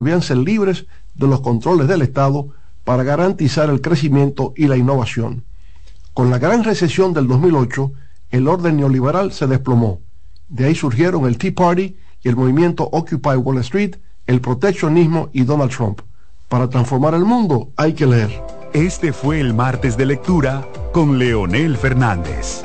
[0.00, 2.48] debían ser libres de los controles del Estado
[2.84, 5.44] para garantizar el crecimiento y la innovación.
[6.12, 7.92] Con la gran recesión del 2008,
[8.30, 10.00] el orden neoliberal se desplomó.
[10.48, 13.96] De ahí surgieron el Tea Party y el movimiento Occupy Wall Street,
[14.26, 16.00] el proteccionismo y Donald Trump.
[16.48, 18.42] Para transformar el mundo hay que leer.
[18.74, 22.64] Este fue el martes de lectura con Leonel Fernández.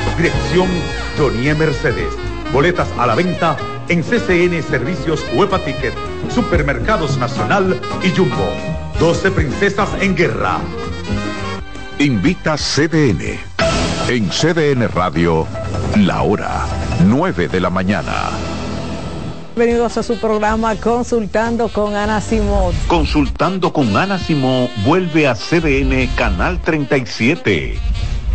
[0.21, 0.67] Dirección
[1.17, 2.13] Jonie Mercedes.
[2.53, 3.57] Boletas a la venta
[3.89, 5.95] en CCN Servicios Huepa Ticket,
[6.29, 8.47] Supermercados Nacional y Jumbo.
[8.99, 10.59] 12 Princesas en Guerra.
[11.97, 13.39] Invita CDN.
[14.09, 15.47] En CDN Radio,
[15.97, 16.67] la hora
[17.03, 18.29] 9 de la mañana.
[19.55, 22.75] Bienvenidos a su programa Consultando con Ana Simón.
[22.85, 27.90] Consultando con Ana Simón vuelve a CDN Canal 37.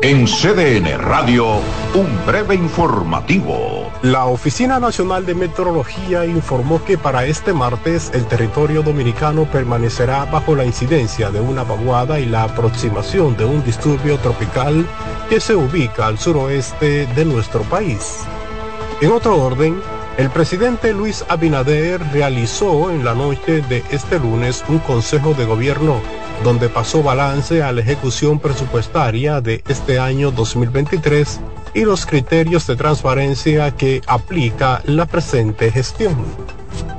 [0.00, 1.56] En CDN Radio,
[1.92, 3.90] un breve informativo.
[4.02, 10.54] La Oficina Nacional de Meteorología informó que para este martes el territorio dominicano permanecerá bajo
[10.54, 14.86] la incidencia de una vaguada y la aproximación de un disturbio tropical
[15.28, 18.20] que se ubica al suroeste de nuestro país.
[19.00, 19.80] En otro orden,
[20.16, 26.00] el presidente Luis Abinader realizó en la noche de este lunes un consejo de gobierno
[26.44, 31.40] donde pasó balance a la ejecución presupuestaria de este año 2023
[31.74, 36.16] y los criterios de transparencia que aplica la presente gestión.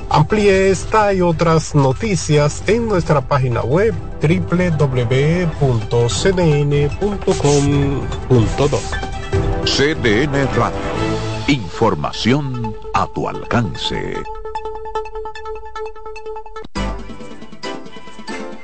[0.10, 5.20] Amplíe esta y otras noticias en nuestra página web www.cdn.com.do.
[9.66, 10.80] CDN Radio.
[11.48, 14.16] Información a tu alcance.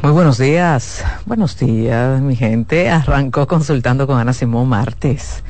[0.00, 2.88] Muy buenos días, buenos días mi gente.
[2.88, 5.42] Arrancó consultando con Ana Simón martes.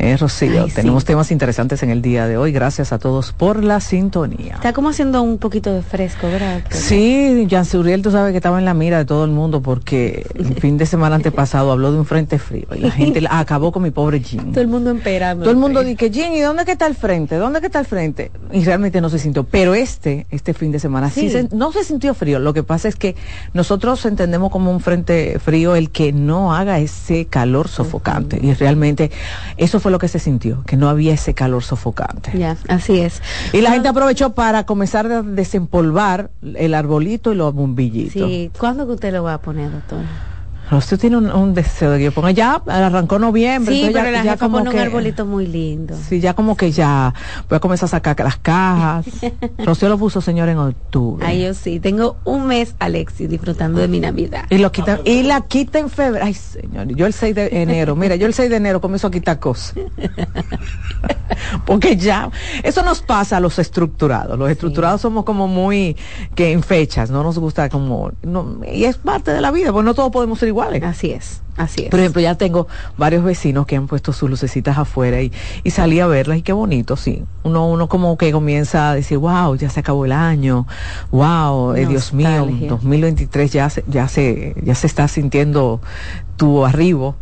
[0.00, 0.74] Eh, Rocío, Ay, sí.
[0.74, 2.50] tenemos temas interesantes en el día de hoy.
[2.50, 4.54] Gracias a todos por la sintonía.
[4.56, 6.62] Está como haciendo un poquito de fresco, ¿verdad?
[6.70, 10.26] Sí, Jan Suriel, tú sabes que estaba en la mira de todo el mundo porque
[10.34, 13.70] el fin de semana antepasado habló de un frente frío y la gente la- acabó
[13.70, 14.50] con mi pobre Jean.
[14.50, 15.36] Todo el mundo empera.
[15.36, 17.36] Todo el mundo dice, Jean, ¿y dónde que está el frente?
[17.36, 18.32] ¿Dónde que está el frente?
[18.52, 19.44] Y realmente no se sintió.
[19.44, 21.30] Pero este, este fin de semana, sí, Sí.
[21.30, 22.40] se- no se sintió frío.
[22.40, 23.14] Lo que pasa es que
[23.52, 28.38] nosotros entendemos como un frente frío el que no haga ese calor sofocante.
[28.42, 29.10] Y realmente
[29.56, 32.36] eso fue lo que se sintió, que no había ese calor sofocante.
[32.36, 33.22] Ya, así es.
[33.52, 38.28] Y la gente aprovechó para comenzar a desempolvar el arbolito y los bombillitos.
[38.28, 40.00] Sí, ¿cuándo que usted lo va a poner, doctor?
[40.70, 43.74] Rocío tiene un, un deseo de que yo ponga ya, arrancó noviembre.
[43.74, 45.94] Sí, entonces pero ya, la ya jefa como pone un arbolito muy lindo.
[46.08, 47.12] Sí, ya como que ya
[47.48, 49.06] voy a comenzar a sacar las cajas.
[49.58, 51.26] Rocío lo puso, señor, en octubre.
[51.26, 54.46] Ay, yo sí, tengo un mes, Alexis, disfrutando de mi Navidad.
[54.48, 56.24] Y lo quita, y la quita en febrero.
[56.24, 59.10] Ay, señor, yo el 6 de enero, mira, yo el 6 de enero comienzo a
[59.10, 59.74] quitar cosas.
[61.66, 62.30] Porque ya,
[62.62, 64.38] eso nos pasa a los estructurados.
[64.38, 65.96] Los estructurados somos como muy,
[66.34, 69.84] que en fechas, no nos gusta como, no, y es parte de la vida, pues
[69.84, 70.82] no todos podemos ser iguales.
[70.82, 71.90] Así es, así es.
[71.90, 75.32] Por ejemplo, ya tengo varios vecinos que han puesto sus lucecitas afuera y,
[75.64, 77.24] y salí a verlas y qué bonito, sí.
[77.42, 80.66] Uno, uno como que comienza a decir, wow, ya se acabó el año,
[81.10, 82.68] wow, eh, Dios mío, Nostalgia.
[82.68, 85.80] 2023 ya se, ya se, ya se está sintiendo
[86.36, 87.16] tu arribo.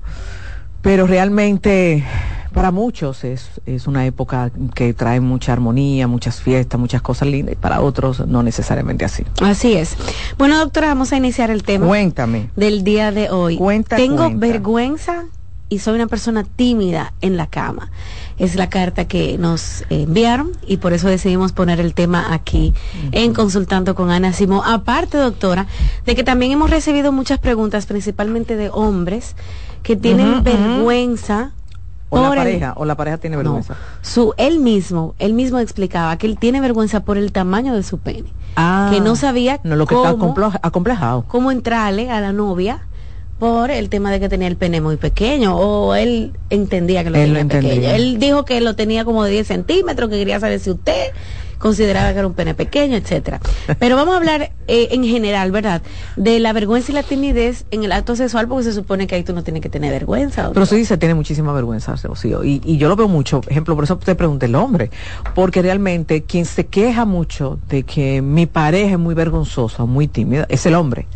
[0.83, 2.05] Pero realmente
[2.53, 7.55] para muchos es, es una época que trae mucha armonía, muchas fiestas, muchas cosas lindas
[7.55, 9.25] y para otros no necesariamente así.
[9.43, 9.97] Así es.
[10.39, 12.51] Bueno, doctora, vamos a iniciar el tema Cuéntame.
[12.57, 13.57] del día de hoy.
[13.57, 14.39] Cuenta, Tengo cuenta.
[14.47, 15.25] vergüenza
[15.69, 17.91] y soy una persona tímida en la cama.
[18.39, 22.75] Es la carta que nos enviaron y por eso decidimos poner el tema aquí
[23.13, 24.63] en Consultando con Ana Simón.
[24.67, 25.67] Aparte, doctora,
[26.05, 29.35] de que también hemos recibido muchas preguntas, principalmente de hombres,
[29.83, 31.53] que tienen vergüenza
[32.19, 33.75] O la el- pareja, o la pareja tiene no, vergüenza.
[34.03, 37.99] su, él mismo, él mismo explicaba que él tiene vergüenza por el tamaño de su
[37.99, 38.33] pene.
[38.57, 41.25] Ah, que no sabía no, lo que está cómo- complo- acomplejado.
[41.27, 42.81] cómo entrarle a la novia
[43.39, 47.17] por el tema de que tenía el pene muy pequeño o él entendía que lo
[47.19, 47.89] Él tenía lo pequeño.
[47.89, 51.07] Él dijo que lo tenía como de 10 centímetros, que quería saber si usted
[51.63, 53.41] consideraba que era un pene pequeño, etcétera.
[53.79, 55.81] Pero vamos a hablar eh, en general, ¿verdad?
[56.17, 59.23] De la vergüenza y la timidez en el acto sexual porque se supone que ahí
[59.23, 60.51] tú no tienes que tener vergüenza.
[60.53, 62.43] Pero sí se tiene muchísima vergüenza, Rocío.
[62.43, 64.91] Y, y yo lo veo mucho, ejemplo, por eso te pregunté el hombre.
[65.37, 70.47] Porque realmente quien se queja mucho de que mi pareja es muy vergonzosa, muy tímida,
[70.49, 71.07] es el hombre.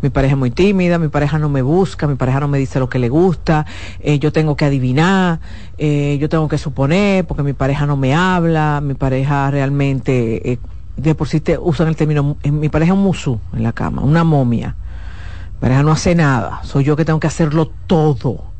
[0.00, 2.78] Mi pareja es muy tímida, mi pareja no me busca, mi pareja no me dice
[2.78, 3.66] lo que le gusta,
[4.00, 5.40] eh, yo tengo que adivinar,
[5.84, 10.58] eh, yo tengo que suponer, porque mi pareja no me habla, mi pareja realmente, eh,
[10.96, 13.72] de por sí te usan el término, eh, mi pareja es un musú en la
[13.72, 14.76] cama, una momia.
[15.54, 18.52] Mi pareja no hace nada, soy yo que tengo que hacerlo todo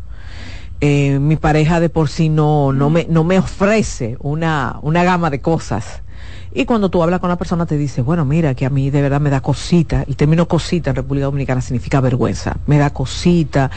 [0.85, 5.31] eh, mi pareja de por sí no, no, me, no me ofrece una, una gama
[5.31, 6.03] de cosas.
[6.55, 9.01] Y cuando tú hablas con la persona te dice, bueno, mira, que a mí de
[9.01, 10.05] verdad me da cosita.
[10.07, 12.59] El término cosita en República Dominicana significa vergüenza.
[12.67, 13.71] Me da cosita.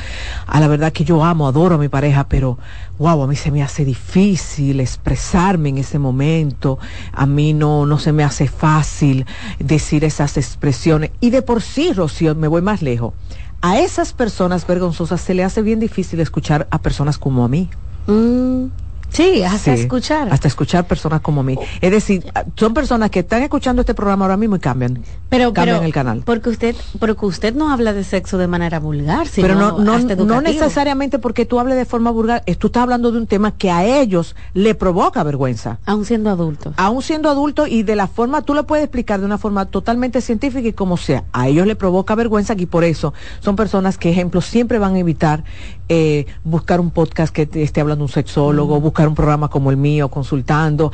[0.46, 2.58] A la verdad que yo amo, adoro a mi pareja, pero
[3.00, 6.78] wow, a mí se me hace difícil expresarme en ese momento.
[7.14, 9.26] A mí no, no se me hace fácil
[9.60, 11.12] decir esas expresiones.
[11.22, 13.14] Y de por sí, Rocío, me voy más lejos.
[13.62, 17.70] A esas personas vergonzosas se le hace bien difícil escuchar a personas como a mí.
[18.08, 18.66] Mm,
[19.16, 20.28] sí, hasta Sí, escuchar.
[20.32, 21.58] Hasta escuchar personas como mí.
[21.82, 22.26] Es decir,
[22.56, 25.04] son personas que están escuchando este programa ahora mismo y cambian.
[25.30, 26.22] pero, cambian pero el canal.
[26.26, 29.94] Porque usted, porque usted no habla de sexo de manera vulgar, sino Pero no, no,
[29.94, 33.28] hasta no necesariamente porque tú hables de forma vulgar, es- tú estás hablando de un
[33.28, 35.80] tema que a ellos le provoca vergüenza.
[35.86, 36.74] Aún siendo adultos.
[36.78, 40.22] Aún siendo adulto y de la forma, tú lo puedes explicar de una forma totalmente
[40.22, 41.24] científica y como sea.
[41.34, 45.00] A ellos le provoca vergüenza y por eso son personas que, ejemplo, siempre van a
[45.00, 45.44] evitar
[45.88, 49.78] eh, buscar un podcast que te esté hablando un sexólogo, buscar un programa como el
[49.78, 50.92] mío, consultando.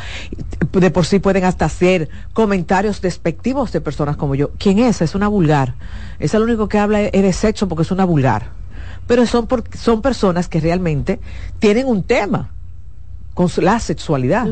[0.72, 4.52] De por sí pueden hasta hacer comentarios despectivos de personas como yo.
[4.58, 5.02] ¿Quién es?
[5.02, 5.76] Es una vulgar.
[6.20, 8.50] Esa lo único que habla es de sexo porque es una vulgar.
[9.08, 11.20] Pero son, por- son personas que realmente
[11.60, 12.52] tienen un tema
[13.34, 14.46] con su- la sexualidad.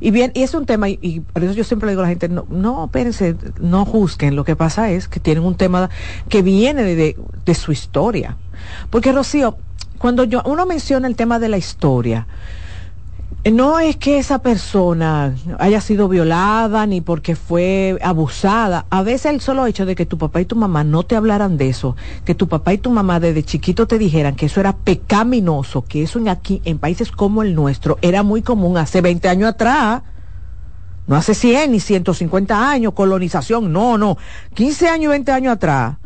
[0.00, 2.04] Y bien, y es un tema, y, y por eso yo siempre le digo a
[2.04, 5.90] la gente, no, no, espérense, no juzguen, lo que pasa es que tienen un tema
[6.28, 8.36] que viene de, de- de su historia.
[8.90, 9.56] Porque Rocío,
[9.98, 12.26] cuando yo, uno menciona el tema de la historia,
[13.52, 18.86] no es que esa persona haya sido violada ni porque fue abusada.
[18.90, 21.56] A veces el solo hecho de que tu papá y tu mamá no te hablaran
[21.56, 24.72] de eso, que tu papá y tu mamá desde chiquito te dijeran que eso era
[24.72, 29.28] pecaminoso, que eso en aquí, en países como el nuestro, era muy común hace 20
[29.28, 30.02] años atrás.
[31.06, 34.18] No hace 100 ni 150 años, colonización, no, no.
[34.54, 35.98] 15 años y 20 años atrás,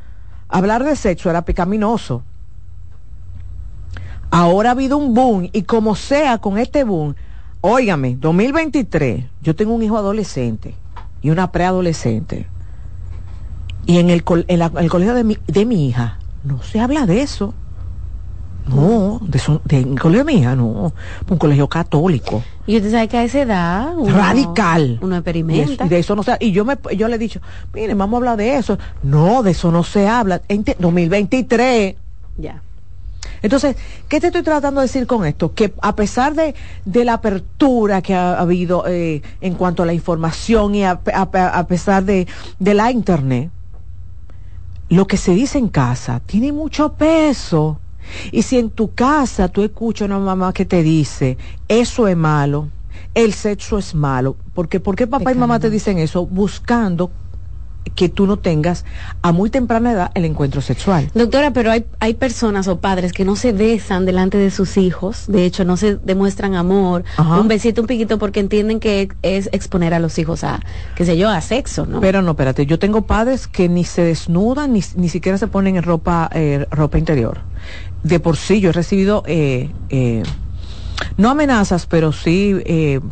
[0.46, 2.22] hablar de sexo era pecaminoso.
[4.30, 7.16] Ahora ha habido un boom y como sea con este boom,
[7.60, 10.74] óigame, 2023, yo tengo un hijo adolescente
[11.22, 12.46] y una preadolescente.
[13.86, 16.80] Y en el, col- en la- el colegio de mi, de mi hija no se
[16.80, 17.54] habla de eso.
[18.66, 20.92] No, de, su- de- en el colegio de mi hija no,
[21.28, 24.98] un colegio católico Y usted sabe que a esa edad uno- radical.
[25.02, 25.86] Uno Y, experimenta.
[25.86, 27.40] y de eso no se Y yo, me, yo le he dicho,
[27.74, 28.78] miren, vamos a hablar de eso.
[29.02, 30.42] No, de eso no se habla.
[30.48, 31.96] En te- 2023.
[32.36, 32.62] Ya.
[33.42, 33.76] Entonces,
[34.08, 35.52] ¿qué te estoy tratando de decir con esto?
[35.54, 39.92] Que a pesar de, de la apertura que ha habido eh, en cuanto a la
[39.94, 42.26] información y a, a- a pesar de,
[42.58, 43.50] de la internet,
[44.88, 47.80] lo que se dice en casa tiene mucho peso.
[48.32, 51.36] Y si en tu casa tú escuchas a una mamá que te dice,
[51.68, 52.70] eso es malo,
[53.14, 56.26] el sexo es malo, porque ¿por qué papá y mamá te dicen eso?
[56.26, 57.12] Buscando
[57.94, 58.84] que tú no tengas
[59.22, 61.10] a muy temprana edad el encuentro sexual.
[61.14, 65.24] Doctora, pero hay, hay personas o padres que no se besan delante de sus hijos,
[65.26, 69.94] de hecho no se demuestran amor, un besito, un piquito, porque entienden que es exponer
[69.94, 70.60] a los hijos a,
[70.94, 72.00] qué sé yo, a sexo, ¿no?
[72.00, 75.76] Pero no, espérate, yo tengo padres que ni se desnudan, ni, ni siquiera se ponen
[75.76, 77.38] en ropa, eh, ropa interior.
[78.02, 79.22] De por sí yo he recibido...
[79.26, 80.22] Eh, eh,
[81.16, 82.56] no amenazas, pero sí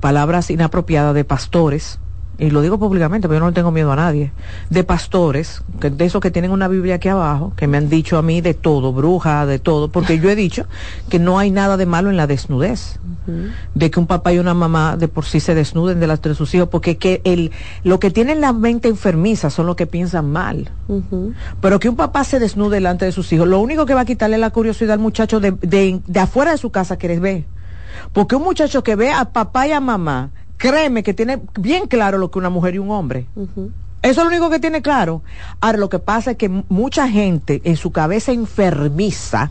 [0.01, 1.99] palabras inapropiadas de pastores
[2.39, 4.31] y lo digo públicamente, pero yo no tengo miedo a nadie,
[4.71, 8.23] de pastores, de esos que tienen una Biblia aquí abajo, que me han dicho a
[8.23, 10.67] mí de todo, bruja, de todo, porque yo he dicho
[11.09, 13.01] que no hay nada de malo en la desnudez,
[13.75, 16.55] de que un papá y una mamá de por sí se desnuden delante de sus
[16.55, 17.51] hijos, porque que el,
[17.83, 20.71] lo que tienen la mente enfermiza son los que piensan mal.
[21.61, 24.05] Pero que un papá se desnude delante de sus hijos, lo único que va a
[24.05, 27.45] quitarle la curiosidad al muchacho de, de, de afuera de su casa que les ve.
[28.13, 32.19] Porque un muchacho que ve a papá y a mamá créeme que tiene bien claro
[32.19, 33.27] lo que una mujer y un hombre.
[34.03, 35.23] Eso es lo único que tiene claro.
[35.61, 39.51] Ahora, lo que pasa es que mucha gente en su cabeza enfermiza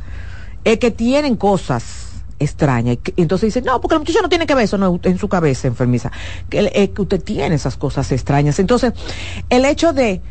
[0.63, 2.97] es que tienen cosas extrañas.
[3.15, 5.27] Y entonces dicen, no, porque el muchacho no tiene que ver eso no, en su
[5.27, 6.11] cabeza enfermiza.
[6.49, 8.59] Que, es que usted tiene esas cosas extrañas.
[8.59, 8.93] Entonces,
[9.49, 10.21] el hecho de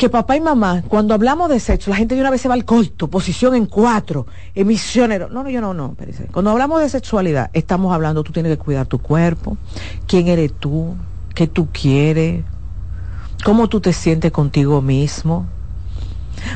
[0.00, 2.54] que papá y mamá, cuando hablamos de sexo, la gente de una vez se va
[2.54, 5.28] al coito, posición en cuatro, emisionero.
[5.28, 5.94] No, no, yo no, no.
[6.32, 9.58] Cuando hablamos de sexualidad, estamos hablando, tú tienes que cuidar tu cuerpo,
[10.06, 10.94] quién eres tú,
[11.34, 12.44] qué tú quieres,
[13.44, 15.44] cómo tú te sientes contigo mismo.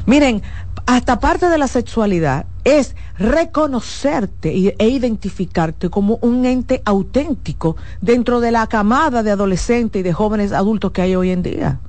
[0.07, 0.41] Miren,
[0.87, 8.53] hasta parte de la sexualidad es reconocerte e identificarte como un ente auténtico dentro de
[8.53, 11.81] la camada de adolescentes y de jóvenes adultos que hay hoy en día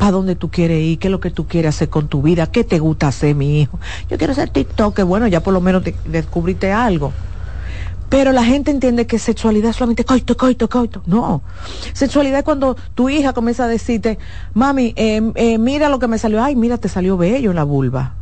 [0.00, 2.46] para dónde tú quieres ir, qué es lo que tú quieres hacer con tu vida,
[2.46, 3.78] qué te gusta hacer, mi hijo.
[4.08, 7.12] Yo quiero ser TikTok, bueno, ya por lo menos te, descubriste algo.
[8.08, 11.02] Pero la gente entiende que sexualidad es solamente coito, coito, coito.
[11.04, 11.42] No.
[11.92, 14.18] Sexualidad es cuando tu hija comienza a decirte,
[14.54, 16.42] mami, eh, eh, mira lo que me salió.
[16.42, 18.14] Ay, mira, te salió bello la vulva.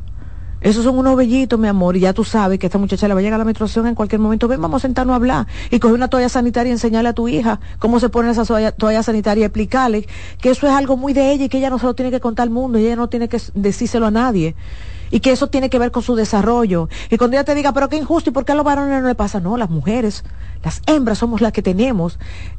[0.60, 3.20] Esos son unos bellitos, mi amor, y ya tú sabes que esta muchacha le va
[3.20, 4.48] a llegar a la menstruación en cualquier momento.
[4.48, 5.46] Ven, vamos a sentarnos a hablar.
[5.70, 9.02] Y coge una toalla sanitaria y enseñarle a tu hija cómo se pone esa toalla,
[9.02, 10.08] sanitaria y explicarle
[10.40, 12.18] que eso es algo muy de ella y que ella no se lo tiene que
[12.18, 14.56] contar al mundo y ella no tiene que decírselo a nadie.
[15.10, 16.88] Y que eso tiene que ver con su desarrollo.
[17.08, 19.08] Y cuando ella te diga, pero qué injusto, ¿y por qué a los varones no
[19.08, 19.40] le pasa?
[19.40, 20.24] No, las mujeres,
[20.64, 22.18] las hembras somos las que tenemos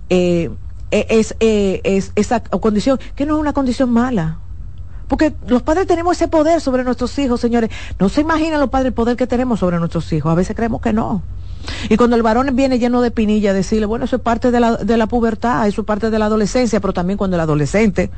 [0.10, 0.50] eh,
[0.92, 4.40] eh, es, eh, es esa condición, que no es una condición mala
[5.10, 7.72] porque los padres tenemos ese poder sobre nuestros hijos, señores.
[8.00, 10.32] No se imaginan los padres el poder que tenemos sobre nuestros hijos.
[10.32, 11.24] A veces creemos que no.
[11.90, 14.78] Y cuando el varón viene lleno de pinilla, decirle, bueno, eso es parte de la,
[14.78, 18.12] de la pubertad, eso es parte de la adolescencia, pero también cuando el adolescente,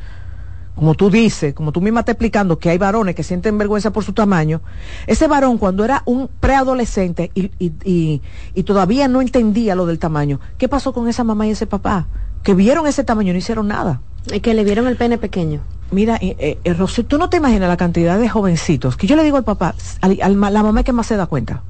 [0.75, 4.03] como tú dices, como tú misma estás explicando, que hay varones que sienten vergüenza por
[4.03, 4.61] su tamaño,
[5.07, 8.21] ese varón cuando era un preadolescente y, y, y,
[8.53, 12.07] y todavía no entendía lo del tamaño, ¿qué pasó con esa mamá y ese papá?
[12.43, 14.01] Que vieron ese tamaño y no hicieron nada.
[14.31, 15.61] Y que le vieron el pene pequeño.
[15.91, 19.23] Mira, eh, eh, Rosy, tú no te imaginas la cantidad de jovencitos que yo le
[19.23, 21.63] digo al papá, al, la mamá que más se da cuenta,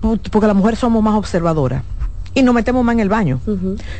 [0.00, 1.84] porque las mujeres somos más observadoras
[2.34, 3.40] y nos metemos más en el baño.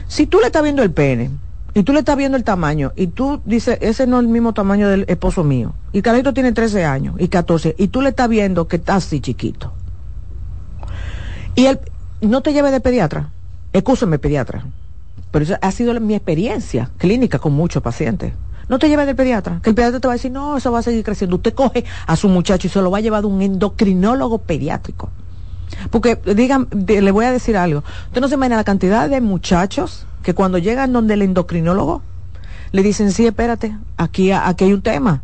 [0.09, 1.31] Si tú le estás viendo el pene
[1.73, 4.55] y tú le estás viendo el tamaño y tú dices, ese no es el mismo
[4.55, 8.29] tamaño del esposo mío, y Carlito tiene 13 años y 14, y tú le estás
[8.29, 9.73] viendo que está así chiquito,
[11.55, 11.79] y él
[12.21, 13.31] no te lleve de pediatra,
[13.73, 14.67] escúchame pediatra,
[15.31, 18.33] pero eso ha sido mi experiencia clínica con muchos pacientes
[18.69, 20.81] no te lleves del pediatra, que el pediatra te va a decir, no, eso va
[20.81, 21.37] a seguir creciendo.
[21.37, 25.11] Usted coge a su muchacho y se lo va a llevar de un endocrinólogo pediátrico.
[25.91, 27.83] Porque, digan, le voy a decir algo.
[28.07, 32.03] Usted no se imagina la cantidad de muchachos que cuando llegan donde el endocrinólogo,
[32.73, 35.23] le dicen, sí, espérate, aquí, aquí hay un tema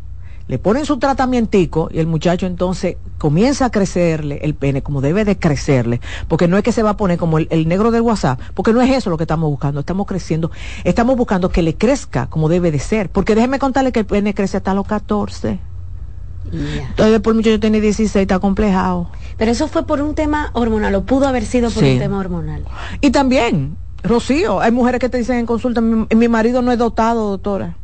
[0.51, 1.57] le ponen su tratamiento
[1.93, 6.57] y el muchacho entonces comienza a crecerle el pene como debe de crecerle, porque no
[6.57, 9.11] es que se va a poner como el, negro del WhatsApp, porque no es eso
[9.11, 10.51] lo que estamos buscando, estamos creciendo,
[10.83, 14.35] estamos buscando que le crezca como debe de ser, porque déjeme contarle que el pene
[14.35, 15.61] crece hasta los 14.
[16.53, 19.09] Entonces después el muchacho tiene 16, está complejado.
[19.37, 22.65] Pero eso fue por un tema hormonal, o pudo haber sido por un tema hormonal.
[23.01, 27.31] Y también, Rocío, hay mujeres que te dicen en consulta, mi marido no es dotado,
[27.31, 27.77] doctora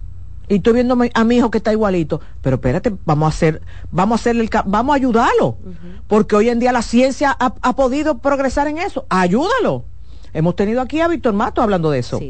[0.49, 4.21] y estoy viendo a mi hijo que está igualito, pero espérate, vamos a hacer, vamos
[4.21, 5.59] a hacer el, vamos a ayudarlo,
[6.07, 9.85] porque hoy en día la ciencia ha, podido progresar en eso, ayúdalo.
[10.33, 12.21] Hemos tenido aquí a Víctor Mato hablando de eso.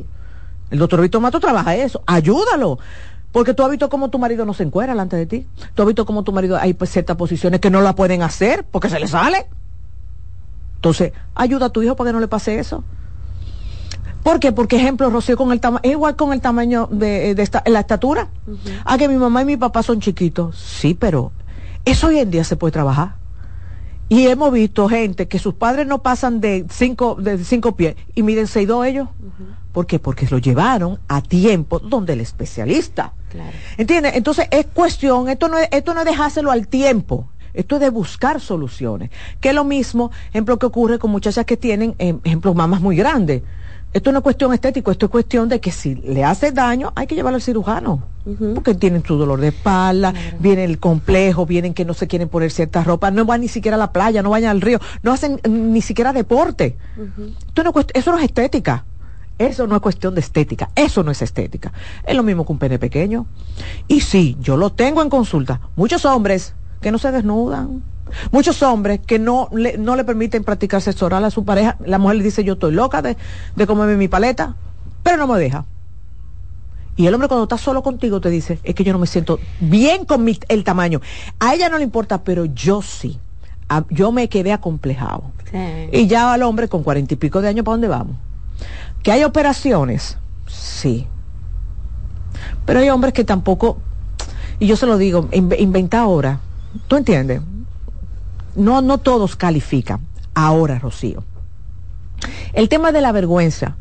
[0.70, 2.78] El doctor Víctor Mato trabaja eso, ayúdalo.
[3.32, 5.46] Porque tú has visto cómo tu marido no se encuera delante de ti.
[5.74, 8.64] Tú has visto cómo tu marido hay pues, ciertas posiciones que no la pueden hacer
[8.64, 9.46] porque se le sale.
[10.76, 12.82] Entonces, ayuda a tu hijo para que no le pase eso.
[14.26, 14.50] ¿Por qué?
[14.50, 17.78] Porque, ejemplo, Rocío, con el tamaño, es igual con el tamaño de, de esta, la
[17.78, 18.22] estatura.
[18.84, 20.58] A ah, que mi mamá y mi papá son chiquitos.
[20.58, 21.30] Sí, pero
[21.84, 23.14] eso hoy en día se puede trabajar.
[24.08, 28.24] Y hemos visto gente que sus padres no pasan de cinco, de cinco pies y
[28.24, 29.06] miden seis dos ellos.
[29.70, 30.00] ¿Por qué?
[30.00, 33.12] Porque lo llevaron a tiempo donde el especialista.
[33.30, 33.52] Claro.
[33.76, 34.16] ¿Entiendes?
[34.16, 37.28] Entonces es cuestión, esto no es, esto no es dejárselo al tiempo.
[37.54, 39.10] Esto es de buscar soluciones.
[39.40, 42.96] Que es lo mismo, ejemplo, que ocurre con muchachas que tienen, em, ejemplo, mamas muy
[42.96, 43.42] grandes.
[43.92, 47.06] Esto no es cuestión estética, esto es cuestión de que si le hace daño, hay
[47.06, 48.02] que llevarlo al cirujano.
[48.54, 52.50] Porque tienen su dolor de espalda, viene el complejo, vienen que no se quieren poner
[52.50, 55.40] ciertas ropas, no van ni siquiera a la playa, no vayan al río, no hacen
[55.48, 56.76] ni siquiera deporte.
[57.56, 58.84] no, eso no es estética.
[59.38, 61.72] Eso no es cuestión de estética, eso no es estética.
[62.04, 63.26] Es lo mismo que un pene pequeño.
[63.86, 65.60] Y sí, yo lo tengo en consulta.
[65.76, 67.82] Muchos hombres que no se desnudan,
[68.30, 71.98] Muchos hombres que no le, no le permiten practicar sexo oral a su pareja, la
[71.98, 73.16] mujer le dice yo estoy loca de,
[73.56, 74.54] de comerme mi paleta,
[75.02, 75.64] pero no me deja.
[76.96, 79.38] Y el hombre cuando está solo contigo te dice, es que yo no me siento
[79.60, 81.00] bien con mi, el tamaño.
[81.38, 83.18] A ella no le importa, pero yo sí.
[83.90, 85.24] yo me quedé acomplejado.
[85.92, 88.16] Y ya al hombre con cuarenta y pico de años, ¿para dónde vamos?
[89.02, 90.16] ¿Que hay operaciones?
[90.46, 91.06] Sí.
[92.64, 93.78] Pero hay hombres que tampoco,
[94.58, 96.40] y yo se lo digo, inventa ahora.
[96.88, 97.42] ¿Tú entiendes?
[98.56, 100.00] No, no todos califican.
[100.34, 101.24] Ahora, Rocío.
[102.52, 103.76] El tema de la vergüenza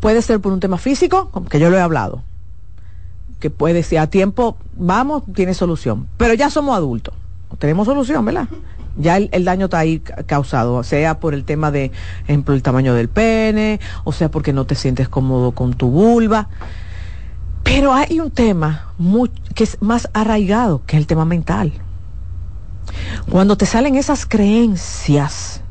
[0.00, 2.22] puede ser por un tema físico, que yo lo he hablado,
[3.40, 6.08] que puede ser a tiempo, vamos, tiene solución.
[6.16, 7.14] Pero ya somos adultos,
[7.58, 8.48] tenemos solución, ¿verdad?
[8.96, 11.92] Ya el, daño está ahí causado, sea por el tema de,
[12.24, 16.48] ejemplo, el tamaño del pene, o sea porque no te sientes cómodo con tu vulva.
[17.62, 18.92] Pero hay un tema
[19.54, 21.72] que es más arraigado, que es el tema mental.
[23.30, 25.62] Cuando te salen esas creencias,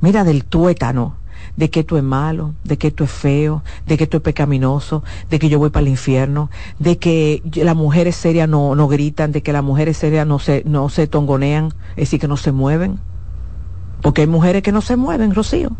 [0.00, 1.16] mira del tuétano,
[1.56, 5.02] de que tú es malo, de que tú es feo, de que tú es pecaminoso,
[5.28, 9.32] de que yo voy para el infierno, de que las mujeres serias no, no gritan,
[9.32, 12.52] de que las mujeres serias no se, no se tongonean, es decir, que no se
[12.52, 12.98] mueven.
[14.00, 15.70] Porque hay mujeres que no se mueven, Rocío.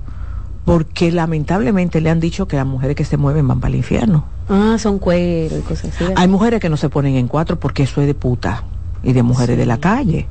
[0.65, 4.25] Porque lamentablemente le han dicho que las mujeres que se mueven van para el infierno.
[4.49, 6.05] Ah, son cuero y cosas así.
[6.15, 8.63] Hay mujeres que no se ponen en cuatro porque eso es de puta
[9.03, 10.29] y de mujeres de la calle.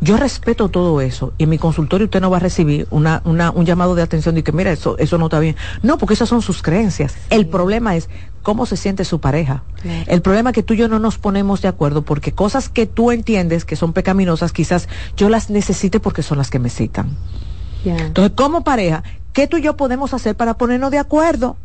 [0.00, 3.50] Yo respeto todo eso y en mi consultorio usted no va a recibir una, una,
[3.50, 5.56] un llamado de atención de que mira, eso, eso no está bien.
[5.82, 7.16] No, porque esas son sus creencias.
[7.30, 8.08] El problema es
[8.42, 9.64] cómo se siente su pareja.
[10.06, 12.86] El problema es que tú y yo no nos ponemos de acuerdo porque cosas que
[12.86, 17.16] tú entiendes que son pecaminosas, quizás yo las necesite porque son las que me citan.
[17.84, 21.56] Entonces, como pareja, ¿qué tú y yo podemos hacer para ponernos de acuerdo?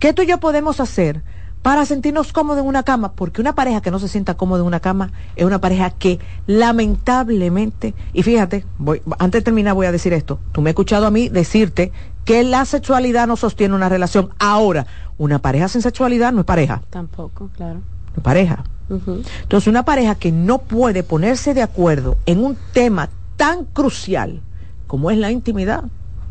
[0.00, 1.22] ¿Qué tú y yo podemos hacer
[1.64, 4.66] para sentirnos cómodos en una cama, porque una pareja que no se sienta cómoda en
[4.66, 9.92] una cama es una pareja que lamentablemente, y fíjate, voy, antes de terminar voy a
[9.92, 11.90] decir esto, tú me has escuchado a mí decirte
[12.26, 14.28] que la sexualidad no sostiene una relación.
[14.38, 16.82] Ahora, una pareja sin sexualidad no es pareja.
[16.90, 17.76] Tampoco, claro.
[17.76, 18.64] No es pareja.
[18.90, 24.42] Entonces, una pareja que no puede ponerse de acuerdo en un tema tan crucial
[24.86, 25.84] como es la intimidad,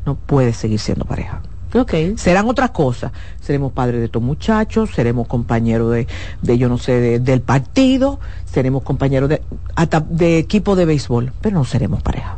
[0.06, 1.42] no puede seguir siendo pareja.
[1.74, 2.16] Okay.
[2.18, 3.12] Serán otras cosas.
[3.42, 6.08] Seremos padres de estos muchachos, seremos compañeros de,
[6.42, 9.42] de yo no sé, del partido, seremos compañeros de,
[9.76, 12.38] hasta de equipo de béisbol, pero no seremos pareja.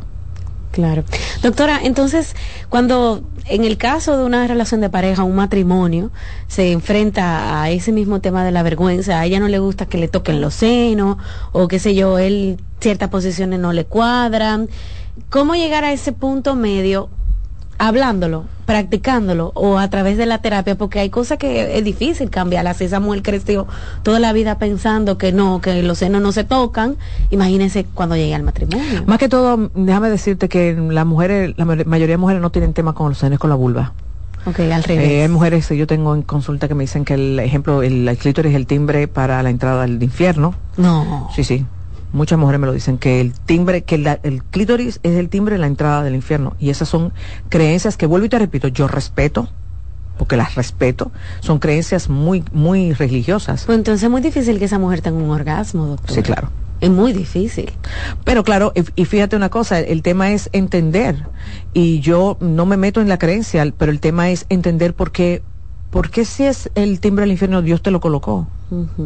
[0.76, 1.04] Claro.
[1.42, 2.36] Doctora, entonces,
[2.68, 6.10] cuando en el caso de una relación de pareja, un matrimonio,
[6.48, 9.96] se enfrenta a ese mismo tema de la vergüenza, a ella no le gusta que
[9.96, 11.16] le toquen los senos,
[11.52, 14.68] o qué sé yo, él ciertas posiciones no le cuadran,
[15.30, 17.08] ¿cómo llegar a ese punto medio
[17.78, 22.80] hablándolo, practicándolo o a través de la terapia, porque hay cosas que es difícil cambiarlas.
[22.80, 23.66] Esa mujer creció
[24.02, 26.96] toda la vida pensando que no, que los senos no se tocan.
[27.30, 29.04] Imagínense cuando llegue al matrimonio.
[29.06, 32.94] Más que todo, déjame decirte que las mujeres, la mayoría de mujeres no tienen tema
[32.94, 33.92] con los senos, con la vulva.
[34.46, 35.10] Ok, al revés.
[35.10, 38.16] Eh, hay mujeres, yo tengo en consulta que me dicen que el ejemplo, el, el
[38.16, 40.54] clítoris es el timbre para la entrada al infierno.
[40.76, 41.28] No.
[41.34, 41.66] Sí, sí
[42.12, 45.60] muchas mujeres me lo dicen, que el timbre, que el clítoris es el timbre de
[45.60, 46.56] la entrada del infierno.
[46.58, 47.12] Y esas son
[47.48, 49.48] creencias que vuelvo y te repito, yo respeto,
[50.18, 53.64] porque las respeto, son creencias muy, muy religiosas.
[53.64, 56.14] Pues entonces es muy difícil que esa mujer tenga un orgasmo, doctor.
[56.14, 56.50] Sí, claro.
[56.80, 57.72] Es muy difícil.
[58.24, 61.26] Pero claro, y fíjate una cosa, el tema es entender.
[61.72, 65.42] Y yo no me meto en la creencia, pero el tema es entender por qué,
[65.96, 68.46] por qué si es el timbre del infierno Dios te lo colocó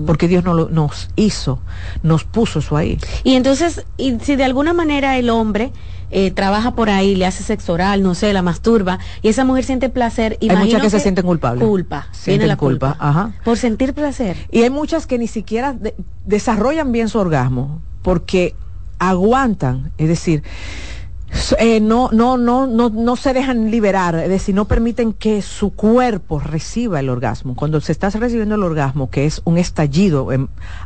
[0.07, 1.61] porque Dios no lo, nos hizo,
[2.03, 2.98] nos puso eso ahí.
[3.22, 5.70] Y entonces, y si de alguna manera el hombre
[6.11, 9.62] eh, trabaja por ahí, le hace sexo oral, no sé, la masturba, y esa mujer
[9.62, 11.64] siente placer, hay muchas que, se sienten culpables.
[11.64, 13.35] Culpa, sienten la culpa, Ajá.
[13.44, 14.37] por sentir placer.
[14.50, 15.76] Y hay muchas que ni siquiera
[16.24, 18.57] desarrollan bien su orgasmo, porque
[18.98, 20.42] aguantan, es decir,
[21.59, 25.71] Eh, no, no, no, no, no se dejan liberar, es decir, no permiten que su
[25.71, 27.55] cuerpo reciba el orgasmo.
[27.55, 30.29] Cuando se está recibiendo el orgasmo, que es un estallido,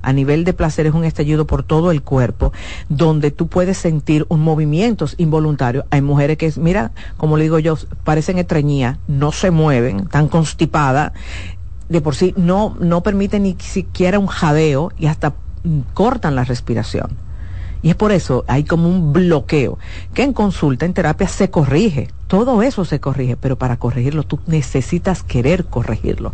[0.02, 2.52] a nivel de placer es un estallido por todo el cuerpo,
[2.88, 5.84] donde tú puedes sentir un movimientos involuntarios.
[5.90, 11.12] Hay mujeres que, mira, como le digo yo, parecen estreñía, no se mueven, están constipadas,
[11.88, 15.30] de por sí no, no permiten ni siquiera un jadeo y hasta
[15.64, 17.23] mm, cortan la respiración.
[17.84, 19.78] Y es por eso hay como un bloqueo,
[20.14, 22.08] que en consulta, en terapia se corrige.
[22.28, 26.32] Todo eso se corrige, pero para corregirlo tú necesitas querer corregirlo.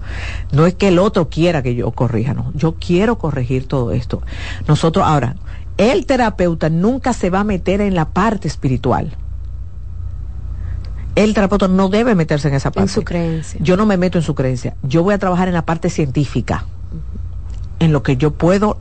[0.53, 2.53] No es que el otro quiera que yo corrija, no.
[2.55, 4.23] Yo quiero corregir todo esto.
[4.69, 5.35] Nosotros ahora,
[5.77, 9.17] el terapeuta nunca se va a meter en la parte espiritual.
[11.17, 12.83] El terapeuta no debe meterse en esa parte.
[12.83, 13.59] En su creencia.
[13.61, 14.77] Yo no me meto en su creencia.
[14.85, 16.65] Yo voy a trabajar en la parte científica
[17.81, 18.79] en lo que yo puedo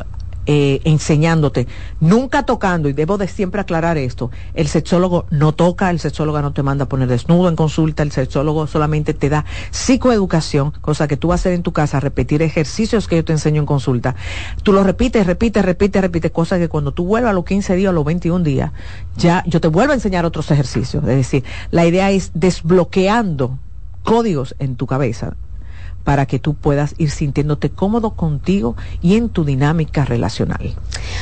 [0.52, 1.68] eh, enseñándote,
[2.00, 6.54] nunca tocando, y debo de siempre aclarar esto, el sexólogo no toca, el sexólogo no
[6.54, 11.18] te manda a poner desnudo en consulta, el sexólogo solamente te da psicoeducación, cosa que
[11.18, 14.16] tú vas a hacer en tu casa, repetir ejercicios que yo te enseño en consulta.
[14.64, 17.92] Tú lo repites, repites, repites, repites, cosa que cuando tú vuelvas a los 15 días,
[17.92, 18.72] a los 21 días,
[19.18, 21.04] ya yo te vuelvo a enseñar otros ejercicios.
[21.04, 23.60] Es decir, la idea es desbloqueando
[24.02, 25.36] códigos en tu cabeza
[26.04, 30.76] para que tú puedas ir sintiéndote cómodo contigo y en tu dinámica relacional.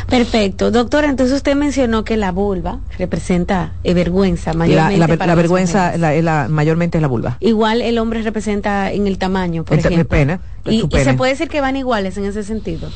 [0.10, 0.72] Perfecto.
[0.72, 5.18] Doctora, entonces usted mencionó que la vulva representa eh, vergüenza mayormente.
[5.26, 7.38] La, vergüenza la, mayormente es la vulva.
[7.40, 10.02] Igual el hombre representa en el tamaño, por ejemplo.
[10.02, 10.40] El pene.
[10.66, 12.90] Y, se puede decir que van iguales en ese sentido.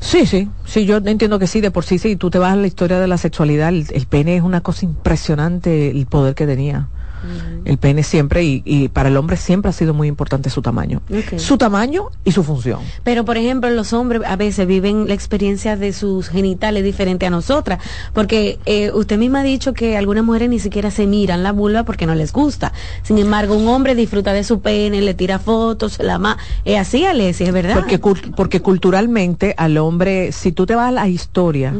[0.00, 2.56] Sí, sí, sí, yo entiendo que sí, de por sí, sí, tú te vas a
[2.56, 6.88] la historia de la sexualidad, el pene es una cosa impresionante, el poder que tenía.
[7.64, 11.00] El pene siempre, y, para el hombre siempre ha sido muy importante su tamaño.
[11.36, 12.80] Su tamaño y su función.
[13.02, 17.30] Pero, por ejemplo, los hombres a veces viven la experiencia de sus genitales diferente a
[17.30, 17.80] nosotras,
[18.12, 21.84] porque eh, usted misma ha dicho que algunas mujeres ni siquiera se miran la vulva
[21.84, 22.72] porque no les gusta.
[23.02, 26.36] Sin embargo, un hombre disfruta de su pene, le tira fotos, la más...
[26.64, 27.74] Es así, Alessia, es verdad.
[27.74, 27.98] Porque,
[28.36, 31.74] porque culturalmente al hombre, si tú te vas a la historia,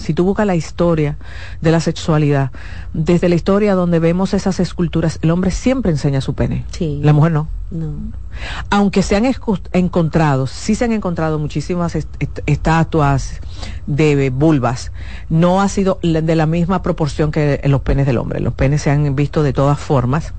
[0.00, 1.18] si tú buscas la historia
[1.60, 2.50] de la sexualidad,
[2.92, 6.64] desde la historia donde vemos esas esculturas, el hombre siempre enseña su pene.
[6.70, 7.00] Sí.
[7.02, 7.48] La mujer no.
[7.70, 7.92] No.
[8.70, 9.26] Aunque se han
[9.72, 11.96] encontrado, sí se han encontrado muchísimas
[12.46, 13.40] estatuas
[13.86, 14.90] de vulvas,
[15.28, 18.40] no ha sido de la misma proporción que los penes del hombre.
[18.40, 20.34] Los penes se han visto de todas formas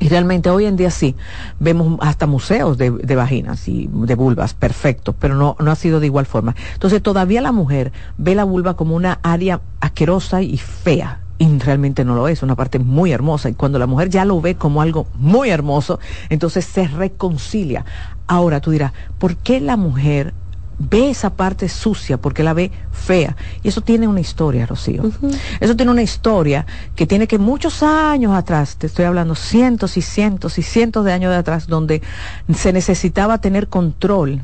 [0.00, 1.14] y realmente hoy en día sí,
[1.60, 6.06] vemos hasta museos de, vaginas y de vulvas, perfecto, pero no, no ha sido de
[6.06, 6.56] igual forma.
[6.72, 12.04] Entonces todavía la mujer ve la vulva como una área asquerosa y fea, y realmente
[12.04, 13.50] no lo es, una parte muy hermosa.
[13.50, 17.84] Y cuando la mujer ya lo ve como algo muy hermoso, entonces se reconcilia.
[18.26, 20.32] Ahora tú dirás, ¿por qué la mujer
[20.80, 23.36] ve esa parte sucia porque la ve fea.
[23.62, 25.02] Y eso tiene una historia, Rocío.
[25.60, 26.66] Eso tiene una historia
[26.96, 31.12] que tiene que muchos años atrás, te estoy hablando cientos y cientos y cientos de
[31.12, 32.02] años de atrás, donde
[32.54, 34.42] se necesitaba tener control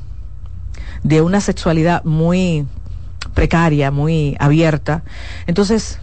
[1.02, 2.66] de una sexualidad muy
[3.34, 5.02] precaria, muy abierta.
[5.46, 5.98] Entonces,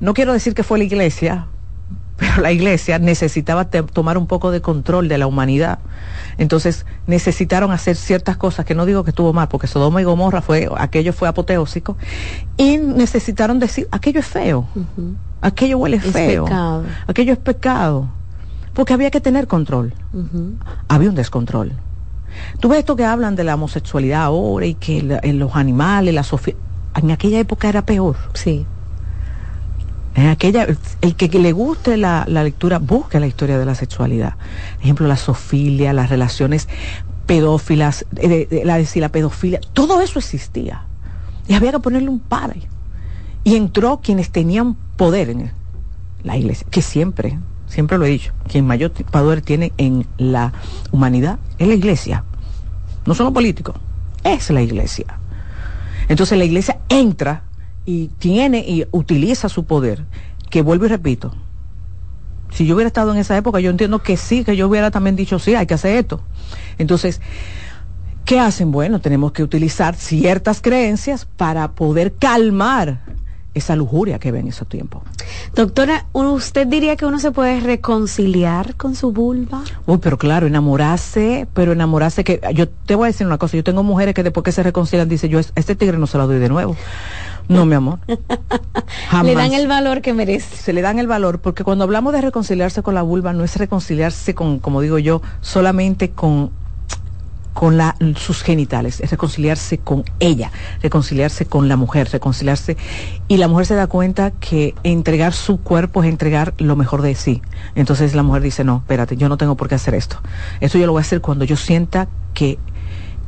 [0.00, 1.46] no quiero decir que fue la iglesia,
[2.22, 5.80] pero la iglesia necesitaba tomar un poco de control de la humanidad.
[6.38, 10.40] Entonces necesitaron hacer ciertas cosas que no digo que estuvo mal, porque Sodoma y Gomorra
[10.40, 11.96] fue, aquello fue apoteósico,
[12.56, 14.68] y necesitaron decir, aquello es feo,
[15.40, 16.46] aquello huele feo,
[17.08, 18.08] aquello es pecado,
[18.72, 19.92] porque había que tener control.
[20.86, 21.72] Había un descontrol.
[22.60, 26.22] Tú ves esto que hablan de la homosexualidad ahora y que en los animales, la
[26.22, 26.54] sofía,
[26.94, 28.16] en aquella época era peor.
[28.34, 28.64] Sí.
[30.14, 30.66] En aquella,
[31.00, 34.36] el que, le guste la, lectura, busque la historia de la sexualidad.
[34.76, 36.68] Por ejemplo, la sofilia, las relaciones
[37.26, 40.84] pedófilas, eh, la, la pedofilia, todo eso existía.
[41.48, 42.54] Y había que ponerle un par.
[43.44, 45.50] Y entró quienes tenían poder en
[46.22, 50.52] la iglesia, que siempre, siempre lo he dicho, quien mayor poder tiene en la
[50.92, 52.24] humanidad es la iglesia.
[53.06, 53.76] No son los políticos,
[54.22, 55.18] es la iglesia.
[56.08, 57.44] Entonces la iglesia entra
[57.84, 60.04] y tiene y utiliza su poder,
[60.50, 61.32] que vuelvo y repito,
[62.52, 65.16] si yo hubiera estado en esa época, yo entiendo que sí, que yo hubiera también
[65.16, 66.20] dicho, sí, hay que hacer esto.
[66.78, 67.20] Entonces,
[68.24, 68.70] ¿qué hacen?
[68.70, 73.00] Bueno, tenemos que utilizar ciertas creencias para poder calmar
[73.54, 75.02] esa lujuria que ve en esos tiempos.
[75.54, 79.62] Doctora, ¿usted diría que uno se puede reconciliar con su vulva?
[79.86, 83.64] Uy, pero claro, enamorarse, pero enamorarse que yo te voy a decir una cosa, yo
[83.64, 86.38] tengo mujeres que después que se reconcilian dicen, yo este tigre no se lo doy
[86.38, 86.76] de nuevo.
[87.48, 87.98] No, mi amor.
[89.22, 90.56] Le dan el valor que merece.
[90.56, 93.56] Se le dan el valor, porque cuando hablamos de reconciliarse con la vulva, no es
[93.56, 96.50] reconciliarse con, como digo yo, solamente con
[97.52, 100.50] con la, sus genitales, es reconciliarse con ella,
[100.82, 102.76] reconciliarse con la mujer, reconciliarse.
[103.28, 107.14] Y la mujer se da cuenta que entregar su cuerpo es entregar lo mejor de
[107.14, 107.42] sí.
[107.74, 110.18] Entonces la mujer dice, no, espérate, yo no tengo por qué hacer esto.
[110.60, 112.58] Esto yo lo voy a hacer cuando yo sienta que,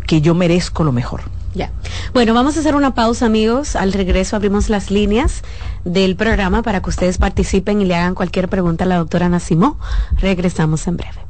[0.06, 1.22] que yo merezco lo mejor.
[1.54, 1.70] Ya.
[2.12, 3.76] Bueno, vamos a hacer una pausa, amigos.
[3.76, 5.42] Al regreso abrimos las líneas
[5.84, 9.78] del programa para que ustedes participen y le hagan cualquier pregunta a la doctora Nacimó.
[10.16, 11.24] Regresamos en breve.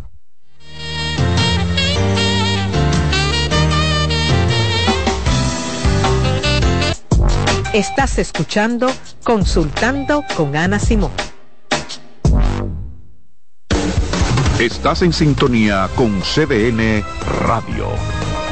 [7.74, 8.87] Estás escuchando
[9.24, 11.10] Consultando con Ana Simón.
[14.60, 17.02] Estás en sintonía con CDN
[17.44, 17.88] Radio.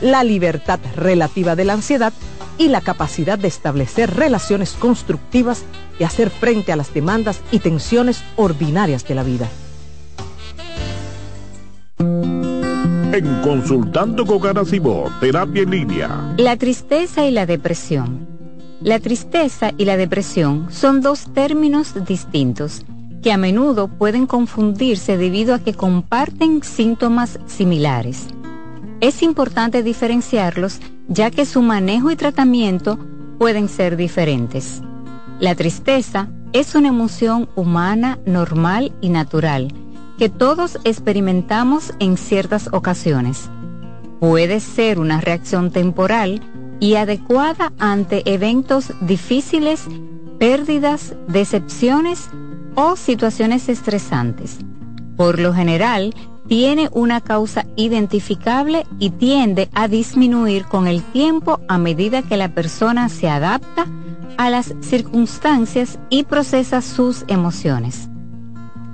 [0.00, 2.12] la libertad relativa de la ansiedad
[2.58, 5.64] y la capacidad de establecer relaciones constructivas
[5.98, 9.48] y hacer frente a las demandas y tensiones ordinarias de la vida.
[11.98, 16.34] En Consultando con Garacimo, Terapia en Línea.
[16.36, 18.28] La tristeza y la depresión.
[18.82, 22.84] La tristeza y la depresión son dos términos distintos
[23.22, 28.28] que a menudo pueden confundirse debido a que comparten síntomas similares.
[29.00, 32.98] Es importante diferenciarlos ya que su manejo y tratamiento
[33.38, 34.82] pueden ser diferentes.
[35.38, 39.72] La tristeza es una emoción humana normal y natural
[40.18, 43.48] que todos experimentamos en ciertas ocasiones.
[44.20, 46.42] Puede ser una reacción temporal
[46.78, 49.86] y adecuada ante eventos difíciles,
[50.38, 52.28] pérdidas, decepciones
[52.74, 54.58] o situaciones estresantes.
[55.16, 56.14] Por lo general,
[56.50, 62.48] tiene una causa identificable y tiende a disminuir con el tiempo a medida que la
[62.48, 63.86] persona se adapta
[64.36, 68.08] a las circunstancias y procesa sus emociones.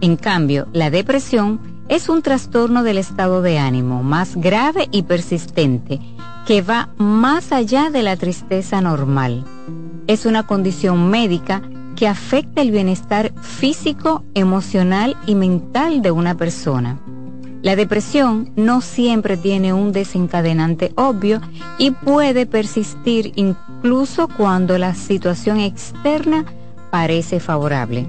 [0.03, 5.99] En cambio, la depresión es un trastorno del estado de ánimo más grave y persistente
[6.47, 9.47] que va más allá de la tristeza normal.
[10.09, 11.62] Es una condición médica
[11.97, 17.01] que afecta el bienestar físico, emocional y mental de una persona.
[17.62, 21.40] La depresión no siempre tiene un desencadenante obvio
[21.79, 26.45] y puede persistir incluso cuando la situación externa
[26.90, 28.07] parece favorable.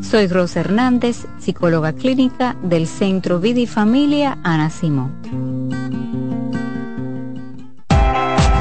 [0.00, 6.27] Soy Rosa Hernández, psicóloga clínica del Centro Vida y Familia Ana Simón.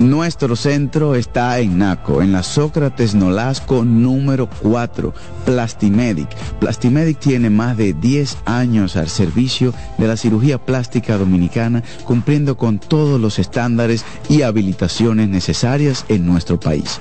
[0.00, 5.14] Nuestro centro está en Naco, en la Sócrates Nolasco número 4,
[5.46, 6.28] Plastimedic.
[6.58, 12.80] Plastimedic tiene más de 10 años al servicio de la cirugía plástica dominicana, cumpliendo con
[12.80, 17.00] todos los estándares y habilitaciones necesarias en nuestro país.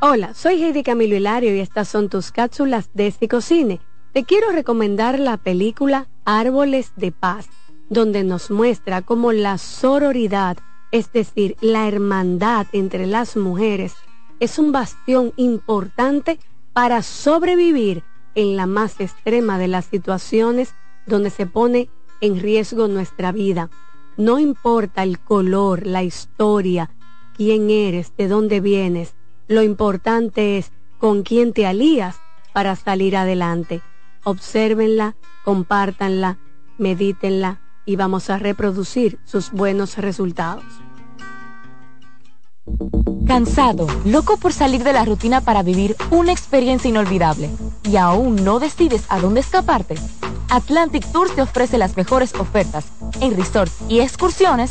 [0.00, 3.80] Hola, soy Heidi Camilo Hilario y estas son tus cápsulas de Cine.
[4.12, 7.48] Te quiero recomendar la película Árboles de Paz
[7.90, 10.56] donde nos muestra cómo la sororidad,
[10.92, 13.94] es decir, la hermandad entre las mujeres,
[14.38, 16.38] es un bastión importante
[16.72, 18.02] para sobrevivir
[18.34, 20.72] en la más extrema de las situaciones
[21.06, 23.70] donde se pone en riesgo nuestra vida.
[24.16, 26.90] No importa el color, la historia,
[27.36, 29.14] quién eres, de dónde vienes,
[29.48, 32.20] lo importante es con quién te alías
[32.52, 33.82] para salir adelante.
[34.22, 36.38] Obsérvenla, compártanla,
[36.78, 40.62] medítenla, y vamos a reproducir sus buenos resultados.
[43.26, 47.50] Cansado, loco por salir de la rutina para vivir una experiencia inolvidable
[47.82, 49.96] y aún no decides a dónde escaparte.
[50.50, 52.86] Atlantic Tours te ofrece las mejores ofertas
[53.20, 54.70] en resorts y excursiones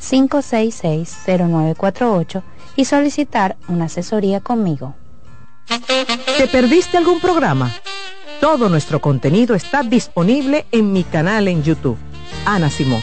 [0.00, 2.42] 809-566-0948
[2.76, 4.94] y solicitar una asesoría conmigo.
[6.36, 7.72] ¿Te perdiste algún programa?
[8.40, 11.96] Todo nuestro contenido está disponible en mi canal en YouTube.
[12.46, 13.02] Ana Simón.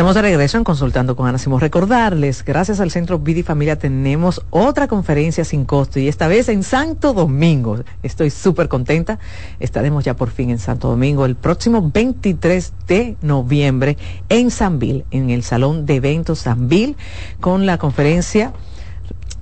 [0.00, 1.60] Estamos de regreso en Consultando con Ana Simón.
[1.60, 6.48] Recordarles, gracias al Centro Vida y Familia tenemos otra conferencia sin costo y esta vez
[6.48, 7.80] en Santo Domingo.
[8.02, 9.18] Estoy súper contenta.
[9.58, 13.98] Estaremos ya por fin en Santo Domingo el próximo 23 de noviembre
[14.30, 16.96] en Sanville, en el Salón de Eventos Sanville,
[17.38, 18.54] con la conferencia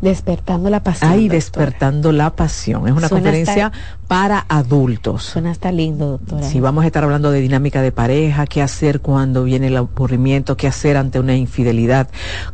[0.01, 1.11] Despertando la pasión.
[1.11, 2.87] Ay, despertando la pasión.
[2.87, 3.73] Es una conferencia
[4.07, 5.25] para adultos.
[5.25, 6.43] Suena hasta lindo, doctora.
[6.45, 10.57] Sí, vamos a estar hablando de dinámica de pareja, qué hacer cuando viene el aburrimiento,
[10.57, 12.09] qué hacer ante una infidelidad,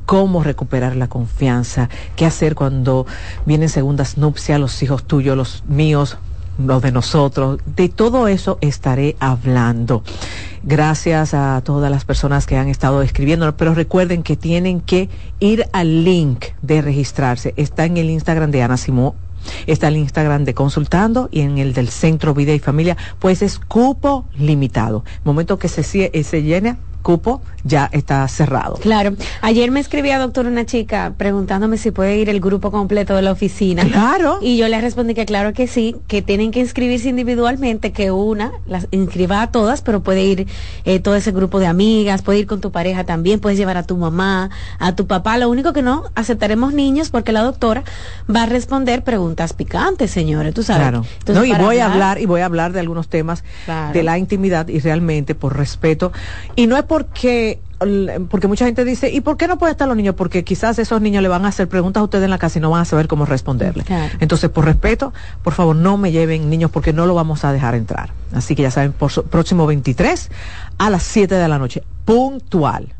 [0.06, 3.06] cómo recuperar la confianza, qué hacer cuando
[3.44, 6.18] vienen segundas nupcias, los hijos tuyos, los míos,
[6.58, 7.60] los de nosotros.
[7.64, 10.02] De todo eso estaré hablando.
[10.62, 15.08] Gracias a todas las personas que han estado escribiendo, pero recuerden que tienen que
[15.40, 17.54] ir al link de registrarse.
[17.56, 19.14] Está en el Instagram de Ana Simó
[19.66, 23.58] está el Instagram de Consultando y en el del Centro Vida y Familia, pues es
[23.58, 25.04] cupo limitado.
[25.24, 28.74] Momento que se, se llene, cupo ya está cerrado.
[28.74, 29.14] Claro.
[29.40, 33.30] Ayer me escribía, doctor, una chica preguntándome si puede ir el grupo completo de la
[33.30, 33.84] oficina.
[33.84, 34.38] Claro.
[34.42, 38.52] Y yo le respondí que claro que sí, que tienen que inscribirse individualmente, que una
[38.66, 40.46] las inscriba a todas, pero puede ir
[40.84, 43.82] eh, todo ese grupo de amigas, puede ir con tu pareja también, puedes llevar a
[43.84, 45.38] tu mamá, a tu papá.
[45.38, 47.84] Lo único que no aceptaremos niños porque la doctora
[48.34, 50.88] va a responder preguntas picantes, señores, tú sabes.
[50.88, 51.04] Claro.
[51.28, 53.44] no, y voy a hablar y voy a hablar de algunos temas
[53.92, 56.12] de la intimidad y realmente por respeto
[56.56, 57.58] y no es porque
[58.30, 60.14] porque mucha gente dice, ¿y por qué no pueden estar los niños?
[60.14, 62.62] Porque quizás esos niños le van a hacer preguntas a ustedes en la casa y
[62.62, 63.84] no van a saber cómo responderle.
[64.20, 67.74] Entonces, por respeto, por favor, no me lleven niños porque no lo vamos a dejar
[67.74, 68.10] entrar.
[68.32, 70.30] Así que ya saben, por próximo 23
[70.78, 72.94] a las 7 de la noche, puntual.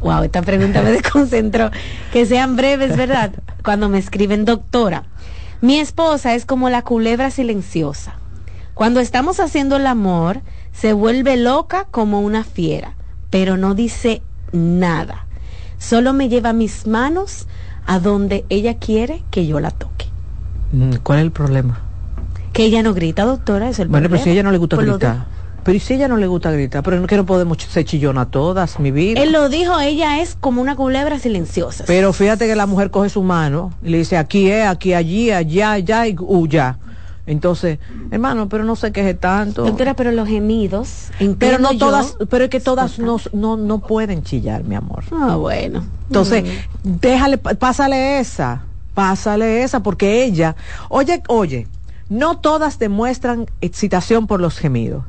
[0.00, 1.70] Wow, esta pregunta me desconcentró.
[2.12, 3.32] Que sean breves, ¿verdad?
[3.64, 5.04] Cuando me escriben, doctora,
[5.60, 8.14] mi esposa es como la culebra silenciosa.
[8.74, 10.40] Cuando estamos haciendo el amor,
[10.72, 12.94] se vuelve loca como una fiera,
[13.30, 15.26] pero no dice nada.
[15.78, 17.48] Solo me lleva mis manos
[17.88, 20.06] a donde ella quiere que yo la toque.
[20.72, 21.80] Mm, ¿Cuál es el problema?
[22.52, 24.24] Que ella no grita, doctora, es el Bueno, pero problema.
[24.24, 25.26] si a ella no le gusta Por gritar.
[25.64, 26.82] Pero ¿y si ella no le gusta gritar?
[26.82, 29.20] Pero no que no podemos ser chillona todas, mi vida.
[29.22, 31.84] Él lo dijo, ella es como una culebra silenciosa.
[31.86, 35.30] Pero fíjate que la mujer coge su mano y le dice aquí es, aquí, allí,
[35.30, 36.78] allá, allá y huya.
[37.28, 37.78] Entonces,
[38.10, 39.62] hermano, pero no se queje tanto.
[39.64, 43.78] Doctora, pero los gemidos, pero no yo- todas, pero es que todas no, no, no
[43.80, 45.04] pueden chillar, mi amor.
[45.12, 45.84] Ah, bueno.
[46.08, 46.90] Entonces, Mm.
[47.00, 48.62] déjale, pásale esa,
[48.94, 50.56] pásale esa, porque ella,
[50.88, 51.68] oye, oye,
[52.08, 55.04] no todas demuestran excitación por los gemidos.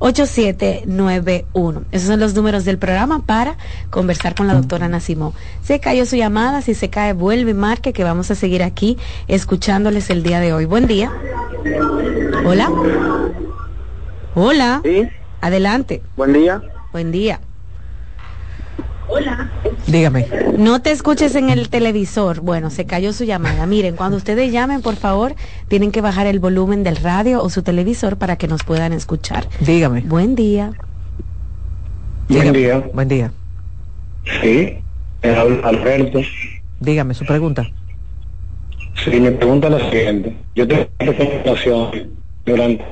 [0.00, 1.84] 683-8791.
[1.92, 3.56] Esos son los números del programa para
[3.90, 5.34] conversar con la doctora Nacimó.
[5.62, 8.98] Se cayó su llamada, si se cae, vuelve marque que vamos a seguir aquí
[9.28, 10.64] escuchándoles el día de hoy.
[10.64, 11.12] Buen día.
[12.44, 12.70] Hola.
[14.34, 14.80] Hola.
[14.84, 15.08] Sí,
[15.40, 16.02] Adelante.
[16.16, 16.62] buen día.
[16.92, 17.40] Buen día.
[19.86, 20.26] Dígame.
[20.56, 22.40] No te escuches en el televisor.
[22.40, 23.66] Bueno, se cayó su llamada.
[23.66, 25.34] Miren, cuando ustedes llamen, por favor,
[25.68, 29.46] tienen que bajar el volumen del radio o su televisor para que nos puedan escuchar.
[29.60, 30.02] Dígame.
[30.02, 30.72] Buen día.
[32.28, 32.84] Buen día.
[32.92, 33.32] Buen día.
[34.42, 34.76] Sí,
[35.22, 36.20] habla Alberto.
[36.78, 37.66] Dígame su pregunta.
[39.04, 40.36] Sí, me pregunta la siguiente.
[40.54, 42.10] Yo tengo una relación
[42.44, 42.84] durante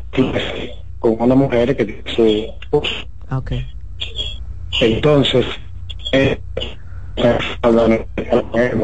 [0.98, 2.90] con una mujer que tiene su esposo.
[3.28, 3.52] Ah, Ok.
[4.80, 5.44] Entonces,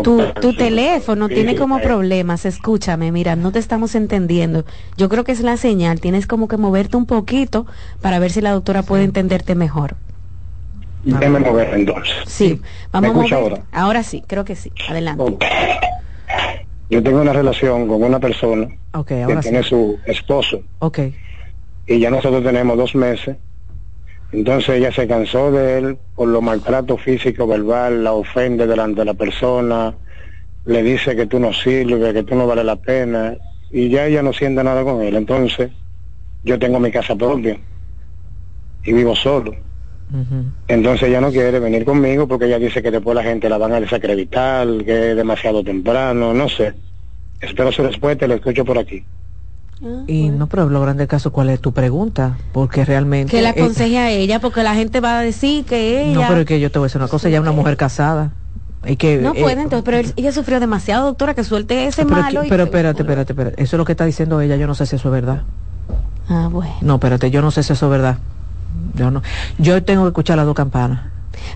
[0.03, 2.45] Tu, tu teléfono tiene como problemas.
[2.45, 4.65] Escúchame, mira, no te estamos entendiendo.
[4.97, 6.01] Yo creo que es la señal.
[6.01, 7.67] Tienes como que moverte un poquito
[8.01, 9.97] para ver si la doctora puede entenderte mejor.
[11.05, 12.15] Déjame mover entonces.
[12.27, 12.61] Sí,
[12.91, 13.53] vamos ¿Me escucha a mover.
[13.53, 13.67] ahora?
[13.73, 14.73] Ahora sí, creo que sí.
[14.89, 15.39] Adelante.
[16.91, 18.69] Yo tengo una relación con una persona
[19.07, 19.41] que sí.
[19.43, 20.99] tiene su esposo Ok.
[21.87, 23.37] y ya nosotros tenemos dos meses.
[24.35, 29.05] Entonces ella se cansó de él por los maltratos físico, verbal, la ofende delante de
[29.05, 29.95] la persona,
[30.65, 33.37] le dice que tú no sirves, que tú no vale la pena
[33.71, 35.15] y ya ella no siente nada con él.
[35.15, 35.71] Entonces
[36.43, 37.57] yo tengo mi casa propia
[38.83, 39.55] y vivo solo.
[40.67, 43.73] Entonces ella no quiere venir conmigo porque ella dice que después la gente la van
[43.73, 46.75] a desacreditar, que es demasiado temprano, no sé.
[47.41, 49.05] Espero su respuesta y la escucho por aquí.
[50.07, 52.37] Y no, pero lo grande del caso, ¿cuál es tu pregunta?
[52.53, 53.31] Porque realmente...
[53.31, 56.21] Que la eh, aconseje a ella, porque la gente va a decir que ella...
[56.23, 57.77] no, pero es que yo te voy a decir una cosa, ella es una mujer
[57.77, 58.31] casada.
[58.83, 62.05] Hay que, No eh, puede, entonces, pero él- ella sufrió demasiado, doctora, que suelte ese
[62.05, 62.45] pero, malo.
[62.45, 63.63] y- pero espérate, espérate, espérate.
[63.63, 65.43] Eso es lo que está diciendo ella, yo no sé si eso es verdad.
[66.29, 66.75] Ah, bueno.
[66.83, 68.19] No, espérate, yo no sé si eso es verdad.
[68.95, 69.23] Yo no.
[69.59, 71.01] Yo tengo que escuchar las dos campanas.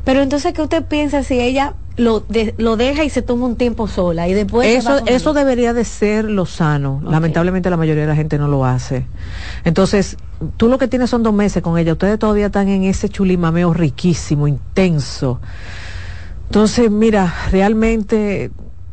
[0.04, 3.56] Pero entonces, ¿qué usted piensa si ella lo, de- lo deja y se toma un
[3.56, 4.68] tiempo sola y después...
[4.68, 5.04] Eso, él?
[5.08, 7.00] eso debería de ser lo sano.
[7.04, 9.04] Lamentablemente la mayoría de la gente no lo hace.
[9.64, 10.16] Entonces,
[10.56, 11.92] tú lo que tienes son dos meses con ella.
[11.92, 15.40] Ustedes todavía están en ese chulimameo riquísimo, intenso.
[16.46, 18.50] Entonces, mira, realmente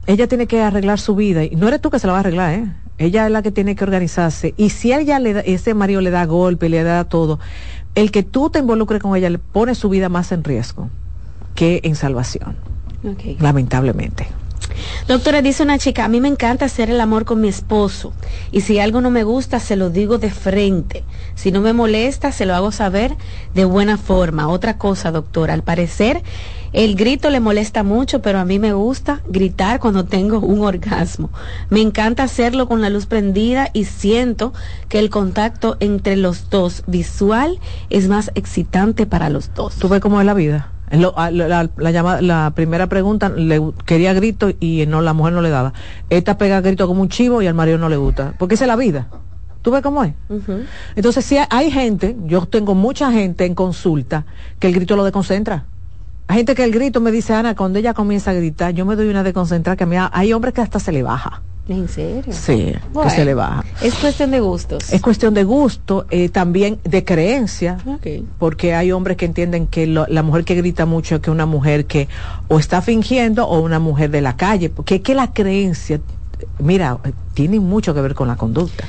[0.08, 1.44] ella tiene que arreglar su vida.
[1.44, 2.66] Y no eres tú que se la va a arreglar, ¿eh?
[2.98, 4.54] Ella es la que tiene que organizarse.
[4.56, 7.40] Y si ella le da, ese marido le da golpe, le da todo,
[7.96, 10.90] el que tú te involucres con ella le pone su vida más en riesgo
[11.56, 12.56] que en salvación.
[13.40, 14.28] Lamentablemente.
[15.08, 18.14] Doctora, dice una chica, a mí me encanta hacer el amor con mi esposo
[18.52, 21.04] y si algo no me gusta se lo digo de frente.
[21.36, 23.16] Si no me molesta se lo hago saber
[23.54, 24.48] de buena forma.
[24.48, 26.24] Otra cosa, doctora, al parecer
[26.76, 31.30] El grito le molesta mucho, pero a mí me gusta gritar cuando tengo un orgasmo.
[31.70, 34.52] Me encanta hacerlo con la luz prendida y siento
[34.90, 39.76] que el contacto entre los dos visual es más excitante para los dos.
[39.76, 40.74] ¿Tú ves cómo es la vida?
[40.92, 45.72] la, la, la, primera pregunta le quería grito y no la mujer no le daba.
[46.10, 48.34] Esta pega grito como un chivo y al marido no le gusta.
[48.38, 49.08] Porque esa es la vida.
[49.62, 50.14] ¿Tú ves cómo es?
[50.98, 54.26] Entonces, si hay gente, yo tengo mucha gente en consulta
[54.60, 55.68] que el grito lo desconcentra.
[56.28, 58.96] Hay gente que el grito me dice, Ana, cuando ella comienza a gritar, yo me
[58.96, 61.42] doy una de concentrar que a mí hay hombres que hasta se le baja.
[61.68, 62.32] ¿En serio?
[62.32, 62.74] Sí,
[63.04, 63.64] que se le baja.
[63.82, 64.94] Es cuestión de gustos.
[64.94, 67.78] Es cuestión de gusto, eh, también de creencia,
[68.38, 71.86] porque hay hombres que entienden que la mujer que grita mucho es que una mujer
[71.86, 72.08] que
[72.48, 76.02] o está fingiendo o una mujer de la calle, porque es que la creencia,
[76.60, 76.98] mira,
[77.34, 78.86] tiene mucho que ver con la conducta.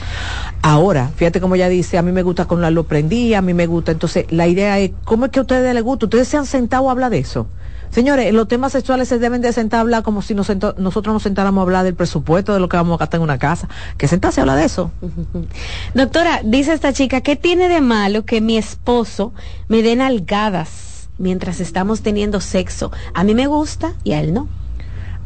[0.62, 3.55] Ahora, fíjate como ella dice, a mí me gusta con la luz prendida, a mí
[3.55, 6.07] me gusta, entonces la idea es, ¿cómo es que a ustedes les gusta?
[6.07, 7.47] ¿Ustedes se han sentado a hablar de eso?
[7.90, 11.61] Señores, los temas sexuales se deben de sentar a hablar como si nosotros nos sentáramos
[11.61, 13.68] a hablar del presupuesto de lo que vamos a gastar en una casa.
[13.97, 14.90] Que sentarse a hablar de eso.
[15.94, 19.32] Doctora, dice esta chica, ¿qué tiene de malo que mi esposo
[19.68, 22.92] me den algadas mientras estamos teniendo sexo?
[23.14, 24.49] A mí me gusta y a él no.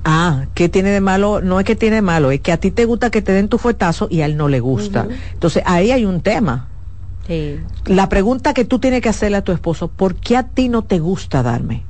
[0.05, 1.40] Ah, ¿qué tiene de malo?
[1.40, 3.48] No es que tiene de malo, es que a ti te gusta que te den
[3.48, 5.07] tu fuetazo y a él no le gusta.
[5.32, 6.68] Entonces ahí hay un tema.
[7.26, 7.61] Sí.
[7.84, 10.82] La pregunta que tú tienes que hacerle a tu esposo, ¿por qué a ti no
[10.82, 11.84] te gusta darme?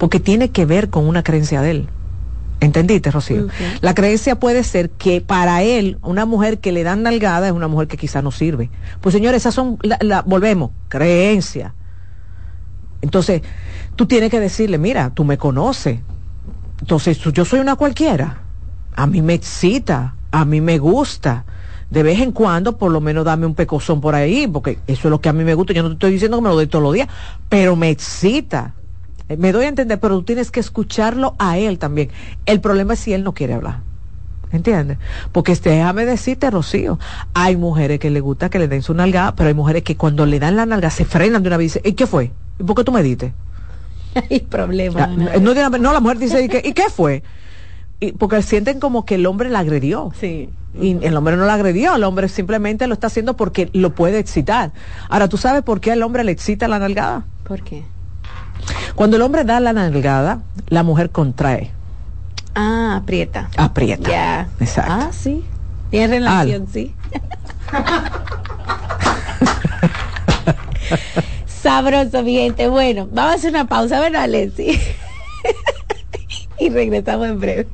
[0.00, 1.88] porque tiene que ver con una creencia de él.
[2.60, 3.48] ¿Entendiste, Rocío?
[3.82, 7.68] La creencia puede ser que para él, una mujer que le dan nalgada es una
[7.68, 8.70] mujer que quizá no sirve.
[9.02, 11.74] Pues señores, esas son, la, volvemos, creencia.
[13.02, 13.42] Entonces,
[13.94, 16.00] tú tienes que decirle, mira, tú me conoces.
[16.80, 18.42] Entonces, yo soy una cualquiera.
[18.94, 21.44] A mí me excita, a mí me gusta.
[21.90, 25.10] De vez en cuando, por lo menos dame un pecozón por ahí, porque eso es
[25.10, 25.72] lo que a mí me gusta.
[25.72, 27.08] Yo no te estoy diciendo que me lo doy todos los días,
[27.48, 28.74] pero me excita.
[29.28, 32.10] Eh, me doy a entender, pero tú tienes que escucharlo a él también.
[32.46, 33.80] El problema es si él no quiere hablar.
[34.52, 34.98] ¿Entiendes?
[35.30, 36.98] Porque este, déjame decirte, Rocío,
[37.34, 40.26] hay mujeres que le gusta que le den su nalga, pero hay mujeres que cuando
[40.26, 42.32] le dan la nalga se frenan de una vez y dicen, ¿y qué fue?
[42.58, 43.32] ¿Y por qué tú me diste?
[44.30, 45.06] Hay problema.
[45.06, 47.22] No, no, la mujer dice, ¿y qué, ¿y qué fue?
[48.00, 50.12] Y porque sienten como que el hombre la agredió.
[50.18, 50.48] Sí.
[50.80, 54.18] Y el hombre no la agredió, el hombre simplemente lo está haciendo porque lo puede
[54.18, 54.72] excitar.
[55.08, 57.24] Ahora, ¿tú sabes por qué el hombre le excita la nalgada?
[57.44, 57.82] ¿Por qué?
[58.94, 61.72] Cuando el hombre da la nalgada, la mujer contrae.
[62.54, 63.50] Ah, aprieta.
[63.56, 64.08] Aprieta.
[64.08, 64.48] Ya.
[64.60, 64.92] Exacto.
[64.92, 65.42] Ah, sí.
[65.90, 66.94] Tiene relación, sí.
[71.62, 72.68] Sabroso, mi gente.
[72.68, 74.80] Bueno, vamos a hacer una pausa, ¿verdad, Leslie?
[76.58, 77.66] y regresamos en breve.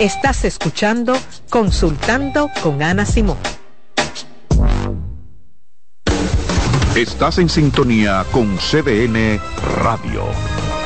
[0.00, 1.14] Estás escuchando
[1.50, 3.36] Consultando con Ana Simón.
[6.96, 9.38] Estás en sintonía con CDN
[9.82, 10.24] Radio.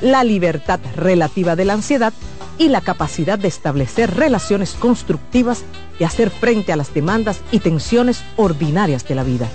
[0.00, 2.12] la libertad relativa de la ansiedad
[2.58, 5.64] y la capacidad de establecer relaciones constructivas
[5.98, 9.48] y hacer frente a las demandas y tensiones ordinarias de la vida.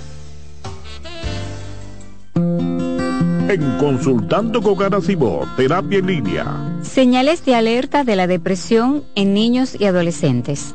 [3.48, 4.98] En Consultando con Ana
[5.56, 6.78] Terapia en Línea.
[6.82, 10.74] Señales de alerta de la depresión en niños y adolescentes.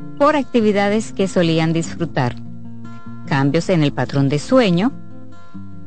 [0.21, 2.35] por actividades que solían disfrutar.
[3.25, 4.91] Cambios en el patrón de sueño,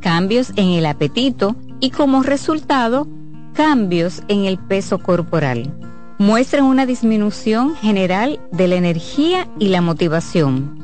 [0.01, 3.07] cambios en el apetito y como resultado,
[3.53, 5.73] cambios en el peso corporal.
[6.19, 10.84] Muestran una disminución general de la energía y la motivación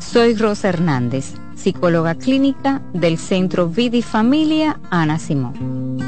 [0.00, 5.98] Soy Rosa Hernández, psicóloga clínica del Centro Vida y Familia Ana Simón.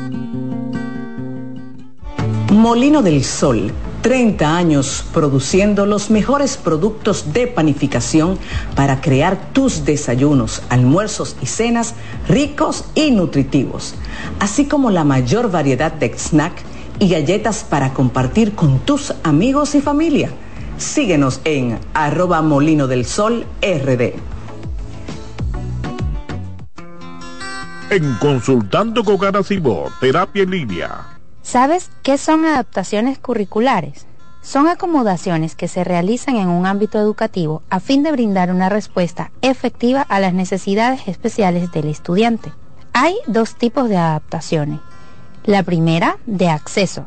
[2.50, 3.72] Molino del Sol
[4.02, 8.38] 30 años produciendo los mejores productos de panificación
[8.74, 11.94] para crear tus desayunos, almuerzos y cenas
[12.28, 13.94] ricos y nutritivos,
[14.40, 16.54] así como la mayor variedad de snack
[16.98, 20.30] y galletas para compartir con tus amigos y familia.
[20.82, 24.14] Síguenos en arroba molino del sol rd.
[27.88, 31.06] En Consultando con Garacimo, Terapia en Línea
[31.42, 34.06] ¿Sabes qué son adaptaciones curriculares?
[34.42, 39.30] Son acomodaciones que se realizan en un ámbito educativo a fin de brindar una respuesta
[39.40, 42.52] efectiva a las necesidades especiales del estudiante.
[42.92, 44.80] Hay dos tipos de adaptaciones.
[45.44, 47.06] La primera, de acceso,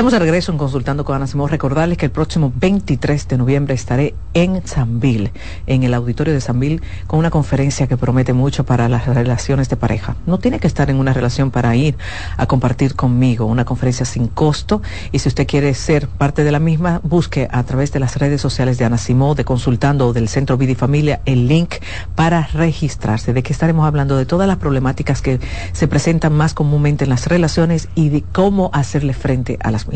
[0.06, 1.48] Estamos de regreso en Consultando con Ana Simón.
[1.48, 5.32] Recordarles que el próximo 23 de noviembre estaré en Sanville,
[5.66, 9.76] en el auditorio de Sanville, con una conferencia que promete mucho para las relaciones de
[9.76, 10.14] pareja.
[10.24, 11.96] No tiene que estar en una relación para ir
[12.36, 14.80] a compartir conmigo, una conferencia sin costo.
[15.10, 18.40] Y si usted quiere ser parte de la misma, busque a través de las redes
[18.40, 21.74] sociales de Ana Simón, de Consultando o del Centro Vida Familia, el link
[22.14, 23.32] para registrarse.
[23.32, 25.40] De que estaremos hablando de todas las problemáticas que
[25.72, 29.95] se presentan más comúnmente en las relaciones y de cómo hacerle frente a las mismas.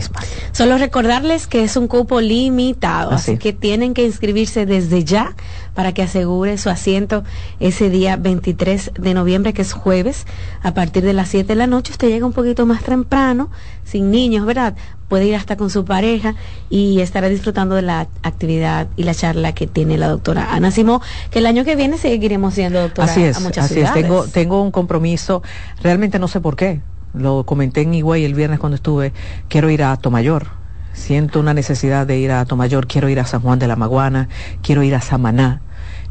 [0.53, 5.35] Solo recordarles que es un cupo limitado, así, que tienen que inscribirse desde ya
[5.75, 7.25] para que asegure su asiento
[7.59, 10.27] ese día 23 de noviembre, que es jueves,
[10.63, 11.93] a partir de las 7 de la noche.
[11.93, 13.51] Usted llega un poquito más temprano,
[13.85, 14.75] sin niños, ¿verdad?
[15.09, 16.35] Puede ir hasta con su pareja
[16.69, 21.03] y estará disfrutando de la actividad y la charla que tiene la doctora Ana Simó,
[21.31, 23.93] que el año que viene seguiremos siendo doctora así es, a muchas así es.
[23.93, 25.43] Tengo, tengo un compromiso,
[25.83, 26.81] realmente no sé por qué,
[27.15, 29.13] lo comenté en Higüey el viernes cuando estuve,
[29.49, 30.49] quiero ir a Tomayor.
[30.93, 34.29] Siento una necesidad de ir a Tomayor, quiero ir a San Juan de la Maguana,
[34.63, 35.63] quiero ir a Samaná,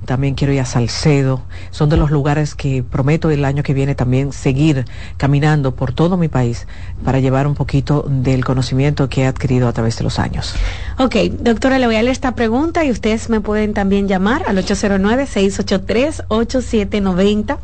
[0.05, 1.41] también quiero ir a Salcedo.
[1.71, 4.85] Son de los lugares que prometo el año que viene también seguir
[5.17, 6.67] caminando por todo mi país
[7.03, 10.53] para llevar un poquito del conocimiento que he adquirido a través de los años.
[10.97, 14.57] Ok, doctora, le voy a leer esta pregunta y ustedes me pueden también llamar al
[14.57, 17.57] 809-683-8790.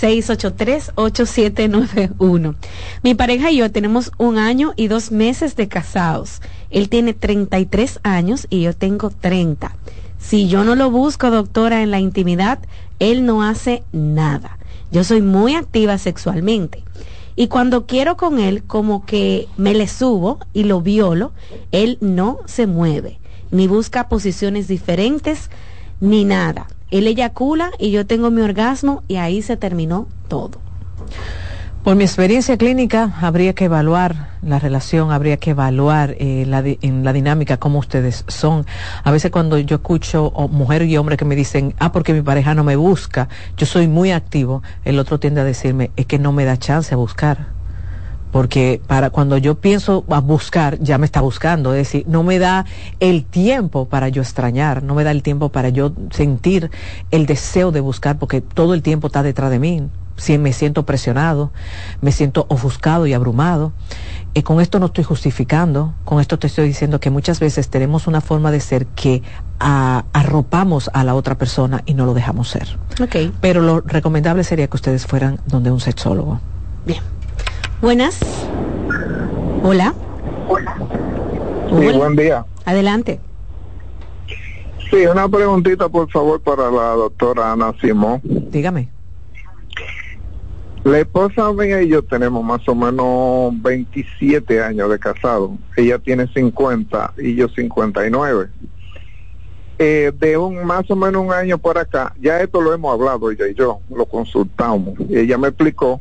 [0.00, 2.54] 683-8791.
[3.02, 6.40] Mi pareja y yo tenemos un año y dos meses de casados.
[6.70, 9.76] Él tiene 33 años y yo tengo 30.
[10.18, 12.58] Si yo no lo busco, doctora, en la intimidad,
[12.98, 14.58] él no hace nada.
[14.92, 16.84] Yo soy muy activa sexualmente
[17.34, 21.32] Y cuando quiero con él, como que me le subo y lo violo,
[21.72, 23.18] él no se mueve,
[23.50, 25.48] ni busca posiciones diferentes,
[26.00, 26.66] ni nada.
[26.92, 30.60] Él eyacula y yo tengo mi orgasmo y ahí se terminó todo.
[31.82, 37.02] Por mi experiencia clínica, habría que evaluar la relación, habría que evaluar eh, la en
[37.02, 38.66] la dinámica cómo ustedes son.
[39.02, 42.22] A veces cuando yo escucho o mujer y hombre que me dicen, ah, porque mi
[42.22, 46.20] pareja no me busca, yo soy muy activo, el otro tiende a decirme, es que
[46.20, 47.51] no me da chance a buscar.
[48.32, 52.40] Porque para cuando yo pienso a buscar, ya me está buscando, es decir, no me
[52.40, 52.64] da
[52.98, 56.70] el tiempo para yo extrañar, no me da el tiempo para yo sentir
[57.10, 59.82] el deseo de buscar, porque todo el tiempo está detrás de mí
[60.16, 61.50] si me siento presionado,
[62.00, 63.72] me siento ofuscado y abrumado.
[64.34, 68.06] Y con esto no estoy justificando, con esto te estoy diciendo que muchas veces tenemos
[68.06, 69.22] una forma de ser que
[69.58, 72.78] arropamos a la otra persona y no lo dejamos ser.
[73.00, 73.32] Okay.
[73.40, 76.40] Pero lo recomendable sería que ustedes fueran donde un sexólogo.
[76.86, 77.00] Bien.
[77.82, 78.20] Buenas.
[79.64, 79.92] Hola.
[80.46, 80.76] Hola.
[81.68, 82.46] Sí, buen día.
[82.64, 83.18] Adelante.
[84.88, 88.20] Sí, una preguntita por favor para la doctora Ana Simón.
[88.22, 88.88] Dígame.
[90.84, 95.58] La esposa mía y yo tenemos más o menos 27 años de casado.
[95.76, 98.48] Ella tiene 50 y yo 59.
[99.80, 103.28] Eh, de un más o menos un año por acá, ya esto lo hemos hablado
[103.32, 104.94] ella y yo, lo consultamos.
[105.08, 106.00] Y ella me explicó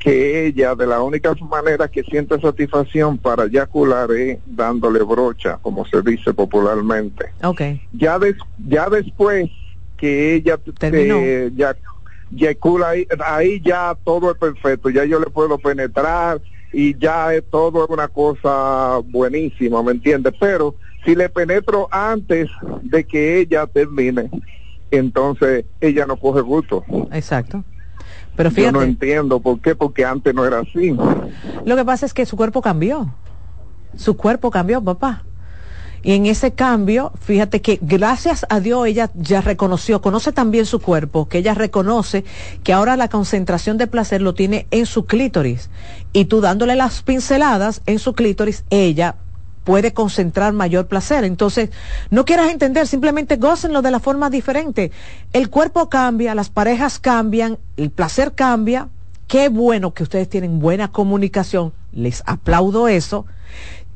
[0.00, 5.84] que ella de la única manera que siente satisfacción para eyacular es dándole brocha, como
[5.86, 7.26] se dice popularmente.
[7.42, 7.82] Okay.
[7.92, 8.18] Ya,
[8.66, 9.50] ya después
[9.98, 11.76] que ella eh, ya
[12.86, 16.40] ahí, ahí ya todo es perfecto, ya yo le puedo penetrar
[16.72, 20.32] y ya es todo una cosa buenísima, ¿me entiendes?
[20.40, 22.48] Pero si le penetro antes
[22.82, 24.30] de que ella termine,
[24.90, 26.84] entonces ella no coge gusto.
[27.12, 27.62] Exacto.
[28.40, 28.72] Pero fíjate.
[28.72, 30.96] Yo no entiendo por qué, porque antes no era así.
[31.66, 33.14] Lo que pasa es que su cuerpo cambió.
[33.96, 35.24] Su cuerpo cambió, papá.
[36.02, 40.80] Y en ese cambio, fíjate que gracias a Dios ella ya reconoció, conoce también su
[40.80, 42.24] cuerpo, que ella reconoce
[42.64, 45.68] que ahora la concentración de placer lo tiene en su clítoris.
[46.14, 49.16] Y tú dándole las pinceladas en su clítoris, ella
[49.64, 51.24] puede concentrar mayor placer.
[51.24, 51.70] Entonces,
[52.10, 54.90] no quieras entender, simplemente gócenlo de la forma diferente.
[55.32, 58.88] El cuerpo cambia, las parejas cambian, el placer cambia.
[59.26, 61.72] Qué bueno que ustedes tienen buena comunicación.
[61.92, 63.26] Les aplaudo eso.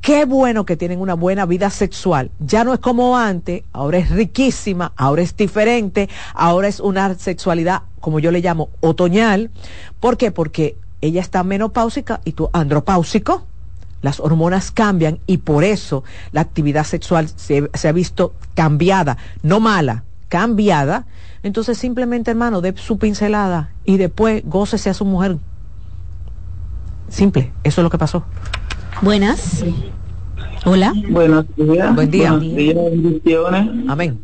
[0.01, 2.31] Qué bueno que tienen una buena vida sexual.
[2.39, 7.85] Ya no es como antes, ahora es riquísima, ahora es diferente, ahora es una sexualidad,
[8.01, 9.51] como yo le llamo, otoñal.
[10.01, 10.31] ¿Por qué?
[10.31, 13.47] Porque ella está menopáusica y tú andropáusico.
[14.05, 19.61] Las hormonas cambian y por eso la actividad sexual se, se ha visto cambiada, no
[19.61, 21.07] mala, cambiada.
[21.43, 25.39] Entonces simplemente, hermano, de su pincelada y después gócese a su mujer.
[27.09, 28.25] Simple, eso es lo que pasó.
[29.01, 29.65] Buenas.
[30.67, 30.93] Hola.
[31.09, 31.95] Buenos días.
[31.95, 32.33] Buen día.
[32.33, 33.71] Buenos días, bendiciones.
[33.89, 34.21] Amén.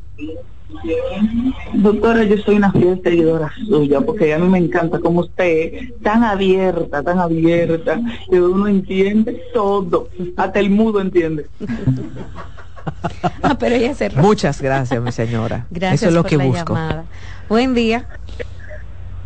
[1.75, 6.25] Doctora, yo soy una fiel seguidora suya porque a mí me encanta como usted, tan
[6.25, 8.01] abierta, tan abierta,
[8.31, 11.47] que uno entiende todo, hasta el mudo entiende.
[13.43, 14.23] ah, pero ella cerró.
[14.23, 15.67] Muchas gracias, mi señora.
[15.71, 16.75] Gracias Eso es lo por que la busco.
[16.75, 17.05] llamada.
[17.49, 18.07] Buen día.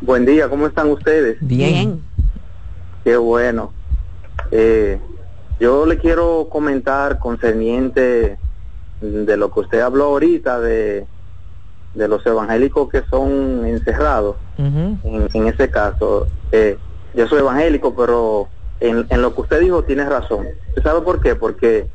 [0.00, 1.38] Buen día, ¿cómo están ustedes?
[1.40, 2.02] Bien.
[3.04, 3.72] Qué bueno.
[4.50, 4.98] Eh,
[5.60, 8.38] yo le quiero comentar concerniente
[9.00, 11.06] de lo que usted habló ahorita de,
[11.94, 14.36] de los evangélicos que son encerrados.
[14.58, 16.76] En, en ese caso, eh,
[17.14, 18.48] yo soy evangélico, pero
[18.80, 20.46] en, en lo que usted dijo tiene razón.
[20.68, 21.36] ¿Usted sabe por qué?
[21.36, 21.86] Porque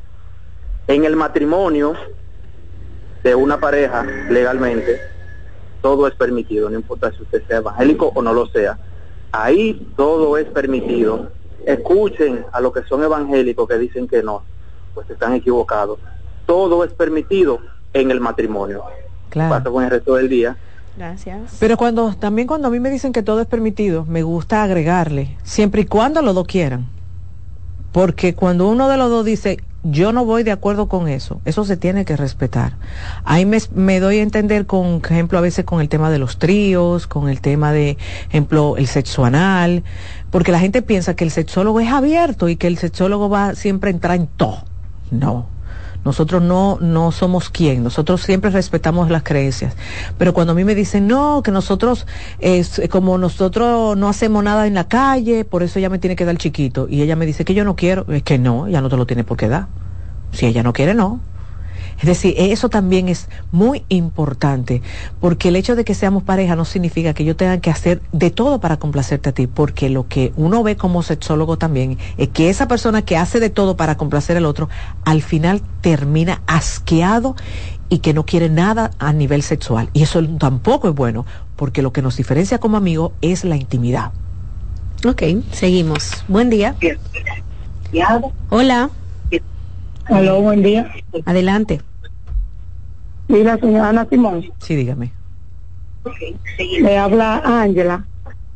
[0.86, 1.94] en el matrimonio
[3.22, 4.98] de una pareja legalmente,
[5.82, 8.78] todo es permitido, no importa si usted sea evangélico o no lo sea.
[9.32, 11.28] Ahí todo es permitido.
[11.64, 14.42] Escuchen a los que son evangélicos que dicen que no,
[14.94, 15.98] pues están equivocados.
[16.46, 17.58] Todo es permitido
[17.92, 18.82] en el matrimonio.
[19.30, 19.54] Claro.
[19.54, 20.56] Pasa con el resto del día.
[20.96, 21.56] Gracias.
[21.58, 25.36] Pero cuando también cuando a mí me dicen que todo es permitido, me gusta agregarle,
[25.42, 26.88] siempre y cuando los dos quieran.
[27.92, 31.64] Porque cuando uno de los dos dice, yo no voy de acuerdo con eso, eso
[31.64, 32.76] se tiene que respetar.
[33.24, 36.38] Ahí me, me doy a entender, con ejemplo, a veces con el tema de los
[36.38, 37.96] tríos, con el tema de,
[38.28, 39.82] ejemplo, el sexo anal,
[40.30, 43.90] porque la gente piensa que el sexólogo es abierto y que el sexólogo va siempre
[43.90, 44.64] a entrar en todo.
[45.10, 45.46] No.
[46.04, 49.74] Nosotros no, no somos quien, nosotros siempre respetamos las creencias.
[50.16, 52.06] Pero cuando a mí me dicen, no, que nosotros,
[52.38, 56.24] es, como nosotros no hacemos nada en la calle, por eso ella me tiene que
[56.24, 56.86] dar chiquito.
[56.88, 59.06] Y ella me dice que yo no quiero, es que no, ella no te lo
[59.06, 59.66] tiene por qué dar.
[60.32, 61.20] Si ella no quiere, no.
[62.00, 64.80] Es decir, eso también es muy importante,
[65.20, 68.30] porque el hecho de que seamos pareja no significa que yo tenga que hacer de
[68.30, 72.48] todo para complacerte a ti, porque lo que uno ve como sexólogo también es que
[72.48, 74.70] esa persona que hace de todo para complacer al otro,
[75.04, 77.36] al final termina asqueado
[77.90, 79.90] y que no quiere nada a nivel sexual.
[79.92, 81.26] Y eso tampoco es bueno,
[81.56, 84.12] porque lo que nos diferencia como amigos es la intimidad.
[85.06, 85.22] Ok,
[85.52, 86.24] seguimos.
[86.28, 86.74] Buen día.
[88.48, 88.90] Hola.
[90.08, 90.90] Hola, buen día.
[91.24, 91.80] Adelante.
[93.30, 94.44] Mira, señora Ana Simón.
[94.58, 95.12] Sí, dígame.
[96.80, 98.04] Le habla Ángela.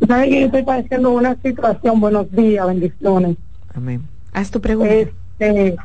[0.05, 2.01] ¿Sabe que yo estoy padeciendo una situación?
[2.01, 3.37] Buenos días, bendiciones.
[3.73, 4.03] Amén.
[4.33, 4.93] Haz tu pregunta.
[4.93, 5.77] Este,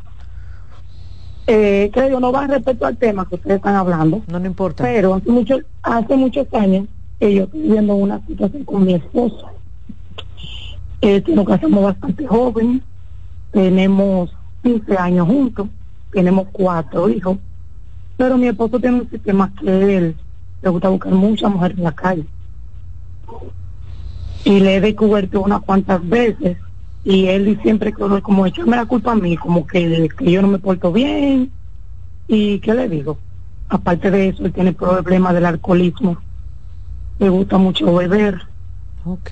[1.45, 4.23] eh, creo no va respecto al tema que ustedes están hablando.
[4.27, 4.83] No, no importa.
[4.83, 6.87] Pero hace, mucho, hace muchos años
[7.19, 9.51] que yo estoy viviendo una situación con mi esposo.
[10.99, 12.81] Este, nos casamos bastante joven,
[13.51, 14.33] tenemos
[14.63, 15.67] 15 años juntos,
[16.11, 17.37] tenemos cuatro hijos,
[18.19, 20.15] pero mi esposo tiene un sistema que él
[20.61, 22.25] le gusta buscar muchas mujeres en la calle.
[24.43, 26.57] Y le he descubierto unas cuantas veces
[27.05, 30.59] y él siempre como echarme la culpa a mí, como que, que yo no me
[30.59, 31.49] porto bien.
[32.27, 33.17] ¿Y qué le digo?
[33.69, 36.17] Aparte de eso, él tiene problemas del alcoholismo.
[37.19, 38.41] Le gusta mucho beber.
[39.05, 39.29] Ok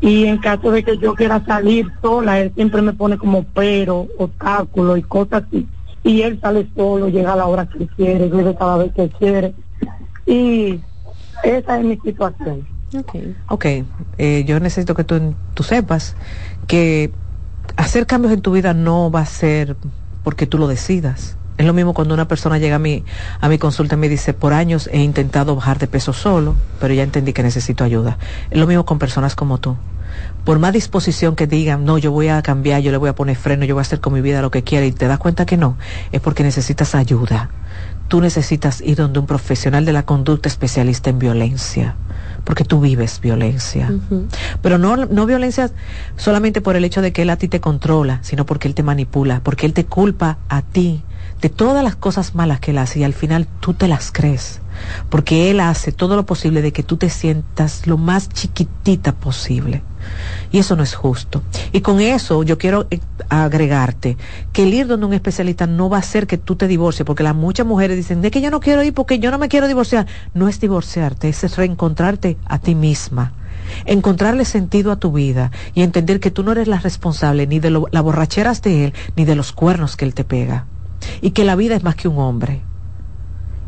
[0.00, 4.06] y en caso de que yo quiera salir sola, él siempre me pone como pero,
[4.16, 5.66] obstáculo y cosas así.
[6.08, 9.54] Y él sale solo, llega a la hora que quiere, vive cada vez que quiere.
[10.24, 10.80] Y
[11.44, 12.66] esa es mi situación.
[12.98, 13.14] Ok,
[13.48, 13.84] okay.
[14.16, 16.16] Eh, yo necesito que tú, tú sepas
[16.66, 17.12] que
[17.76, 19.76] hacer cambios en tu vida no va a ser
[20.24, 21.36] porque tú lo decidas.
[21.58, 23.04] Es lo mismo cuando una persona llega a mi,
[23.42, 26.94] a mi consulta y me dice, por años he intentado bajar de peso solo, pero
[26.94, 28.16] ya entendí que necesito ayuda.
[28.50, 29.76] Es lo mismo con personas como tú.
[30.44, 33.36] Por más disposición que digan, no, yo voy a cambiar, yo le voy a poner
[33.36, 35.44] freno, yo voy a hacer con mi vida lo que quiera y te das cuenta
[35.46, 35.76] que no,
[36.12, 37.50] es porque necesitas ayuda.
[38.08, 41.96] Tú necesitas ir donde un profesional de la conducta especialista en violencia
[42.44, 43.92] porque tú vives violencia.
[44.62, 45.70] Pero no, no violencia
[46.16, 48.82] solamente por el hecho de que él a ti te controla, sino porque él te
[48.82, 51.02] manipula, porque él te culpa a ti
[51.40, 54.60] de todas las cosas malas que él hace y al final tú te las crees,
[55.08, 59.82] porque él hace todo lo posible de que tú te sientas lo más chiquitita posible.
[60.50, 61.42] Y eso no es justo.
[61.72, 64.16] Y con eso yo quiero eh, agregarte
[64.52, 67.22] que el ir donde un especialista no va a hacer que tú te divorcies, porque
[67.22, 69.68] las muchas mujeres dicen, de que yo no quiero ir porque yo no me quiero
[69.68, 70.06] divorciar.
[70.34, 73.34] No es divorciarte, es reencontrarte a ti misma
[73.84, 77.70] encontrarle sentido a tu vida y entender que tú no eres la responsable ni de
[77.70, 80.64] las borracheras de él, ni de los cuernos que él te pega
[81.20, 82.60] y que la vida es más que un hombre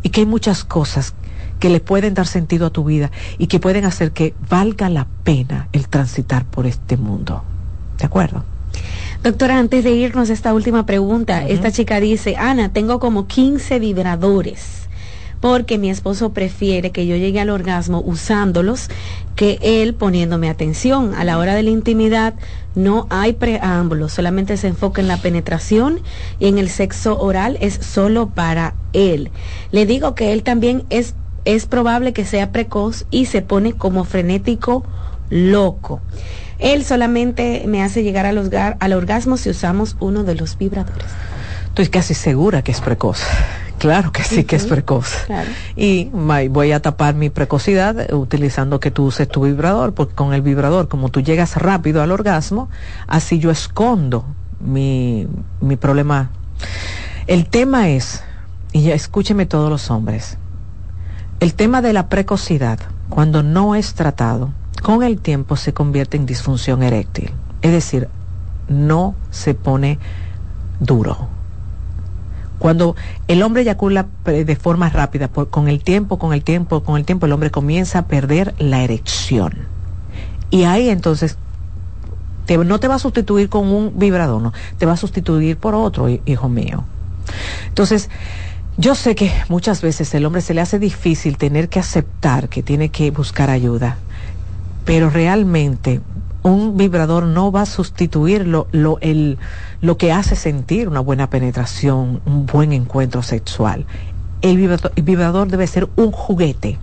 [0.02, 1.14] y que hay muchas cosas
[1.58, 5.06] que le pueden dar sentido a tu vida y que pueden hacer que valga la
[5.24, 7.44] pena el transitar por este mundo.
[7.98, 8.44] ¿De acuerdo?
[9.22, 14.79] Doctora, antes de irnos esta última pregunta, esta chica dice, Ana, tengo como 15 vibradores
[15.40, 18.88] porque mi esposo prefiere que yo llegue al orgasmo usándolos
[19.36, 21.14] que él poniéndome atención.
[21.14, 22.34] A la hora de la intimidad
[22.74, 26.00] no hay preámbulos, solamente se enfoca en la penetración
[26.38, 29.30] y en el sexo oral es solo para él.
[29.72, 31.14] Le digo que él también es,
[31.46, 34.84] es probable que sea precoz y se pone como frenético
[35.30, 36.00] loco.
[36.58, 41.06] Él solamente me hace llegar al orgasmo si usamos uno de los vibradores.
[41.68, 43.22] Estoy casi segura que es precoz.
[43.80, 45.26] Claro que sí, que es precoz.
[45.74, 50.42] Y voy a tapar mi precocidad utilizando que tú uses tu vibrador, porque con el
[50.42, 52.68] vibrador, como tú llegas rápido al orgasmo,
[53.06, 54.26] así yo escondo
[54.60, 55.26] mi,
[55.62, 56.30] mi problema.
[57.26, 58.22] El tema es,
[58.72, 60.36] y ya escúcheme todos los hombres,
[61.40, 64.52] el tema de la precocidad, cuando no es tratado,
[64.82, 67.32] con el tiempo se convierte en disfunción eréctil.
[67.62, 68.08] Es decir,
[68.68, 69.98] no se pone
[70.80, 71.39] duro
[72.60, 72.94] cuando
[73.26, 77.24] el hombre eyacula de forma rápida, con el tiempo, con el tiempo, con el tiempo,
[77.24, 79.54] el hombre comienza a perder la erección.
[80.50, 81.38] Y ahí entonces
[82.58, 86.08] no te va a sustituir con un vibrador, no, te va a sustituir por otro,
[86.08, 86.84] hijo mío.
[87.68, 88.10] Entonces,
[88.76, 92.62] yo sé que muchas veces el hombre se le hace difícil tener que aceptar que
[92.62, 93.96] tiene que buscar ayuda,
[94.84, 96.02] pero realmente
[96.42, 99.38] un vibrador no va a sustituir lo, lo, el,
[99.80, 103.86] lo que hace sentir una buena penetración, un buen encuentro sexual.
[104.40, 106.78] El vibrador, vibrador debe ser un juguete,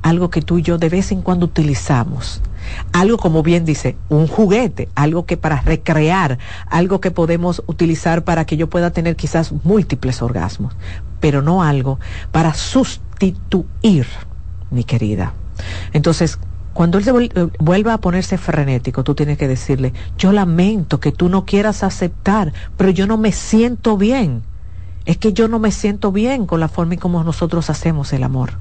[0.00, 2.40] algo que tú y yo de vez en cuando utilizamos.
[2.92, 6.38] Algo como bien dice, un juguete, algo que para recrear,
[6.68, 10.74] algo que podemos utilizar para que yo pueda tener quizás múltiples orgasmos,
[11.20, 11.98] pero no algo
[12.30, 14.06] para sustituir,
[14.70, 15.34] mi querida.
[15.92, 16.38] Entonces,
[16.72, 21.12] cuando él se eh, vuelva a ponerse frenético, tú tienes que decirle, yo lamento que
[21.12, 24.42] tú no quieras aceptar, pero yo no me siento bien.
[25.04, 28.22] es que yo no me siento bien con la forma en como nosotros hacemos el
[28.22, 28.52] amor.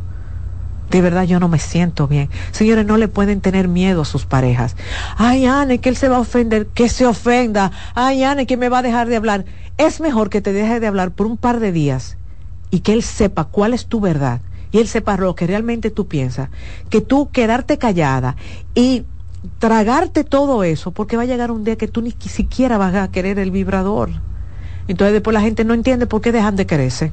[0.90, 2.30] De verdad yo no me siento bien.
[2.52, 4.76] Señores, no le pueden tener miedo a sus parejas.
[5.18, 7.72] Ay, Anne, que él se va a ofender, que se ofenda.
[7.96, 9.46] Ay, Anne, que me va a dejar de hablar.
[9.78, 12.18] Es mejor que te deje de hablar por un par de días
[12.72, 14.42] y que él sepa cuál es tu verdad
[14.72, 16.50] y él sepa lo que realmente tú piensas,
[16.90, 18.36] que tú quedarte callada
[18.74, 19.04] y
[19.60, 23.10] tragarte todo eso, porque va a llegar un día que tú ni siquiera vas a
[23.10, 24.10] querer el vibrador.
[24.88, 27.12] Entonces después la gente no entiende por qué dejan de quererse.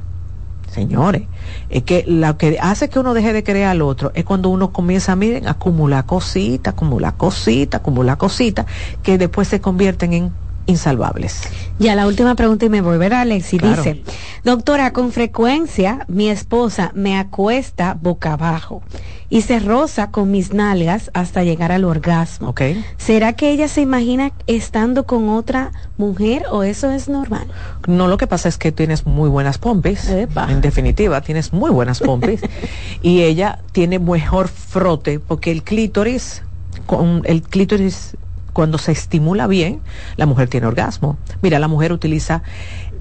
[0.69, 1.23] Señores,
[1.69, 4.71] es que lo que hace que uno deje de querer al otro es cuando uno
[4.71, 8.67] comienza, miren, a acumular cositas, acumular cositas, acumular cositas,
[9.01, 10.31] que después se convierten en
[10.65, 11.41] insalvables.
[11.79, 14.03] Ya la última pregunta y me voy a ver a Alex y dice,
[14.43, 18.83] doctora, con frecuencia mi esposa me acuesta boca abajo
[19.29, 22.53] y se roza con mis nalgas hasta llegar al orgasmo.
[22.97, 27.47] ¿Será que ella se imagina estando con otra mujer o eso es normal?
[27.87, 30.09] No, lo que pasa es que tienes muy buenas pompis.
[30.09, 32.41] En definitiva, tienes muy buenas pompis.
[33.01, 36.41] y ella tiene mejor frote porque el clítoris,
[36.87, 38.17] con el clítoris
[38.59, 39.79] cuando se estimula bien,
[40.17, 41.17] la mujer tiene orgasmo.
[41.41, 42.43] Mira, la mujer utiliza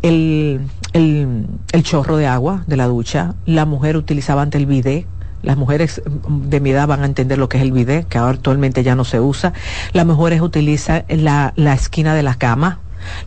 [0.03, 0.61] el,
[0.93, 5.09] el, el chorro de agua de la ducha, la mujer utilizaba ante el bidet
[5.43, 8.35] las mujeres de mi edad van a entender lo que es el bidet, que ahora
[8.35, 9.53] actualmente ya no se usa.
[9.93, 12.79] Las mujeres utilizan la, la esquina de la cama.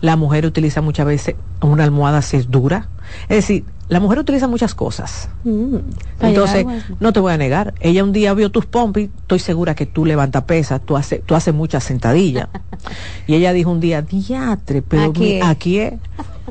[0.01, 2.88] La mujer utiliza muchas veces una almohada si es dura.
[3.23, 5.29] Es decir, la mujer utiliza muchas cosas.
[5.43, 5.75] Mm,
[6.21, 6.65] Entonces,
[6.99, 10.05] no te voy a negar, ella un día vio tus pompis, estoy segura que tú
[10.05, 12.47] levantas pesas, tú haces tú haces muchas sentadillas.
[13.27, 15.93] y ella dijo un día, diatre, pero aquí, aquí es.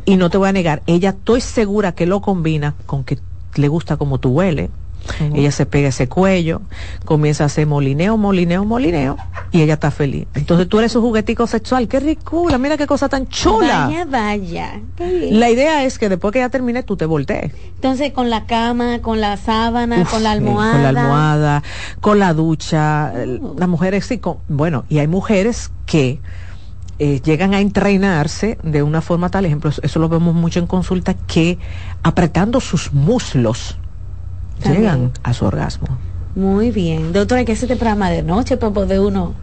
[0.05, 3.19] Y no te voy a negar, ella estoy segura que lo combina con que
[3.55, 4.71] le gusta como tú hueles
[5.35, 6.63] ella se pega ese cuello,
[7.05, 9.17] comienza a hacer molineo, molineo, molineo,
[9.51, 10.27] y ella está feliz.
[10.35, 11.89] Entonces tú eres su juguetico sexual.
[11.89, 12.59] ¡Qué ricura!
[12.59, 13.87] Mira qué cosa tan chula.
[13.87, 14.81] Vaya, vaya.
[15.31, 17.53] La idea es que después que ya termine, tú te voltees.
[17.75, 20.73] Entonces, con la cama, con la sábana, con la almohada.
[20.73, 21.63] con la almohada,
[22.01, 23.13] con la ducha.
[23.57, 26.21] Las mujeres sí, bueno, y hay mujeres que...
[27.03, 31.15] Eh, llegan a entrenarse de una forma tal, ejemplo, eso lo vemos mucho en consulta,
[31.15, 31.59] que
[32.03, 33.79] apretando sus muslos,
[34.65, 35.89] llegan a su orgasmo.
[36.35, 37.13] Muy bien.
[37.13, 39.35] Doctora, ¿qué es este programa de noche para poder uno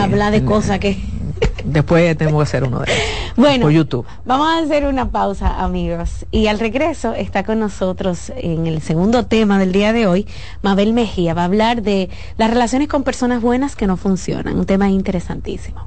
[0.00, 1.00] hablar de cosas que...
[1.64, 2.92] Después tenemos que hacer uno de
[3.36, 4.04] Bueno, YouTube.
[4.24, 6.26] vamos a hacer una pausa, amigos.
[6.30, 10.26] Y al regreso está con nosotros en el segundo tema del día de hoy,
[10.62, 11.34] Mabel Mejía.
[11.34, 14.58] Va a hablar de las relaciones con personas buenas que no funcionan.
[14.58, 15.86] Un tema interesantísimo.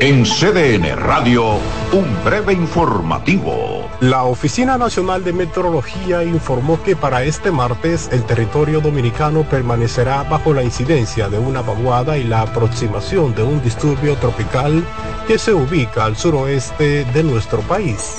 [0.00, 1.58] En CDN Radio,
[1.92, 3.88] un breve informativo.
[4.00, 10.52] La Oficina Nacional de Meteorología informó que para este martes el territorio dominicano permanecerá bajo
[10.52, 14.84] la incidencia de una vaguada y la aproximación de un disturbio tropical
[15.26, 18.18] que se ubica al suroeste de nuestro país.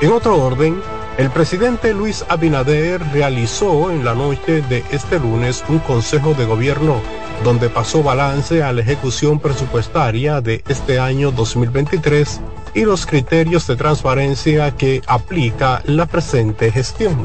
[0.00, 0.80] En otro orden,
[1.18, 7.00] el presidente Luis Abinader realizó en la noche de este lunes un consejo de gobierno
[7.44, 12.40] donde pasó balance a la ejecución presupuestaria de este año 2023
[12.74, 17.16] y los criterios de transparencia que aplica la presente gestión.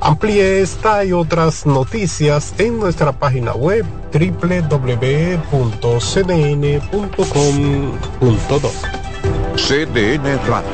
[0.00, 4.78] Amplíe esta y otras noticias en nuestra página web www.cdn.com.do.
[9.56, 10.70] CDN Radio.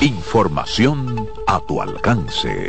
[0.00, 2.68] Información a tu alcance.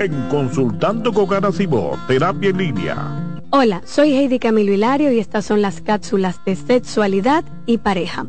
[0.00, 3.40] En Consultando con Garacimo, Terapia en Línea.
[3.50, 8.26] Hola, soy Heidi Camilo Hilario y estas son las cápsulas de sexualidad y pareja.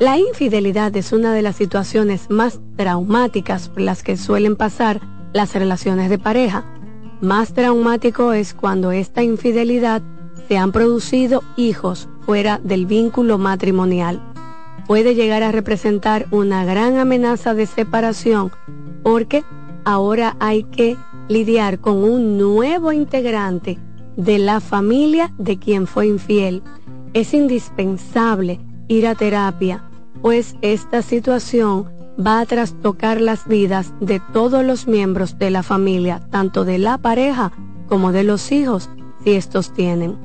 [0.00, 5.00] La infidelidad es una de las situaciones más traumáticas por las que suelen pasar
[5.32, 6.64] las relaciones de pareja.
[7.20, 10.02] Más traumático es cuando esta infidelidad
[10.48, 14.20] se han producido hijos fuera del vínculo matrimonial.
[14.88, 18.50] Puede llegar a representar una gran amenaza de separación
[19.04, 19.44] porque
[19.86, 20.96] ahora hay que
[21.28, 23.78] lidiar con un nuevo integrante
[24.16, 26.62] de la familia de quien fue infiel.
[27.14, 29.84] Es indispensable ir a terapia,
[30.20, 36.20] pues esta situación va a trastocar las vidas de todos los miembros de la familia,
[36.30, 37.52] tanto de la pareja
[37.86, 38.90] como de los hijos,
[39.22, 40.18] si estos tienen.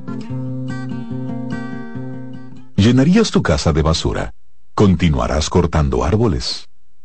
[2.74, 4.32] ¿Llenarías tu casa de basura?
[4.74, 6.66] ¿Continuarás cortando árboles?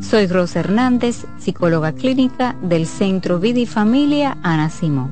[0.00, 5.10] Soy Rosa Hernández, psicóloga clínica del Centro Vida y Familia Ana Simón.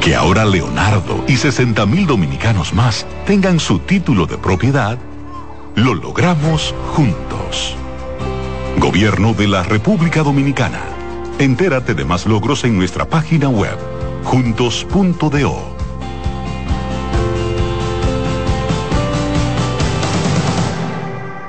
[0.00, 4.98] Que ahora Leonardo y 60 mil dominicanos más tengan su título de propiedad,
[5.76, 7.76] lo logramos juntos.
[8.78, 10.80] Gobierno de la República Dominicana.
[11.38, 13.76] Entérate de más logros en nuestra página web,
[14.24, 15.75] juntos.do.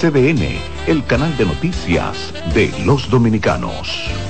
[0.00, 4.29] CDN, el canal de noticias de los dominicanos.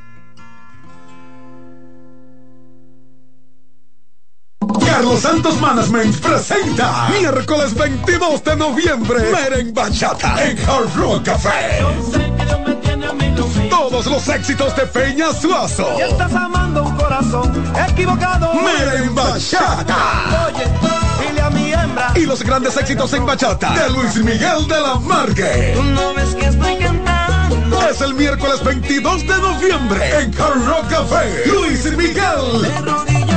[4.67, 11.79] Carlos Santos Management presenta miércoles 22 de noviembre Meren Bachata en Hard Rock Café.
[13.69, 15.87] Todos los éxitos de Peña Suazo.
[15.97, 17.51] Y estás amando un corazón
[17.89, 18.53] equivocado.
[18.53, 20.47] Meren Bachata.
[20.47, 20.65] Oye,
[21.27, 22.11] dile a mi hembra.
[22.15, 25.75] Y los grandes éxitos en bachata de Luis Miguel de la Margue.
[25.95, 27.89] No ves que estoy cantando.
[27.89, 31.47] Es el miércoles 22 de noviembre en Hard Rock Café.
[31.47, 33.30] Luis Miguel.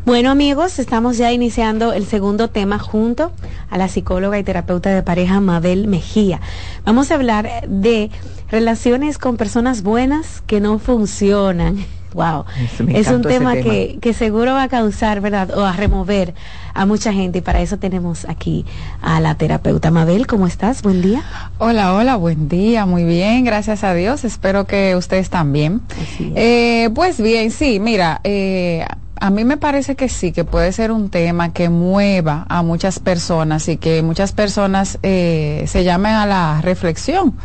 [0.05, 3.31] Bueno amigos, estamos ya iniciando el segundo tema junto
[3.69, 6.41] a la psicóloga y terapeuta de pareja Mabel Mejía.
[6.85, 8.09] Vamos a hablar de
[8.49, 11.85] relaciones con personas buenas que no funcionan.
[12.13, 12.45] Wow,
[12.87, 15.55] es un tema, Que, que seguro va a causar, ¿verdad?
[15.55, 16.33] O a remover
[16.73, 18.65] a mucha gente y para eso tenemos aquí
[19.01, 20.25] a la terapeuta Mabel.
[20.25, 20.81] ¿Cómo estás?
[20.81, 21.23] Buen día.
[21.59, 24.23] Hola, hola, buen día, muy bien, gracias a Dios.
[24.23, 25.81] Espero que ustedes también.
[26.19, 28.85] Eh, pues bien, sí, mira, eh,
[29.19, 32.99] a mí me parece que sí, que puede ser un tema que mueva a muchas
[32.99, 37.35] personas y que muchas personas eh, se llamen a la reflexión.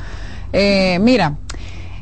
[0.52, 1.36] Eh, mira,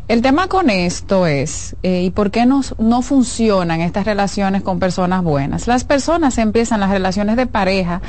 [0.08, 4.78] el tema con esto es, eh, ¿y por qué no, no funcionan estas relaciones con
[4.78, 5.66] personas buenas?
[5.66, 8.02] Las personas empiezan las relaciones de pareja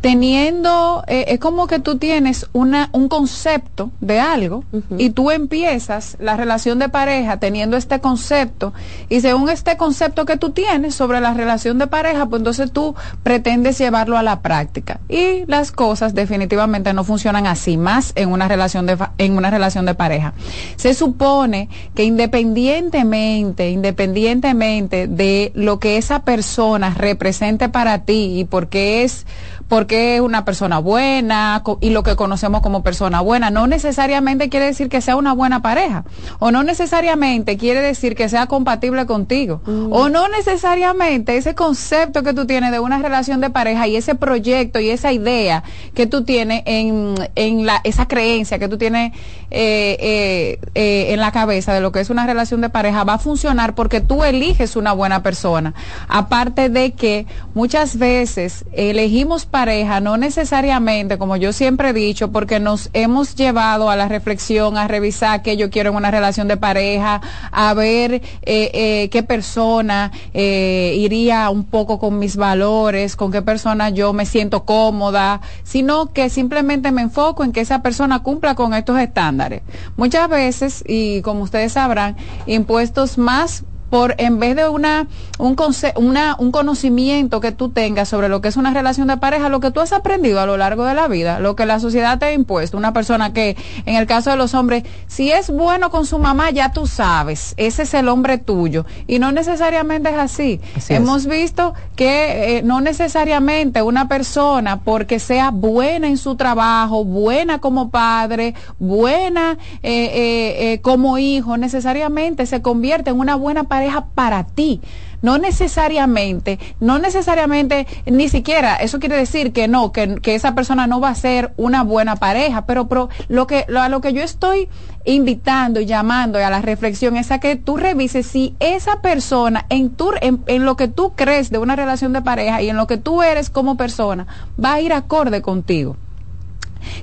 [0.00, 4.64] teniendo, eh, es como que tú tienes una, un concepto de algo
[4.96, 8.72] y tú empiezas la relación de pareja teniendo este concepto
[9.08, 12.94] y según este concepto que tú tienes sobre la relación de pareja, pues entonces tú
[13.22, 18.46] pretendes llevarlo a la práctica y las cosas definitivamente no funcionan así, más en una
[18.46, 20.34] relación de, en una relación de pareja.
[20.76, 29.02] Se supone que independientemente, independientemente de lo que esa persona represente para ti y porque
[29.02, 29.26] es
[29.68, 33.50] porque es una persona buena y lo que conocemos como persona buena.
[33.50, 36.04] No necesariamente quiere decir que sea una buena pareja
[36.38, 39.92] o no necesariamente quiere decir que sea compatible contigo mm.
[39.92, 44.14] o no necesariamente ese concepto que tú tienes de una relación de pareja y ese
[44.14, 45.62] proyecto y esa idea
[45.94, 49.12] que tú tienes en, en la, esa creencia que tú tienes
[49.50, 53.14] eh, eh, eh, en la cabeza de lo que es una relación de pareja va
[53.14, 55.74] a funcionar porque tú eliges una buena persona.
[56.08, 62.60] Aparte de que muchas veces elegimos pareja, no necesariamente, como yo siempre he dicho, porque
[62.60, 66.56] nos hemos llevado a la reflexión, a revisar qué yo quiero en una relación de
[66.56, 67.20] pareja,
[67.50, 73.42] a ver eh, eh, qué persona eh, iría un poco con mis valores, con qué
[73.42, 78.54] persona yo me siento cómoda, sino que simplemente me enfoco en que esa persona cumpla
[78.54, 79.62] con estos estándares.
[79.96, 82.16] Muchas veces, y como ustedes sabrán,
[82.46, 85.06] impuestos más por en vez de una
[85.38, 85.56] un,
[85.96, 89.60] una, un conocimiento que tú tengas sobre lo que es una relación de pareja, lo
[89.60, 92.26] que tú has aprendido a lo largo de la vida, lo que la sociedad te
[92.26, 93.56] ha impuesto, una persona que
[93.86, 97.54] en el caso de los hombres, si es bueno con su mamá, ya tú sabes,
[97.56, 100.60] ese es el hombre tuyo y no necesariamente es así.
[100.88, 107.60] Hemos visto que eh, no necesariamente una persona porque sea buena en su trabajo, buena
[107.60, 114.06] como padre, buena eh, eh, como hijo, necesariamente se convierte en una buena pareja pareja
[114.14, 114.80] para ti.
[115.22, 121.00] No necesariamente, no necesariamente, ni siquiera, eso quiere decir que no, que, esa persona no
[121.00, 124.22] va a ser una buena pareja, pero, pero lo que, lo, a lo que yo
[124.22, 124.68] estoy
[125.04, 129.90] invitando y llamando a la reflexión es a que tú revises si esa persona en,
[129.90, 132.86] tu, en, en, lo que tú crees de una relación de pareja y en lo
[132.86, 134.26] que tú eres como persona
[134.62, 135.96] va a ir acorde contigo.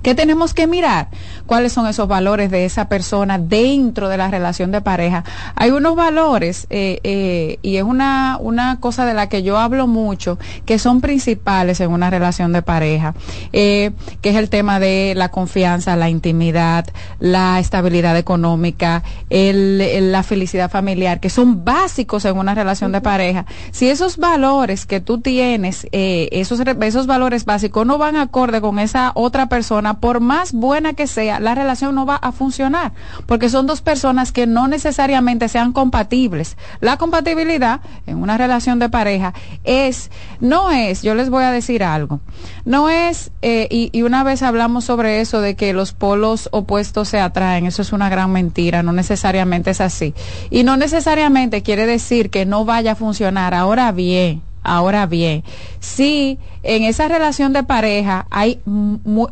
[0.01, 1.09] ¿Qué tenemos que mirar?
[1.45, 5.23] ¿Cuáles son esos valores de esa persona dentro de la relación de pareja?
[5.55, 9.85] Hay unos valores, eh, eh, y es una, una cosa de la que yo hablo
[9.85, 13.13] mucho, que son principales en una relación de pareja,
[13.53, 13.91] eh,
[14.21, 16.87] que es el tema de la confianza, la intimidad,
[17.19, 23.45] la estabilidad económica, el, la felicidad familiar, que son básicos en una relación de pareja.
[23.71, 29.11] Si esos valores que tú tienes, esos, esos valores básicos no van acorde con esa
[29.13, 32.93] otra persona, por más buena que sea, la relación no va a funcionar,
[33.25, 36.57] porque son dos personas que no necesariamente sean compatibles.
[36.81, 39.33] La compatibilidad en una relación de pareja
[39.63, 42.19] es, no es, yo les voy a decir algo,
[42.65, 47.09] no es, eh, y, y una vez hablamos sobre eso de que los polos opuestos
[47.09, 50.13] se atraen, eso es una gran mentira, no necesariamente es así.
[50.49, 53.53] Y no necesariamente quiere decir que no vaya a funcionar.
[53.53, 55.43] Ahora bien, ahora bien,
[55.85, 58.59] si en esa relación de pareja hay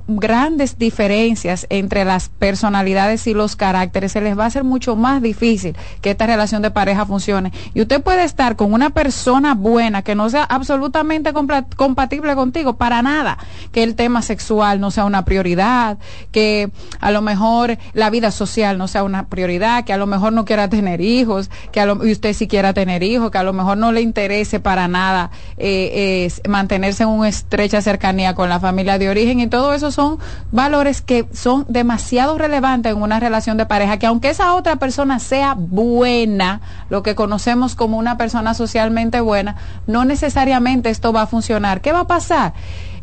[0.07, 5.21] grandes diferencias entre las personalidades y los caracteres, se les va a hacer mucho más
[5.21, 7.51] difícil que esta relación de pareja funcione.
[7.73, 11.33] Y usted puede estar con una persona buena que no sea absolutamente
[11.75, 13.39] compatible contigo, para nada,
[13.71, 15.97] que el tema sexual no sea una prioridad,
[16.31, 16.69] que
[16.99, 20.45] a lo mejor la vida social no sea una prioridad, que a lo mejor no
[20.45, 23.53] quiera tener hijos, que a lo, y usted sí quiera tener hijos, que a lo
[23.53, 28.59] mejor no le interese para nada eh, mantenerse en un una estrecha cercanía con la
[28.59, 30.17] familia de origen y todo eso son
[30.51, 35.19] valores que son demasiado relevantes en una relación de pareja, que aunque esa otra persona
[35.19, 39.55] sea buena, lo que conocemos como una persona socialmente buena,
[39.87, 41.81] no necesariamente esto va a funcionar.
[41.81, 42.53] ¿Qué va a pasar?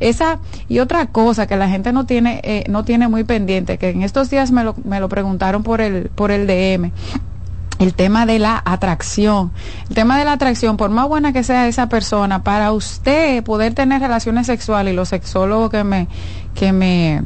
[0.01, 0.39] Esa
[0.69, 4.03] y otra cosa que la gente no tiene eh, no tiene muy pendiente, que en
[4.03, 6.93] estos días me lo, me lo preguntaron por el por el DM
[7.81, 9.51] el tema de la atracción.
[9.89, 13.75] El tema de la atracción, por más buena que sea esa persona, para usted poder
[13.75, 16.07] tener relaciones sexuales, y los sexólogos que me,
[16.55, 17.23] que me,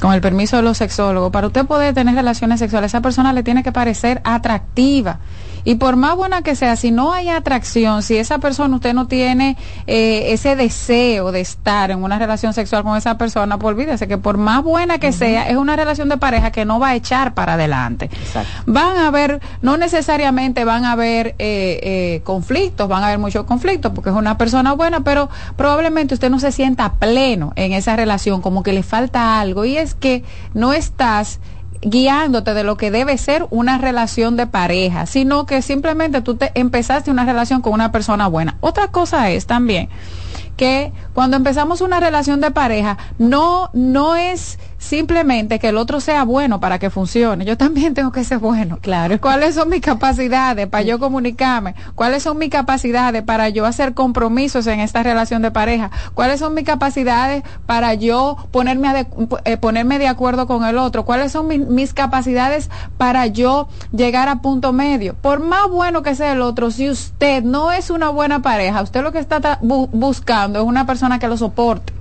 [0.00, 3.42] con el permiso de los sexólogos, para usted poder tener relaciones sexuales, esa persona le
[3.42, 5.18] tiene que parecer atractiva.
[5.64, 9.06] Y por más buena que sea, si no hay atracción, si esa persona usted no
[9.06, 9.56] tiene
[9.86, 14.18] eh, ese deseo de estar en una relación sexual con esa persona, pues olvídese que
[14.18, 17.34] por más buena que sea, es una relación de pareja que no va a echar
[17.34, 18.10] para adelante.
[18.66, 23.44] Van a haber, no necesariamente van a haber eh, eh, conflictos, van a haber muchos
[23.44, 27.96] conflictos porque es una persona buena, pero probablemente usted no se sienta pleno en esa
[27.96, 29.64] relación, como que le falta algo.
[29.64, 30.24] Y es que
[30.54, 31.40] no estás
[31.82, 36.52] guiándote de lo que debe ser una relación de pareja, sino que simplemente tú te
[36.54, 38.56] empezaste una relación con una persona buena.
[38.60, 39.88] Otra cosa es también
[40.56, 46.24] que cuando empezamos una relación de pareja no no es simplemente que el otro sea
[46.24, 47.44] bueno para que funcione.
[47.44, 48.78] Yo también tengo que ser bueno.
[48.80, 49.20] Claro.
[49.20, 51.74] ¿Cuáles son mis capacidades para yo comunicarme?
[51.94, 55.90] ¿Cuáles son mis capacidades para yo hacer compromisos en esta relación de pareja?
[56.14, 59.06] ¿Cuáles son mis capacidades para yo ponerme, de,
[59.44, 61.04] eh, ponerme de acuerdo con el otro?
[61.04, 65.14] ¿Cuáles son mis capacidades para yo llegar a punto medio?
[65.14, 69.02] Por más bueno que sea el otro, si usted no es una buena pareja, usted
[69.02, 71.99] lo que está buscando es una persona que lo soporte.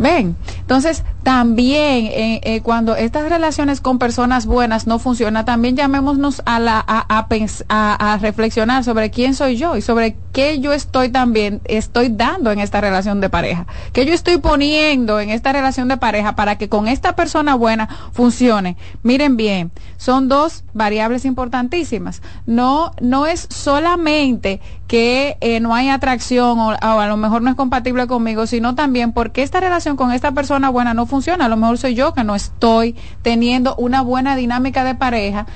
[0.00, 6.40] Ven, entonces también eh, eh, cuando estas relaciones con personas buenas no funcionan, también llamémonos
[6.46, 7.26] a, la, a,
[7.68, 12.50] a, a, reflexionar sobre quién soy yo y sobre qué yo estoy también, estoy dando
[12.50, 16.56] en esta relación de pareja, qué yo estoy poniendo en esta relación de pareja para
[16.56, 18.78] que con esta persona buena funcione.
[19.02, 22.22] Miren bien, son dos variables importantísimas.
[22.46, 27.50] No, no es solamente que eh, no hay atracción o, o a lo mejor no
[27.50, 31.46] es compatible conmigo, sino también porque esta relación con esta persona buena no funciona.
[31.46, 35.46] A lo mejor soy yo que no estoy teniendo una buena dinámica de pareja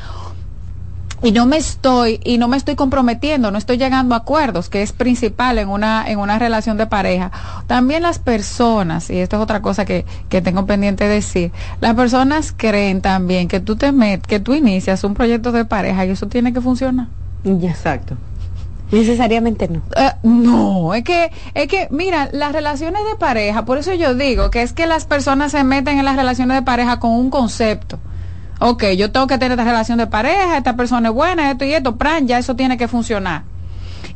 [1.25, 4.83] y no me estoy y no me estoy comprometiendo, no estoy llegando a acuerdos, que
[4.83, 7.33] es principal en una en una relación de pareja.
[7.67, 11.95] También las personas, y esto es otra cosa que, que tengo pendiente de decir, las
[11.95, 13.93] personas creen también que tú te
[14.27, 17.07] que tú inicias un proyecto de pareja y eso tiene que funcionar.
[17.45, 18.17] Exacto.
[18.95, 19.83] Necesariamente no.
[19.97, 24.51] Uh, no, es que, es que, mira, las relaciones de pareja, por eso yo digo
[24.51, 27.99] que es que las personas se meten en las relaciones de pareja con un concepto
[28.61, 31.75] ok, yo tengo que tener esta relación de pareja, esta persona es buena, esto y
[31.75, 33.43] esto, pran, ya eso tiene que funcionar.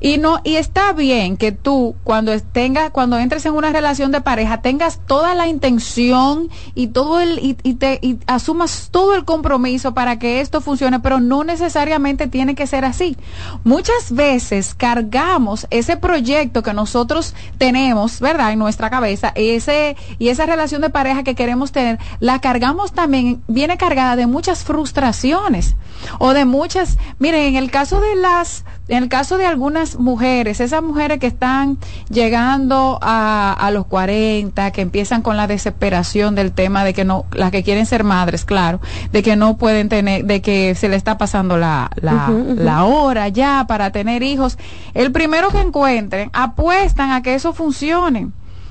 [0.00, 4.20] Y no, y está bien que tú cuando tengas, cuando entres en una relación de
[4.20, 9.24] pareja, tengas toda la intención y todo el, y, y te, y asumas todo el
[9.24, 13.16] compromiso para que esto funcione, pero no necesariamente tiene que ser así.
[13.64, 18.52] Muchas veces cargamos ese proyecto que nosotros tenemos, ¿verdad?
[18.52, 23.42] En nuestra cabeza, ese, y esa relación de pareja que queremos tener, la cargamos también,
[23.48, 25.74] viene cargada de muchas frustraciones
[26.18, 30.60] o de muchas, miren, en el caso de las, en el caso de algunas mujeres,
[30.60, 31.78] esas mujeres que están
[32.10, 37.26] llegando a, a los 40, que empiezan con la desesperación del tema de que no,
[37.32, 38.80] las que quieren ser madres, claro,
[39.12, 42.32] de que no pueden tener, de que se le está pasando la, la, uh -huh,
[42.32, 42.54] uh -huh.
[42.56, 44.58] la hora ya para tener hijos,
[44.94, 48.28] el primero que encuentren, apuestan a que eso funcione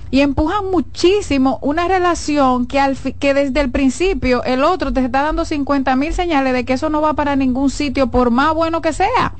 [0.09, 5.21] y empujan muchísimo una relación que, al que desde el principio el otro te está
[5.21, 8.81] dando 50 mil señales de que eso no va para ningún sitio por más bueno
[8.81, 9.33] que sea.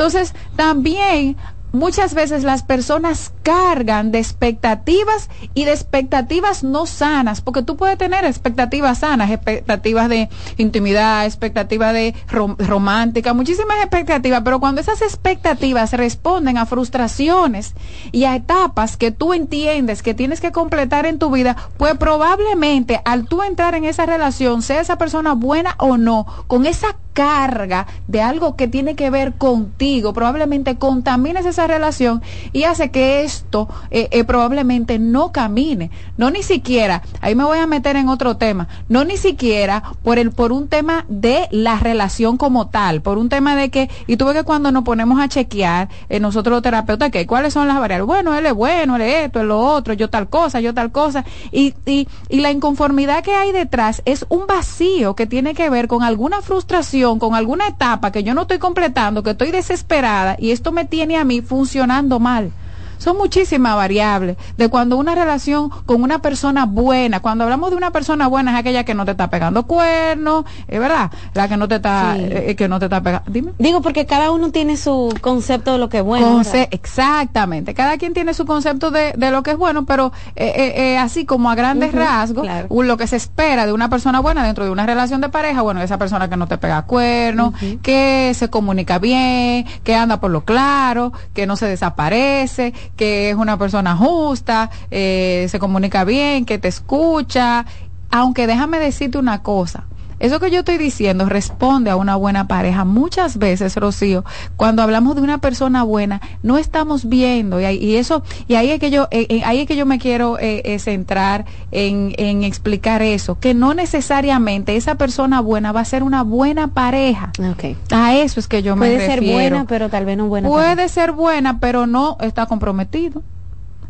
[0.00, 1.36] Entonces, también
[1.72, 7.98] muchas veces las personas cargan de expectativas y de expectativas no sanas, porque tú puedes
[7.98, 15.02] tener expectativas sanas, expectativas de intimidad, expectativas de rom romántica, muchísimas expectativas, pero cuando esas
[15.02, 17.74] expectativas responden a frustraciones
[18.12, 23.02] y a etapas que tú entiendes que tienes que completar en tu vida, pues probablemente
[23.04, 27.88] al tú entrar en esa relación, sea esa persona buena o no, con esa carga
[28.06, 32.22] de algo que tiene que ver contigo, probablemente contamines esa relación
[32.52, 37.58] y hace que esto eh, eh, probablemente no camine, no ni siquiera, ahí me voy
[37.58, 41.78] a meter en otro tema, no ni siquiera por el por un tema de la
[41.78, 45.20] relación como tal, por un tema de que y tú ves que cuando nos ponemos
[45.20, 48.96] a chequear eh, nosotros los terapeutas que cuáles son las variables, bueno, él es bueno,
[48.96, 51.24] él es esto, él es lo otro, yo tal cosa, yo tal cosa.
[51.50, 55.88] Y, y, y la inconformidad que hay detrás es un vacío que tiene que ver
[55.88, 60.50] con alguna frustración con alguna etapa que yo no estoy completando, que estoy desesperada y
[60.50, 62.52] esto me tiene a mí funcionando mal.
[63.00, 67.92] Son muchísimas variables de cuando una relación con una persona buena, cuando hablamos de una
[67.92, 71.66] persona buena es aquella que no te está pegando cuernos, es verdad, la que no
[71.66, 73.30] te está, eh, que no te está pegando.
[73.30, 73.52] Dime.
[73.58, 76.42] Digo porque cada uno tiene su concepto de lo que es bueno.
[76.70, 80.72] exactamente, cada quien tiene su concepto de, de lo que es bueno, pero eh, eh,
[80.76, 84.66] eh así como a grandes rasgos, lo que se espera de una persona buena dentro
[84.66, 88.50] de una relación de pareja, bueno, esa persona que no te pega cuernos, que se
[88.50, 93.96] comunica bien, que anda por lo claro, que no se desaparece, que es una persona
[93.96, 97.66] justa, eh, se comunica bien, que te escucha.
[98.10, 99.84] Aunque déjame decirte una cosa,
[100.20, 102.84] eso que yo estoy diciendo responde a una buena pareja.
[102.84, 104.24] Muchas veces, Rocío,
[104.56, 108.90] cuando hablamos de una persona buena, no estamos viendo y, eso y ahí es que
[108.90, 113.38] yo eh, eh, ahí es que yo me quiero eh, centrar en, en, explicar eso,
[113.40, 117.32] que no necesariamente esa persona buena va a ser una buena pareja.
[117.52, 117.76] Okay.
[117.90, 119.22] A eso es que yo me refiero.
[119.22, 120.48] Puede ser buena, pero tal vez no buena.
[120.48, 123.22] Puede ser buena, pero no está comprometido.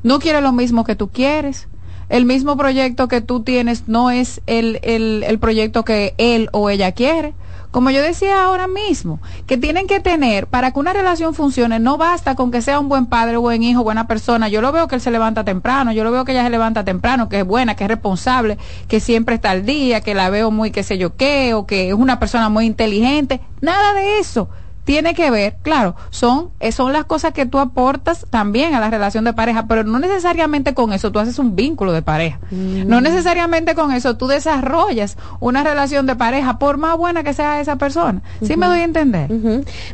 [0.02, 1.68] No quiere lo mismo que tú quieres
[2.10, 6.68] el mismo proyecto que tú tienes no es el, el, el proyecto que él o
[6.68, 7.34] ella quiere.
[7.70, 11.98] Como yo decía ahora mismo, que tienen que tener, para que una relación funcione, no
[11.98, 14.48] basta con que sea un buen padre, buen hijo, buena persona.
[14.48, 16.84] Yo lo veo que él se levanta temprano, yo lo veo que ella se levanta
[16.84, 18.58] temprano, que es buena, que es responsable,
[18.88, 21.90] que siempre está al día, que la veo muy qué sé yo qué, o que
[21.90, 23.40] es una persona muy inteligente.
[23.60, 24.48] Nada de eso
[24.90, 28.90] tiene que ver, claro, son, eh, son las cosas que tú aportas también a la
[28.90, 32.40] relación de pareja, pero no necesariamente con eso tú haces un vínculo de pareja.
[32.50, 33.04] No mm.
[33.04, 37.76] necesariamente con eso tú desarrollas una relación de pareja, por más buena que sea esa
[37.76, 38.20] persona.
[38.42, 39.30] ¿Sí me doy a entender?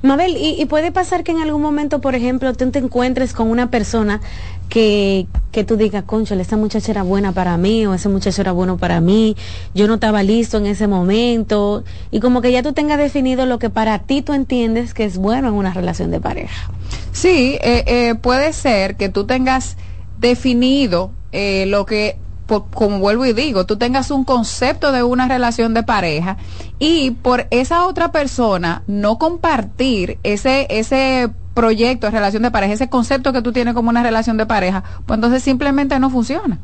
[0.01, 3.51] Mabel, ¿y, ¿y, puede pasar que en algún momento, por ejemplo, tú te encuentres con
[3.51, 4.23] una persona
[4.68, 8.52] que, que tú digas, conchole, esa muchacha era buena para mí o ese muchacho era
[8.52, 9.36] bueno para mí,
[9.74, 13.59] yo no estaba listo en ese momento, y como que ya tú tengas definido lo
[13.59, 16.70] que para ti tú entiendes que es bueno en una relación de pareja.
[17.12, 19.76] Sí, eh, eh, puede ser que tú tengas
[20.18, 25.74] definido eh, lo que como vuelvo y digo, tú tengas un concepto de una relación
[25.74, 26.36] de pareja
[26.78, 33.33] y por esa otra persona no compartir ese, ese proyecto relación de pareja, ese concepto
[33.33, 36.59] que tú tienes como una relación de pareja, pues entonces simplemente no funciona.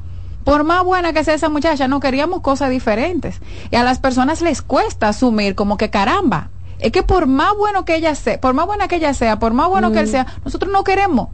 [0.44, 3.40] Por más buena que sea esa muchacha, no queríamos cosas diferentes.
[3.70, 7.85] Y a las personas les cuesta asumir como que caramba, es que por más bueno
[7.85, 10.27] que ella sea, por más buena que ella sea, por más bueno que él sea,
[10.44, 11.28] nosotros no queremos.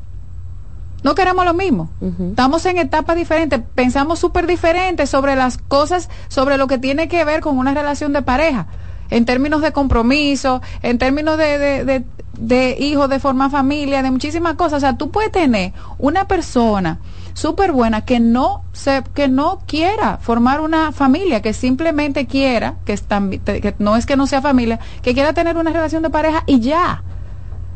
[1.03, 1.91] No queremos lo mismo.
[2.31, 7.25] Estamos en etapas diferentes, pensamos súper diferentes sobre las cosas, sobre lo que tiene que
[7.25, 8.69] ver con una relación de pareja
[9.11, 12.05] en términos de compromiso, en términos de, de,
[12.39, 14.79] de, hijos, de formar familia, de muchísimas cosas.
[14.79, 16.99] O sea, tú puedes tener una persona
[17.35, 22.93] súper buena que no se, que no quiera formar una familia, que simplemente quiera, que,
[22.93, 26.43] es que no es que no sea familia, que quiera tener una relación de pareja
[26.47, 27.03] y ya.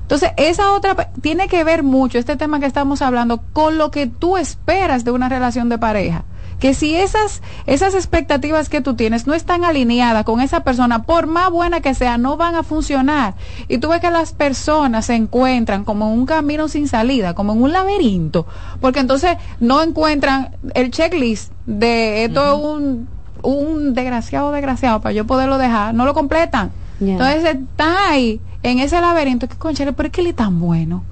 [0.02, 4.06] Entonces, esa otra tiene que ver mucho, este tema que estamos hablando, con lo que
[4.06, 6.24] tú esperas de una relación de pareja
[6.62, 11.26] que si esas, esas expectativas que tú tienes no están alineadas con esa persona, por
[11.26, 13.34] más buena que sea, no van a funcionar.
[13.66, 17.52] Y tú ves que las personas se encuentran como en un camino sin salida, como
[17.52, 18.46] en un laberinto,
[18.80, 23.08] porque entonces no encuentran el checklist de esto es un,
[23.42, 26.70] un desgraciado, desgraciado, para yo poderlo dejar, no lo completan.
[27.00, 31.04] Entonces está ahí en ese laberinto que conchale, pero es que él es tan bueno,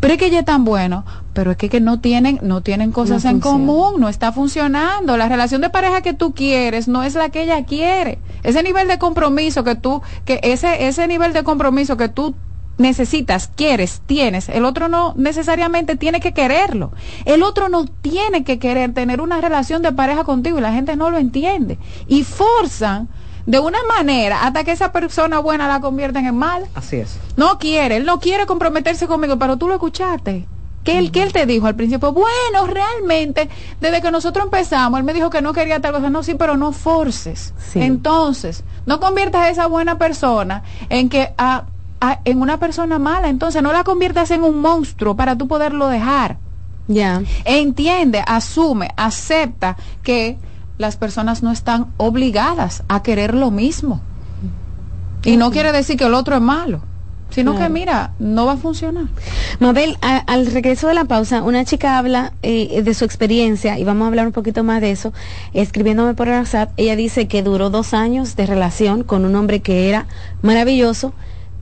[0.00, 3.24] pero es que ella es tan bueno, pero es que, no tienen, no tienen cosas
[3.24, 5.16] en común, no está funcionando.
[5.16, 8.18] La relación de pareja que tú quieres no es la que ella quiere.
[8.42, 12.34] Ese nivel de compromiso que tú, que ese, ese nivel de compromiso que tú
[12.80, 16.92] necesitas, quieres, tienes, el otro no necesariamente tiene que quererlo.
[17.26, 20.96] El otro no tiene que querer tener una relación de pareja contigo y la gente
[20.96, 21.78] no lo entiende.
[22.08, 23.08] Y forzan
[23.46, 26.66] de una manera hasta que esa persona buena la convierten en mal.
[26.74, 27.18] Así es.
[27.36, 30.46] No quiere, él no quiere comprometerse conmigo, pero tú lo escuchaste.
[30.84, 32.12] ¿Qué él, él te dijo al principio?
[32.12, 33.50] Bueno, realmente,
[33.80, 36.08] desde que nosotros empezamos, él me dijo que no quería tal cosa.
[36.08, 37.52] No, sí, pero no forces.
[37.74, 41.64] Entonces, no conviertas a esa buena persona en que a,
[42.24, 43.28] en una persona mala.
[43.28, 46.38] Entonces, no la conviertas en un monstruo para tú poderlo dejar.
[46.88, 47.22] Ya.
[47.44, 50.38] Entiende, asume, acepta que
[50.80, 54.00] las personas no están obligadas a querer lo mismo.
[55.22, 56.80] Y no quiere decir que el otro es malo,
[57.28, 59.04] sino que mira, no va a funcionar.
[59.58, 64.06] Mabel, al regreso de la pausa, una chica habla eh, de su experiencia y vamos
[64.06, 65.12] a hablar un poquito más de eso.
[65.52, 69.90] Escribiéndome por WhatsApp, ella dice que duró dos años de relación con un hombre que
[69.90, 70.06] era
[70.40, 71.12] maravilloso,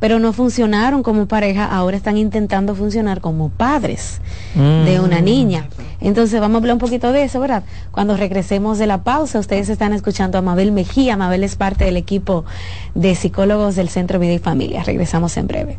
[0.01, 4.21] pero no funcionaron como pareja, ahora están intentando funcionar como padres
[4.55, 5.25] de una mm.
[5.25, 5.69] niña.
[6.01, 7.65] Entonces vamos a hablar un poquito de eso, ¿verdad?
[7.91, 11.17] Cuando regresemos de la pausa, ustedes están escuchando a Mabel Mejía.
[11.17, 12.45] Mabel es parte del equipo
[12.95, 14.85] de psicólogos del Centro Vida y Familia.
[14.85, 15.79] Regresamos en breve.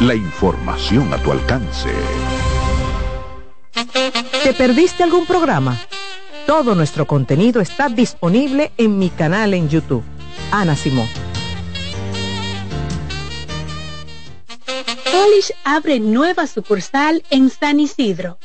[0.00, 1.90] La información a tu alcance.
[4.42, 5.78] ¿Te perdiste algún programa?
[6.46, 10.02] Todo nuestro contenido está disponible en mi canal en YouTube.
[10.50, 11.06] Ana Simón.
[15.12, 18.38] Polish abre nueva sucursal en San Isidro.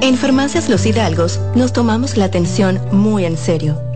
[0.00, 3.87] En Farmacias Los Hidalgos nos tomamos la atención muy en serio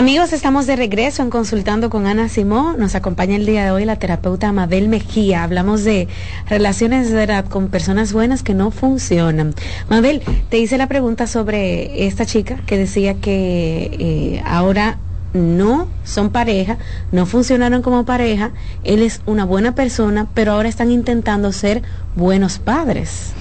[0.09, 2.79] Amigos, estamos de regreso en Consultando con Ana Simón.
[2.79, 5.43] Nos acompaña el día de hoy la terapeuta Mabel Mejía.
[5.43, 6.07] Hablamos de
[6.47, 9.53] relaciones de verdad con personas buenas que no funcionan.
[9.87, 14.97] Mabel, te hice la pregunta sobre esta chica que decía que eh, ahora
[15.33, 16.79] no son pareja,
[17.11, 18.49] no funcionaron como pareja,
[18.83, 21.83] él es una buena persona, pero ahora están intentando ser
[22.15, 23.33] buenos padres.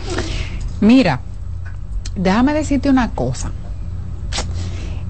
[0.83, 1.23] Mira,
[2.15, 3.53] déjame decirte una cosa.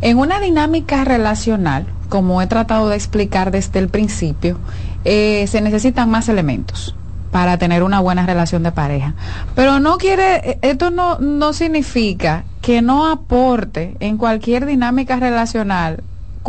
[0.00, 4.58] En una dinámica relacional, como he tratado de explicar desde el principio,
[5.04, 6.94] eh, se necesitan más elementos
[7.30, 9.14] para tener una buena relación de pareja.
[9.54, 16.02] Pero no quiere, eh, esto no, no significa que no aporte en cualquier dinámica relacional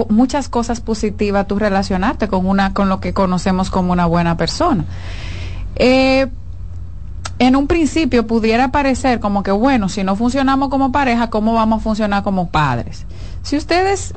[0.10, 4.86] muchas cosas positivas tú relacionarte con una con lo que conocemos como una buena persona.
[5.76, 6.28] Eh,
[7.40, 11.80] en un principio pudiera parecer como que, bueno, si no funcionamos como pareja, ¿cómo vamos
[11.80, 13.06] a funcionar como padres?
[13.42, 14.14] Si ustedes,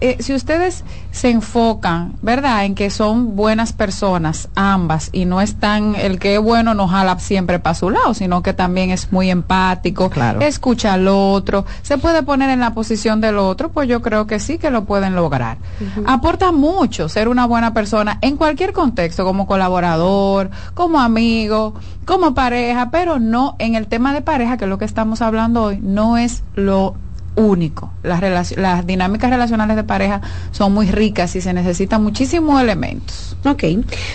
[0.00, 5.94] eh, si ustedes se enfocan, ¿verdad?, en que son buenas personas ambas y no están,
[5.94, 9.30] el que es bueno no jala siempre para su lado, sino que también es muy
[9.30, 14.26] empático, escucha al otro, se puede poner en la posición del otro, pues yo creo
[14.26, 15.58] que sí que lo pueden lograr.
[16.06, 21.74] Aporta mucho ser una buena persona en cualquier contexto, como colaborador, como amigo,
[22.06, 25.64] como pareja, pero no en el tema de pareja, que es lo que estamos hablando
[25.64, 26.96] hoy, no es lo
[27.34, 27.90] único.
[28.02, 33.36] Las, las dinámicas relacionales de pareja son muy ricas y se necesitan muchísimos elementos.
[33.44, 33.64] Ok.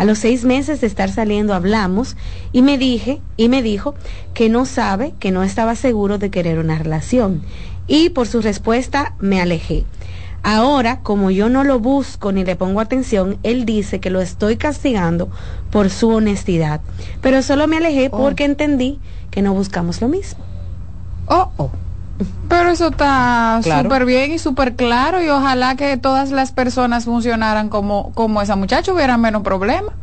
[0.00, 2.16] a los seis meses de estar saliendo hablamos
[2.52, 3.94] y me dije y me dijo
[4.32, 7.42] que no sabe, que no estaba seguro de querer una relación.
[7.86, 9.84] Y por su respuesta me alejé.
[10.42, 14.56] Ahora, como yo no lo busco ni le pongo atención, él dice que lo estoy
[14.56, 15.28] castigando
[15.70, 16.80] por su honestidad.
[17.20, 18.16] Pero solo me alejé oh.
[18.16, 18.98] porque entendí
[19.30, 20.42] que no buscamos lo mismo.
[21.26, 21.70] Oh, oh.
[22.48, 27.68] Pero eso está súper bien y súper claro y ojalá que todas las personas funcionaran
[27.68, 29.94] como, como esa muchacha, hubieran menos problemas.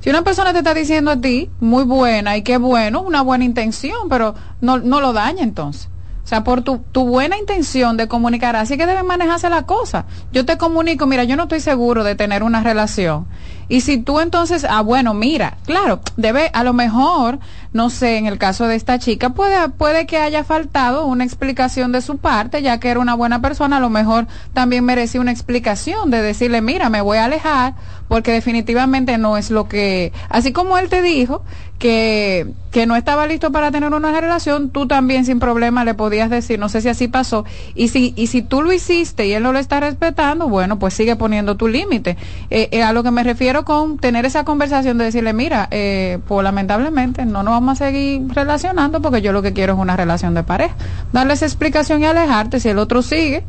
[0.00, 3.44] Si una persona te está diciendo a ti, muy buena y qué bueno, una buena
[3.44, 5.88] intención, pero no, no lo daña entonces.
[6.24, 10.06] O sea, por tu, tu buena intención de comunicar, así que debe manejarse la cosa.
[10.32, 13.26] Yo te comunico, mira, yo no estoy seguro de tener una relación.
[13.68, 17.38] Y si tú entonces, ah, bueno, mira, claro, debe, a lo mejor,
[17.72, 21.92] no sé, en el caso de esta chica, puede, puede que haya faltado una explicación
[21.92, 25.32] de su parte, ya que era una buena persona, a lo mejor también merecía una
[25.32, 27.74] explicación de decirle, mira, me voy a alejar,
[28.08, 31.42] porque definitivamente no es lo que, así como él te dijo,
[31.78, 36.30] que, que no estaba listo para tener una relación, tú también sin problema le podías
[36.30, 37.44] decir, no sé si así pasó,
[37.74, 40.94] y si, y si tú lo hiciste y él no lo está respetando, bueno, pues
[40.94, 42.16] sigue poniendo tu límite.
[42.50, 46.18] Eh, eh, a lo que me refiero con tener esa conversación de decirle, mira, eh,
[46.26, 49.96] pues lamentablemente no nos vamos a seguir relacionando porque yo lo que quiero es una
[49.96, 50.74] relación de pareja.
[51.12, 53.44] Darle esa explicación y alejarte, si el otro sigue,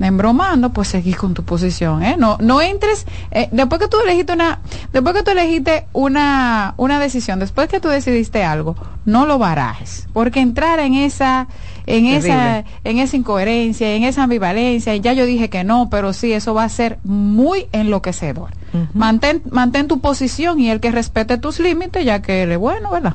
[0.00, 2.16] embromando, pues seguís con tu posición, ¿eh?
[2.18, 4.60] No, no entres, eh, después que tú elegiste una,
[4.92, 10.08] después que tú elegiste una, una decisión, después que tú decidiste algo, no lo barajes,
[10.12, 11.48] porque entrar en esa,
[11.86, 16.12] en esa, en esa incoherencia, en esa ambivalencia, y ya yo dije que no, pero
[16.12, 18.50] sí, eso va a ser muy enloquecedor.
[18.94, 22.90] mantén, mantén tu posición y el que respete tus límites, ya que él es bueno,
[22.90, 23.14] ¿verdad?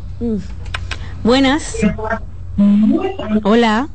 [1.24, 1.76] Buenas.
[3.44, 3.90] Hola.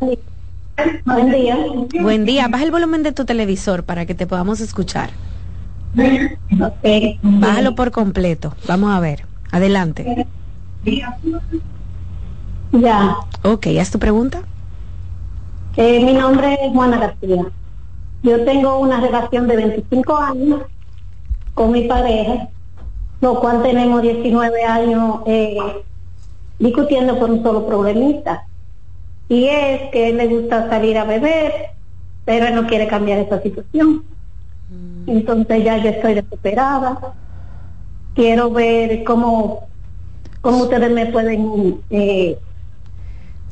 [1.05, 1.59] Buen día.
[2.01, 2.48] Buen día.
[2.48, 5.11] Baja el volumen de tu televisor para que te podamos escuchar.
[7.23, 8.55] Bájalo por completo.
[8.66, 9.24] Vamos a ver.
[9.51, 10.27] Adelante.
[12.73, 13.16] Ya.
[13.43, 14.43] Ok, ¿haz tu pregunta?
[15.77, 17.47] Eh, mi nombre es Juana García.
[18.23, 20.61] Yo tengo una relación de 25 años
[21.55, 22.48] con mi pareja,
[23.20, 25.57] lo cual tenemos 19 años eh,
[26.59, 28.44] discutiendo por un solo problemista.
[29.31, 31.70] Y es que él le gusta salir a beber,
[32.24, 34.05] pero él no quiere cambiar esa situación.
[34.69, 35.09] Mm.
[35.09, 36.98] Entonces ya yo estoy desesperada.
[38.12, 39.69] Quiero ver cómo,
[40.40, 42.39] cómo ustedes me pueden eh,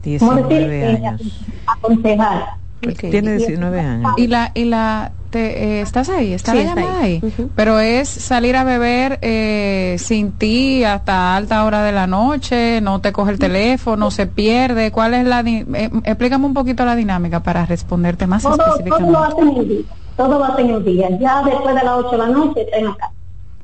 [0.03, 1.23] 19 años.
[1.65, 2.59] aconsejar.
[2.81, 4.13] Tiene 19 años.
[4.17, 6.33] Y la, y la, te, eh, ¿estás ahí?
[6.33, 7.21] ¿Está la llamada ahí?
[7.57, 13.01] Pero es salir a beber eh, sin ti hasta alta hora de la noche, no
[13.01, 14.93] te coge el teléfono, se pierde.
[14.93, 19.13] ¿Cuál es la, eh, explícame un poquito la dinámica para responderte más todo, específicamente.
[19.13, 19.85] Todo va a tener
[20.17, 21.09] todo va a tener día.
[21.19, 23.13] Ya después de las 8 de la noche está en la casa.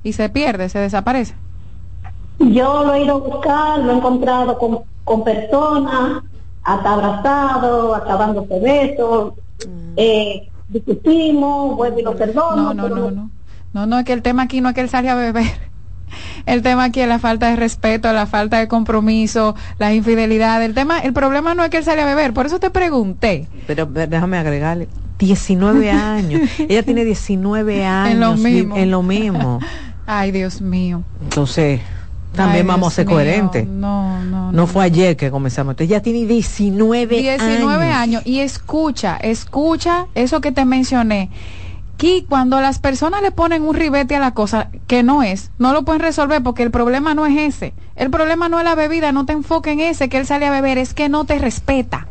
[0.05, 1.35] ¿Y se pierde, se desaparece?
[2.39, 6.23] Yo lo he ido a buscar, lo he encontrado con, con personas,
[6.65, 9.35] hasta abrazado, hasta dándose besos,
[9.97, 12.57] eh, discutimos, vuelvo y lo perdono.
[12.57, 13.31] No, no, pero- no, no.
[13.73, 15.47] No, no, es que el tema aquí no es que él salga a beber.
[16.47, 20.63] El tema aquí es la falta de respeto, la falta de compromiso, la infidelidad.
[20.63, 22.33] El tema, el problema no es que él salga a beber.
[22.33, 23.49] Por eso te pregunté.
[23.67, 24.87] Pero déjame agregarle.
[25.19, 26.43] 19 años.
[26.61, 28.13] Ella tiene 19 años.
[28.15, 28.77] En lo mismo.
[28.77, 29.59] En lo mismo.
[30.07, 31.03] Ay, Dios mío.
[31.23, 31.81] Entonces,
[32.35, 33.17] también Ay, vamos a ser mío.
[33.17, 33.67] coherentes.
[33.67, 35.75] No, no, No fue ayer que comenzamos.
[35.79, 37.97] Ella tiene 19, 19 años.
[37.97, 38.23] años.
[38.27, 41.31] Y escucha, escucha eso que te mencioné.
[41.97, 45.73] Que cuando las personas le ponen un ribete a la cosa que no es, no
[45.73, 47.73] lo pueden resolver porque el problema no es ese.
[47.95, 50.51] El problema no es la bebida, no te enfoques en ese que él sale a
[50.51, 52.09] beber, es que no te respeta.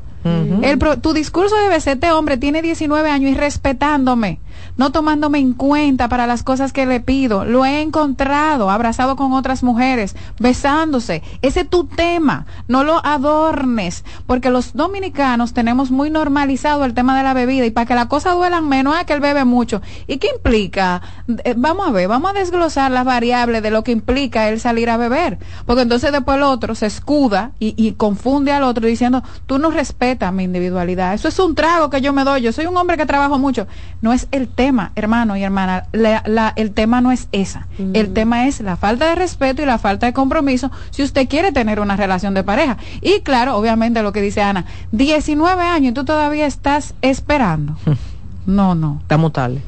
[0.61, 4.39] El pro- tu discurso debe ser, este hombre tiene 19 años y respetándome,
[4.77, 7.45] no tomándome en cuenta para las cosas que le pido.
[7.45, 11.23] Lo he encontrado abrazado con otras mujeres, besándose.
[11.41, 17.17] Ese es tu tema, no lo adornes, porque los dominicanos tenemos muy normalizado el tema
[17.17, 19.81] de la bebida y para que la cosa duelan menos es que él bebe mucho.
[20.07, 21.01] ¿Y qué implica?
[21.43, 24.89] Eh, vamos a ver, vamos a desglosar las variables de lo que implica él salir
[24.89, 29.23] a beber, porque entonces después el otro se escuda y, y confunde al otro diciendo,
[29.45, 32.65] tú no respetas mi individualidad, eso es un trago que yo me doy, yo soy
[32.65, 33.67] un hombre que trabajo mucho.
[34.01, 34.62] No es el tema,
[34.95, 39.09] hermano y hermana, la- la- el tema no es esa, el tema es la falta
[39.09, 42.77] de respeto y la falta de compromiso si usted quiere tener una relación de pareja.
[43.01, 47.75] Y claro, obviamente lo que dice Ana, 19 años y tú todavía estás esperando.
[48.45, 48.97] No, no.
[49.01, 49.61] Estamos tarde.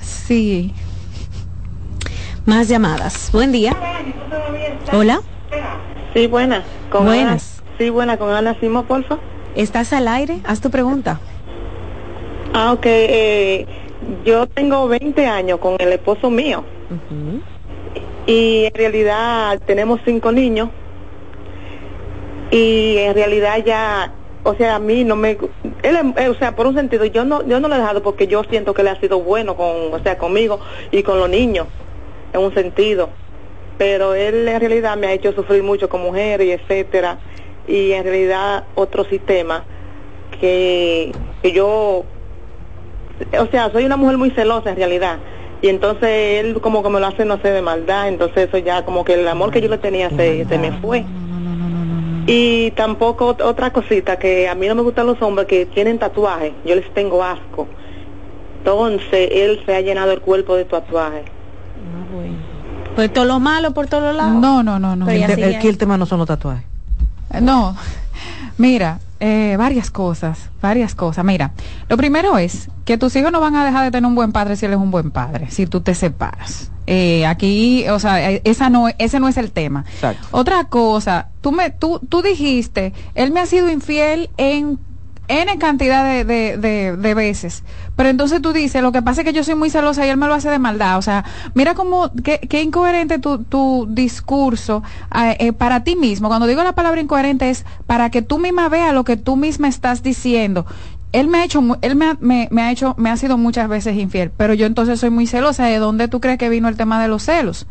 [0.00, 0.72] Sí.
[2.46, 3.28] Más llamadas.
[3.30, 3.76] Buen día.
[4.90, 5.20] Hola.
[6.14, 6.64] Sí, buenas.
[6.90, 7.58] Con Buenas.
[7.60, 9.18] Ana- sí, buena, con Ana Simo, porfa.
[9.54, 10.40] ¿Estás al aire?
[10.46, 11.20] Haz tu pregunta.
[12.54, 12.84] Ah, ok.
[12.86, 13.66] eh,
[14.24, 16.64] yo tengo 20 años con el esposo mío.
[18.26, 20.70] Y en realidad tenemos cinco niños.
[22.50, 24.12] Y en realidad ya,
[24.44, 25.38] o sea, a mí no me,
[25.82, 28.26] él, eh, o sea, por un sentido, yo no, yo no lo he dejado porque
[28.26, 30.60] yo siento que él ha sido bueno con, o sea, conmigo
[30.90, 31.66] y con los niños,
[32.32, 33.08] en un sentido.
[33.78, 37.18] Pero él en realidad me ha hecho sufrir mucho con mujeres y etcétera.
[37.66, 39.64] Y en realidad otro sistema
[40.38, 41.12] que,
[41.42, 42.04] que yo,
[43.38, 45.18] o sea, soy una mujer muy celosa en realidad.
[45.60, 48.08] Y entonces él como que me lo hace, no sé, de maldad.
[48.08, 51.04] Entonces eso ya como que el amor que yo le tenía se, se me fue.
[52.26, 55.98] Y tampoco ot- otra cosita, que a mí no me gustan los hombres que tienen
[55.98, 56.52] tatuajes.
[56.64, 57.68] Yo les tengo asco.
[58.58, 61.24] Entonces él se ha llenado el cuerpo de tatuajes.
[62.94, 64.34] Por todo lo malo, por todos lados.
[64.40, 65.06] No, no, no, no.
[65.10, 66.64] El, el- aquí el tema no son los tatuajes.
[67.40, 67.76] No,
[68.58, 71.24] mira, eh, varias cosas, varias cosas.
[71.24, 71.52] Mira,
[71.88, 74.56] lo primero es que tus hijos no van a dejar de tener un buen padre
[74.56, 76.72] si él es un buen padre, si tú te separas.
[76.88, 79.84] Eh, aquí, o sea, eh, esa no, ese no es el tema.
[79.86, 80.26] Exacto.
[80.32, 84.80] Otra cosa, tú me, tú, tú dijiste, él me ha sido infiel en
[85.28, 87.62] N cantidad de, de, de, veces.
[87.96, 90.16] Pero entonces tú dices, lo que pasa es que yo soy muy celosa y él
[90.16, 90.98] me lo hace de maldad.
[90.98, 91.24] O sea,
[91.54, 94.82] mira cómo, qué, qué incoherente tu, tu discurso
[95.14, 96.28] eh, eh, para ti mismo.
[96.28, 99.68] Cuando digo la palabra incoherente es para que tú misma veas lo que tú misma
[99.68, 100.66] estás diciendo.
[101.12, 103.68] Él me ha hecho, él me ha, me, me ha hecho, me ha sido muchas
[103.68, 105.66] veces infiel, pero yo entonces soy muy celosa.
[105.66, 107.66] ¿De dónde tú crees que vino el tema de los celos?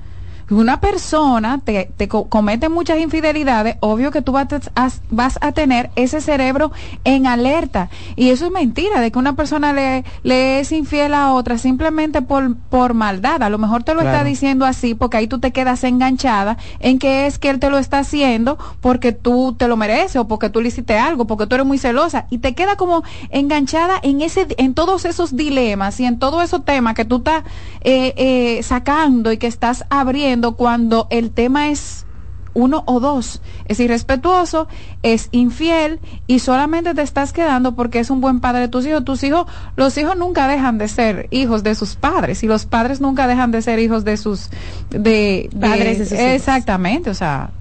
[0.55, 5.51] Una persona te, te co- comete muchas infidelidades, obvio que tú vas a, vas a
[5.51, 6.71] tener ese cerebro
[7.03, 7.89] en alerta.
[8.15, 12.21] Y eso es mentira, de que una persona le, le es infiel a otra simplemente
[12.21, 13.43] por, por maldad.
[13.43, 16.99] A lo mejor te lo está diciendo así porque ahí tú te quedas enganchada en
[16.99, 20.49] que es que él te lo está haciendo porque tú te lo mereces o porque
[20.49, 22.25] tú le hiciste algo, porque tú eres muy celosa.
[22.29, 26.65] Y te queda como enganchada en, ese, en todos esos dilemas y en todos esos
[26.65, 27.43] temas que tú estás
[27.81, 32.05] eh, eh, sacando y que estás abriendo cuando el tema es
[32.53, 33.41] uno o dos.
[33.65, 34.67] Es irrespetuoso,
[35.03, 39.05] es infiel y solamente te estás quedando porque es un buen padre de tus hijos.
[39.05, 39.45] Tus hijos,
[39.77, 43.51] los hijos nunca dejan de ser hijos de sus padres y los padres nunca dejan
[43.51, 44.49] de ser hijos de sus
[44.89, 46.25] de, de- Padres de sus hijos.
[46.33, 47.51] exactamente, o sea,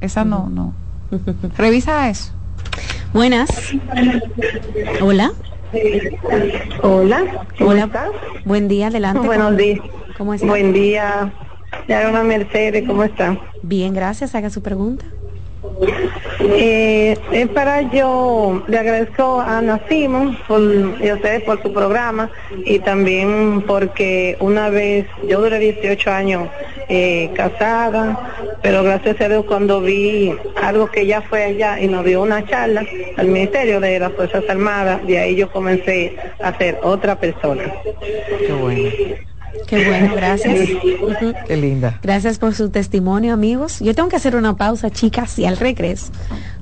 [0.00, 0.72] esa no no.
[1.56, 2.30] Revisa eso.
[3.12, 3.48] Buenas.
[5.00, 5.32] Hola.
[6.82, 7.22] Hola.
[7.58, 7.84] ¿cómo Hola.
[7.84, 8.08] estás?
[8.44, 9.26] Buen día, adelante.
[9.26, 9.80] Buenos ¿Cómo- días.
[10.16, 10.34] ¿Cómo?
[10.46, 11.32] Buen día.
[11.86, 13.38] Ya una Mercedes, ¿cómo está?
[13.62, 14.34] Bien, gracias.
[14.34, 15.04] Haga su pregunta.
[16.40, 19.80] Eh, es para yo, le agradezco a Ana
[20.46, 20.60] por,
[21.00, 22.30] y a ustedes por su programa
[22.64, 26.48] y también porque una vez, yo duré 18 años
[26.88, 32.04] eh, casada, pero gracias a Dios cuando vi algo que ya fue allá y nos
[32.04, 32.86] dio una charla
[33.16, 37.64] al Ministerio de las Fuerzas Armadas, de ahí yo comencé a ser otra persona.
[38.46, 38.90] Qué bueno.
[39.66, 40.68] Qué bueno, gracias.
[41.46, 41.98] Qué linda.
[42.02, 43.80] Gracias por su testimonio, amigos.
[43.80, 46.12] Yo tengo que hacer una pausa, chicas, y al regreso,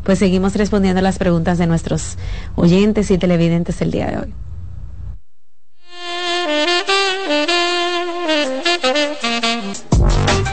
[0.03, 2.19] pues seguimos respondiendo a las preguntas de nuestros
[2.55, 4.35] oyentes y televidentes el día de hoy.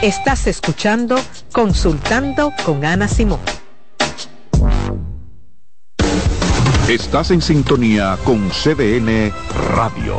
[0.02, 1.16] Estás escuchando
[1.50, 3.40] Consultando con Ana Simón.
[6.88, 9.32] Estás en sintonía con CDN
[9.74, 10.18] Radio.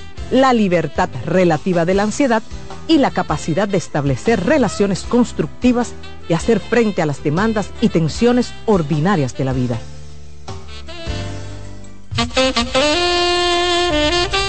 [0.31, 2.41] la libertad relativa de la ansiedad
[2.87, 5.93] y la capacidad de establecer relaciones constructivas
[6.27, 9.77] y hacer frente a las demandas y tensiones ordinarias de la vida.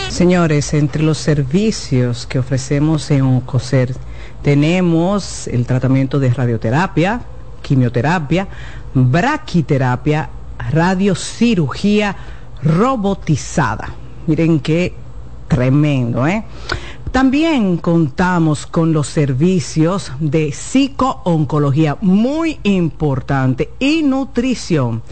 [0.09, 3.95] Señores, entre los servicios que ofrecemos en ONCOSER
[4.43, 7.23] tenemos el tratamiento de radioterapia,
[7.63, 8.47] quimioterapia,
[8.95, 10.29] braquiterapia,
[10.71, 12.17] radiocirugía
[12.63, 13.89] robotizada.
[14.27, 14.95] Miren qué
[15.53, 16.45] tremendo, ¿eh?
[17.11, 25.03] También contamos con los servicios de psicooncología, muy importante, y nutrición.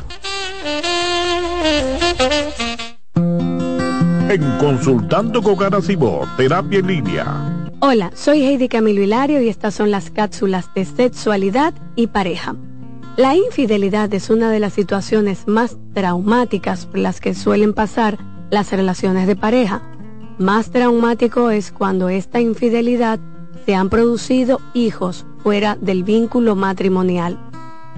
[4.28, 7.68] En Consultando con Simón, Terapia en Línea.
[7.78, 12.56] Hola, soy Heidi Camilo Hilario y estas son las cápsulas de sexualidad y pareja.
[13.18, 18.16] La infidelidad es una de las situaciones más traumáticas por las que suelen pasar
[18.50, 19.82] las relaciones de pareja.
[20.38, 23.20] Más traumático es cuando esta infidelidad
[23.66, 27.38] se han producido hijos fuera del vínculo matrimonial.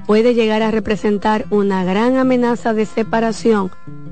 [0.05, 3.71] Puede llegar a representar una gran amenaza de separación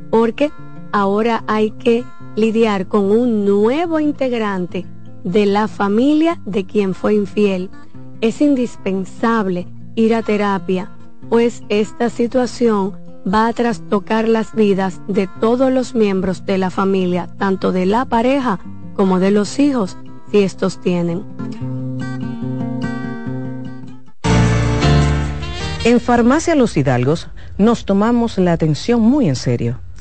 [0.08, 0.52] porque
[0.92, 2.04] ahora hay que
[2.36, 4.86] lidiar con un nuevo integrante
[5.24, 7.70] de la familia de quien fue infiel.
[8.20, 10.90] Es indispensable ir a terapia,
[11.28, 12.94] pues esta situación
[13.26, 18.04] va a trastocar las vidas de todos los miembros de la familia, tanto de la
[18.04, 18.58] pareja
[18.94, 19.96] como de los hijos,
[20.30, 21.24] si estos tienen.
[25.84, 27.28] En Farmacia Los Hidalgos
[27.58, 29.80] nos tomamos la atención muy en serio.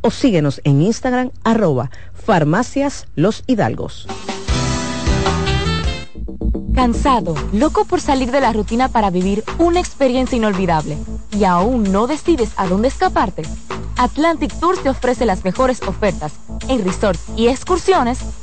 [0.00, 4.06] o síguenos en Instagram arroba farmacias los hidalgos.
[6.74, 10.96] Cansado, loco por salir de la rutina para vivir una experiencia inolvidable
[11.32, 13.42] y aún no decides a dónde escaparte.
[13.96, 16.32] Atlantic Tours te ofrece las mejores ofertas
[16.68, 18.20] en resorts y excursiones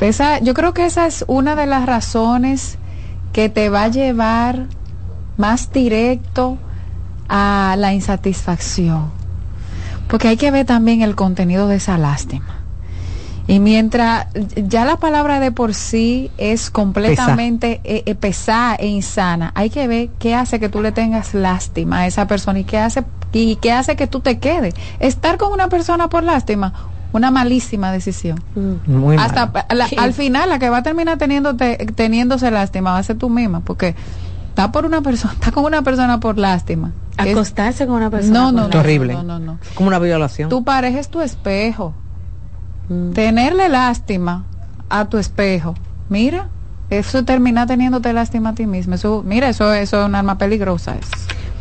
[0.00, 2.78] esa, yo creo que esa es una de las razones
[3.32, 4.66] que te va a llevar
[5.36, 6.56] más directo
[7.28, 9.10] a la insatisfacción.
[10.08, 12.46] Porque hay que ver también el contenido de esa lástima.
[13.48, 14.26] Y mientras
[14.56, 19.86] ya la palabra de por sí es completamente eh, eh, pesada e insana, hay que
[19.86, 23.56] ver qué hace que tú le tengas lástima a esa persona y qué hace y
[23.56, 24.74] qué hace que tú te quedes.
[24.98, 26.72] Estar con una persona por lástima,
[27.12, 28.42] una malísima decisión.
[28.86, 29.26] Muy mal.
[29.26, 33.16] Hasta la- al final la que va a terminar teniéndote, teniéndose lástima va a ser
[33.16, 33.94] tú misma, porque
[34.48, 36.90] está por una persona, está con una persona por lástima.
[37.16, 38.40] Acostarse con una persona.
[38.40, 39.14] no, no, no, Horrible.
[39.14, 39.58] no, no, no.
[39.74, 40.48] Como una violación.
[40.50, 41.94] Tu pareja es tu espejo.
[42.88, 43.12] Mm.
[43.12, 44.44] Tenerle lástima
[44.88, 45.74] a tu espejo.
[46.08, 46.46] Mira,
[46.90, 48.94] eso termina teniéndote lástima a ti mismo.
[48.94, 50.96] Eso, mira, eso, eso es un arma peligrosa.
[50.96, 51.08] Es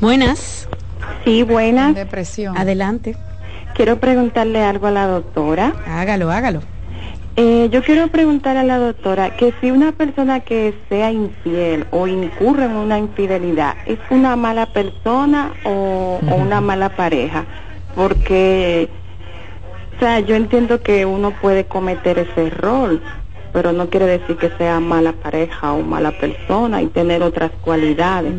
[0.01, 0.67] Buenas.
[1.23, 1.95] Sí, buenas.
[1.95, 2.57] depresión.
[2.57, 3.17] Adelante.
[3.75, 5.75] Quiero preguntarle algo a la doctora.
[5.87, 6.61] Hágalo, hágalo.
[7.37, 12.07] Eh, yo quiero preguntar a la doctora que si una persona que sea infiel o
[12.07, 17.43] incurre en una infidelidad es una mala persona o, o una mala pareja,
[17.93, 18.87] porque,
[19.97, 23.01] o sea, yo entiendo que uno puede cometer ese error,
[23.51, 28.31] pero no quiere decir que sea mala pareja o mala persona y tener otras cualidades.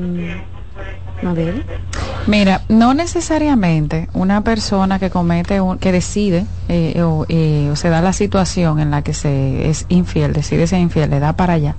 [2.26, 7.88] Mira, no necesariamente una persona que comete, un- que decide eh, o, eh, o se
[7.88, 11.54] da la situación en la que se es infiel, decide ser infiel, le da para
[11.54, 11.76] allá,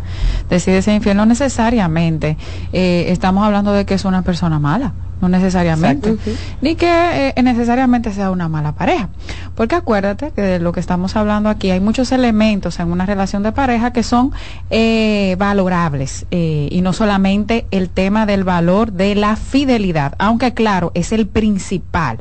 [0.49, 2.37] decide ser infiel, no necesariamente
[2.71, 6.17] eh, estamos hablando de que es una persona mala, no necesariamente,
[6.61, 9.09] ni que eh, necesariamente sea una mala pareja,
[9.55, 13.43] porque acuérdate que de lo que estamos hablando aquí hay muchos elementos en una relación
[13.43, 14.31] de pareja que son
[14.69, 20.91] eh, valorables eh, y no solamente el tema del valor de la fidelidad, aunque claro,
[20.93, 22.19] es el principal.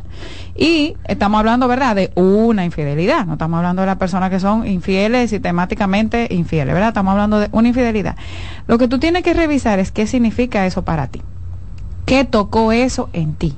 [0.59, 4.67] Y estamos hablando, ¿verdad?, de una infidelidad, no estamos hablando de las personas que son
[4.67, 6.89] infieles, sistemáticamente infieles, ¿verdad?
[6.89, 8.17] Estamos hablando de una infidelidad.
[8.67, 11.21] Lo que tú tienes que revisar es qué significa eso para ti.
[12.07, 13.55] ¿Qué tocó eso en ti?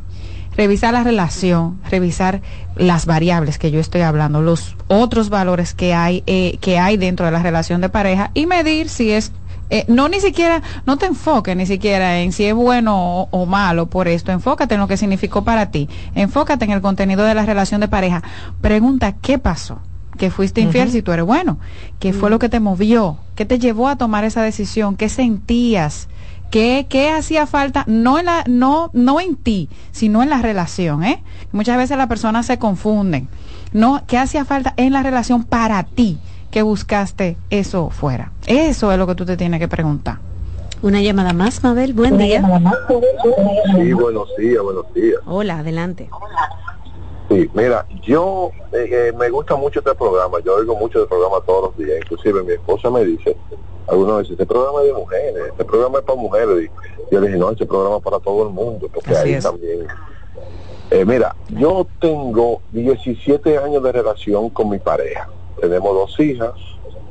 [0.57, 2.41] Revisar la relación, revisar
[2.75, 7.27] las variables que yo estoy hablando, los otros valores que hay, eh, que hay dentro
[7.27, 9.33] de la relación de pareja y medir si es
[9.71, 13.45] eh, no ni siquiera, no te enfoques ni siquiera en si es bueno o, o
[13.45, 17.35] malo por esto, enfócate en lo que significó para ti, enfócate en el contenido de
[17.35, 18.23] la relación de pareja,
[18.63, 19.81] pregunta qué pasó,
[20.17, 21.59] que fuiste infiel si tú eres bueno,
[21.99, 26.09] qué fue lo que te movió, qué te llevó a tomar esa decisión, qué sentías,
[26.51, 31.05] qué, qué hacía falta, no en la, no, no en ti, sino en la relación,
[31.05, 31.23] ¿eh?
[31.53, 33.29] Muchas veces las personas se confunden,
[33.73, 36.19] no, qué hacía falta en la relación para ti
[36.51, 38.33] que buscaste eso fuera.
[38.47, 40.19] Eso es lo que tú te tienes que preguntar.
[40.81, 41.93] Una llamada más, Mabel.
[41.93, 42.41] Buen día.
[43.77, 45.21] Sí, buenos días, buenos días.
[45.27, 46.09] Hola, adelante.
[47.29, 51.41] Sí, mira, yo eh, eh, me gusta mucho este programa, yo oigo mucho el programa
[51.45, 53.37] todos los días, inclusive mi esposa me dice,
[53.87, 56.71] algunas veces, este programa es de mujeres, este programa es para mujeres,
[57.11, 59.35] y yo le dije, no, este programa es para todo el mundo, porque Así ahí
[59.35, 59.45] es.
[59.45, 59.87] también...
[60.91, 65.29] Eh, mira, yo tengo 17 años de relación con mi pareja,
[65.61, 66.55] tenemos dos hijas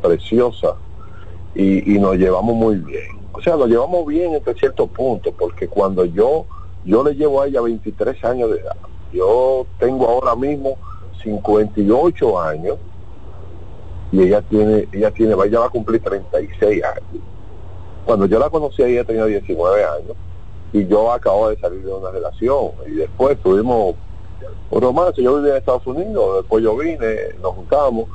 [0.02, 0.74] preciosas
[1.54, 3.20] y, y nos llevamos muy bien.
[3.34, 6.46] O sea, nos llevamos bien hasta cierto punto, porque cuando yo
[6.88, 8.78] yo le llevo a ella 23 años de edad,
[9.12, 10.78] yo tengo ahora mismo
[11.24, 12.78] 58 años
[14.12, 17.24] y ella tiene, ella tiene, ella va a cumplir 36 años.
[18.06, 20.16] Cuando yo la conocí ella tenía 19 años
[20.74, 23.96] y yo acabo de salir de una relación y después tuvimos
[24.70, 28.06] un romance, yo vivía en Estados Unidos, después yo vine, nos juntamos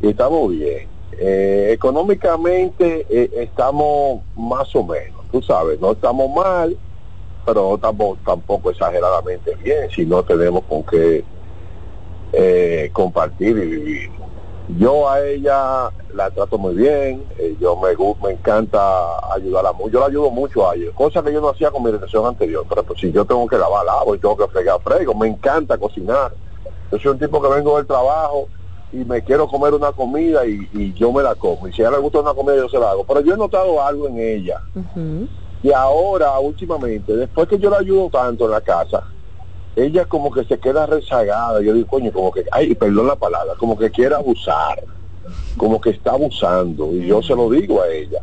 [0.00, 0.88] y estamos bien.
[1.12, 6.76] Eh, económicamente eh, estamos más o menos, tú sabes, no estamos mal,
[7.44, 11.24] pero estamos tampoco exageradamente bien si no tenemos con qué
[12.32, 14.10] eh, compartir y vivir.
[14.78, 17.90] Yo a ella la trato muy bien, eh, yo me,
[18.22, 18.78] me encanta
[19.34, 21.90] ayudarla mucho, yo la ayudo mucho a ella, cosa que yo no hacía con mi
[21.90, 25.14] relación anterior, pero pues, si yo tengo que lavar, lavo, y tengo que fregar, frego,
[25.14, 26.32] me encanta cocinar.
[26.90, 28.48] Yo soy un tipo que vengo del trabajo
[28.92, 31.66] y me quiero comer una comida y, y yo me la como.
[31.68, 33.04] Y si a ella le gusta una comida, yo se la hago.
[33.04, 34.60] Pero yo he notado algo en ella.
[35.64, 39.02] Y ahora, últimamente, después que yo la ayudo tanto en la casa,
[39.74, 41.62] ella como que se queda rezagada.
[41.62, 44.84] Yo digo, coño, como que, ay, perdón la palabra, como que quiere abusar,
[45.56, 46.92] como que está abusando.
[46.92, 48.20] Y yo se lo digo a ella.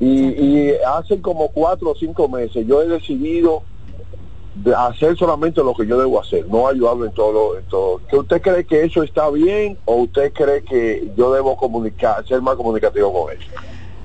[0.00, 3.62] Y, y hace como cuatro o cinco meses yo he decidido
[4.56, 8.00] de hacer solamente lo que yo debo hacer, no ayudarlo en todo, en todo.
[8.10, 12.42] ¿Que usted cree que eso está bien o usted cree que yo debo comunicar, ser
[12.42, 13.46] más comunicativo con ella?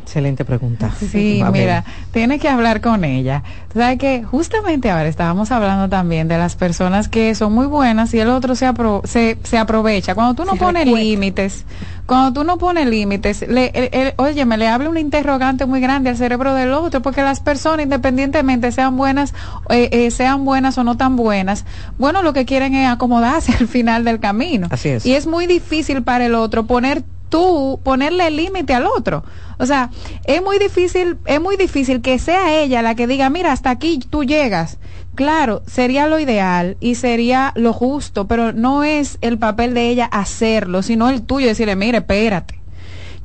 [0.10, 0.90] Excelente pregunta.
[1.00, 3.44] Sí, mira, tiene que hablar con ella.
[3.72, 8.20] Sabes que justamente ahora estábamos hablando también de las personas que son muy buenas y
[8.20, 10.16] el otro se, apro- se, se aprovecha.
[10.16, 11.64] Cuando tú no Se pones límites,
[12.08, 15.80] cuando tú no pones límites, le, el- el- oye, me le habla un interrogante muy
[15.80, 19.36] grande al cerebro del otro, porque las personas, independientemente sean buenas,
[19.70, 21.66] eh, eh, sean buenas o no tan buenas,
[22.00, 24.70] bueno, lo que quieren es acomodarse al final del camino.
[24.72, 25.06] Así es.
[25.06, 29.24] Y es muy difícil para el otro poner tú ponerle límite al otro.
[29.60, 29.92] O sea,
[30.24, 34.00] es muy difícil, es muy difícil que sea ella la que diga, mira, hasta aquí
[34.00, 34.80] tú llegas.
[35.16, 40.06] Claro, sería lo ideal y sería lo justo, pero no es el papel de ella
[40.06, 42.59] hacerlo, sino el tuyo, decirle, mire, espérate.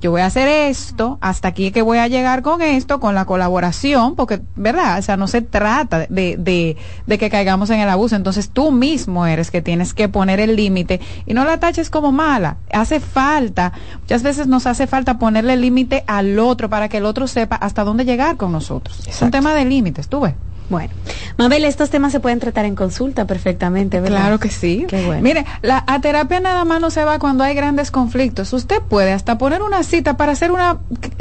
[0.00, 3.24] Yo voy a hacer esto, hasta aquí que voy a llegar con esto, con la
[3.24, 4.98] colaboración, porque, ¿verdad?
[4.98, 6.76] O sea, no se trata de, de,
[7.06, 8.16] de que caigamos en el abuso.
[8.16, 12.12] Entonces tú mismo eres que tienes que poner el límite y no la taches como
[12.12, 12.58] mala.
[12.72, 17.26] Hace falta, muchas veces nos hace falta ponerle límite al otro para que el otro
[17.26, 19.00] sepa hasta dónde llegar con nosotros.
[19.06, 20.34] Es un tema de límites, tú ves.
[20.70, 20.92] Bueno,
[21.36, 24.18] Mabel, estos temas se pueden tratar en consulta perfectamente, ¿verdad?
[24.20, 24.86] Claro que sí.
[24.88, 25.20] Qué bueno.
[25.22, 28.52] Mire, la, a terapia nada más no se va cuando hay grandes conflictos.
[28.52, 30.78] Usted puede hasta poner una cita para hacer una...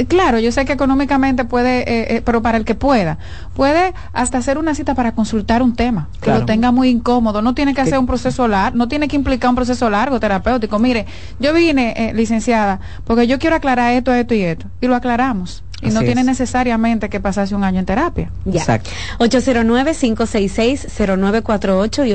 [0.07, 3.17] Claro, yo sé que económicamente puede, eh, eh, pero para el que pueda,
[3.53, 6.39] puede hasta hacer una cita para consultar un tema que Claro.
[6.41, 7.41] lo tenga muy incómodo.
[7.41, 10.79] No tiene que hacer un proceso largo, no tiene que implicar un proceso largo terapéutico.
[10.79, 11.05] Mire,
[11.39, 14.67] yo vine, eh, licenciada, porque yo quiero aclarar esto, esto y esto.
[14.79, 15.63] Y lo aclaramos.
[15.85, 16.27] Y no tiene es.
[16.27, 18.31] necesariamente que pasarse un año en terapia.
[18.45, 18.61] Ya.
[18.61, 18.89] Exacto.
[19.19, 22.13] 809-566-0948 y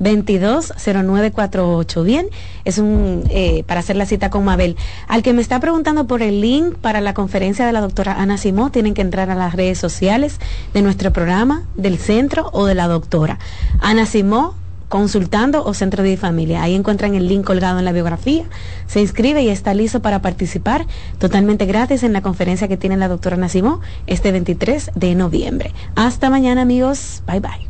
[0.00, 2.04] 829-622-0948.
[2.04, 2.26] Bien,
[2.64, 4.76] es un eh, para hacer la cita con Mabel.
[5.08, 8.38] Al que me está preguntando por el link para la conferencia de la doctora Ana
[8.38, 10.38] Simó, tienen que entrar a las redes sociales
[10.72, 13.38] de nuestro programa, del centro o de la doctora.
[13.80, 14.54] Ana Simó
[14.88, 16.62] consultando o centro de familia.
[16.62, 18.44] Ahí encuentran el link colgado en la biografía.
[18.86, 20.86] Se inscribe y está listo para participar
[21.18, 25.72] totalmente gratis en la conferencia que tiene la doctora Nacimó este 23 de noviembre.
[25.96, 27.22] Hasta mañana amigos.
[27.26, 27.68] Bye bye.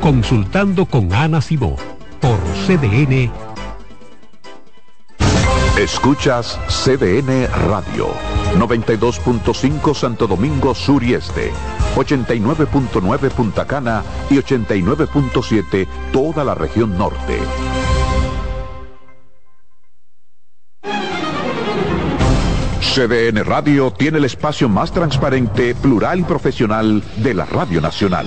[0.00, 1.76] Consultando con Ana Simó
[2.20, 3.47] por CDN.
[5.78, 8.08] Escuchas CDN Radio,
[8.56, 11.52] 92.5 Santo Domingo Sur y Este,
[11.94, 17.38] 89.9 Punta Cana y 89.7 toda la región norte.
[22.80, 28.26] CDN Radio tiene el espacio más transparente, plural y profesional de la Radio Nacional.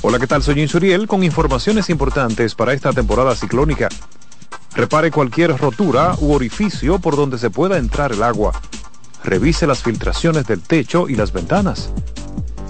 [0.00, 0.44] Hola, ¿qué tal?
[0.44, 3.88] Soy Insuriel con informaciones importantes para esta temporada ciclónica.
[4.76, 8.52] Repare cualquier rotura u orificio por donde se pueda entrar el agua.
[9.24, 11.90] Revise las filtraciones del techo y las ventanas.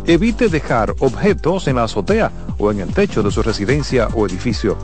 [0.07, 4.79] Evite dejar objetos en la azotea o en el techo de su residencia o edificio.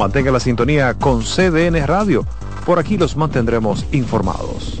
[0.00, 2.26] Mantenga la sintonía con CDN Radio.
[2.66, 4.80] Por aquí los mantendremos informados.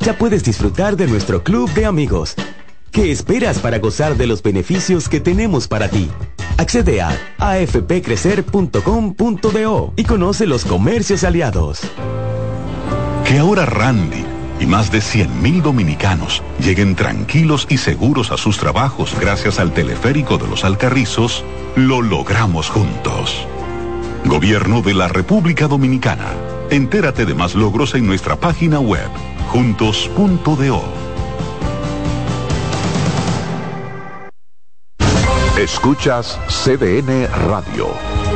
[0.00, 2.34] ya puedes disfrutar de nuestro club de amigos.
[2.90, 6.10] ¿Qué esperas para gozar de los beneficios que tenemos para ti?
[6.56, 11.80] Accede a afpcrecer.com.do y conoce los comercios aliados.
[13.24, 14.24] Que ahora Randy
[14.58, 20.36] y más de 100.000 dominicanos lleguen tranquilos y seguros a sus trabajos gracias al teleférico
[20.36, 21.44] de los Alcarrizos,
[21.76, 23.46] lo logramos juntos.
[24.24, 26.26] Gobierno de la República Dominicana.
[26.70, 29.08] Entérate de más logros en nuestra página web,
[29.50, 30.80] juntos.do.
[35.58, 37.88] Escuchas CDN Radio,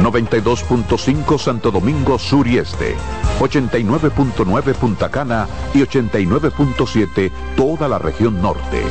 [0.02, 2.96] 92.5 Santo Domingo Sur y Este,
[3.38, 8.82] 89.9 Punta Cana y 89.7 toda la región norte.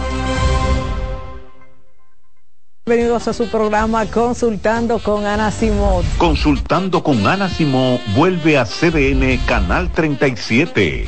[2.86, 6.06] Bienvenidos a su programa Consultando con Ana Simón.
[6.18, 11.08] Consultando con Ana Simón vuelve a CDN Canal 37.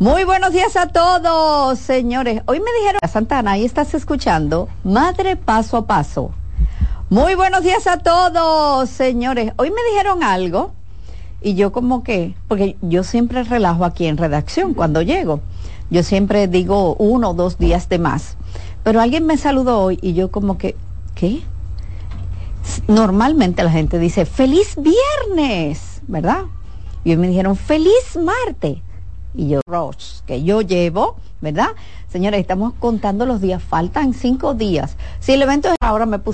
[0.00, 2.42] Muy buenos días a todos, señores.
[2.46, 6.32] Hoy me dijeron, Santana, y estás escuchando Madre Paso a Paso.
[7.10, 9.52] Muy buenos días a todos, señores.
[9.56, 10.72] Hoy me dijeron algo
[11.40, 15.42] y yo como que, porque yo siempre relajo aquí en redacción cuando llego.
[15.90, 18.36] Yo siempre digo uno o dos días de más.
[18.82, 20.74] Pero alguien me saludó hoy y yo como que,
[21.14, 21.40] ¿qué?
[22.88, 26.46] Normalmente la gente dice, feliz viernes, ¿verdad?
[27.04, 28.78] Y hoy me dijeron, feliz martes
[29.34, 29.60] y yo
[30.26, 31.68] que yo llevo, ¿verdad?
[32.08, 34.96] Señores, estamos contando los días, faltan cinco días.
[35.18, 36.32] Si el evento es ahora me puse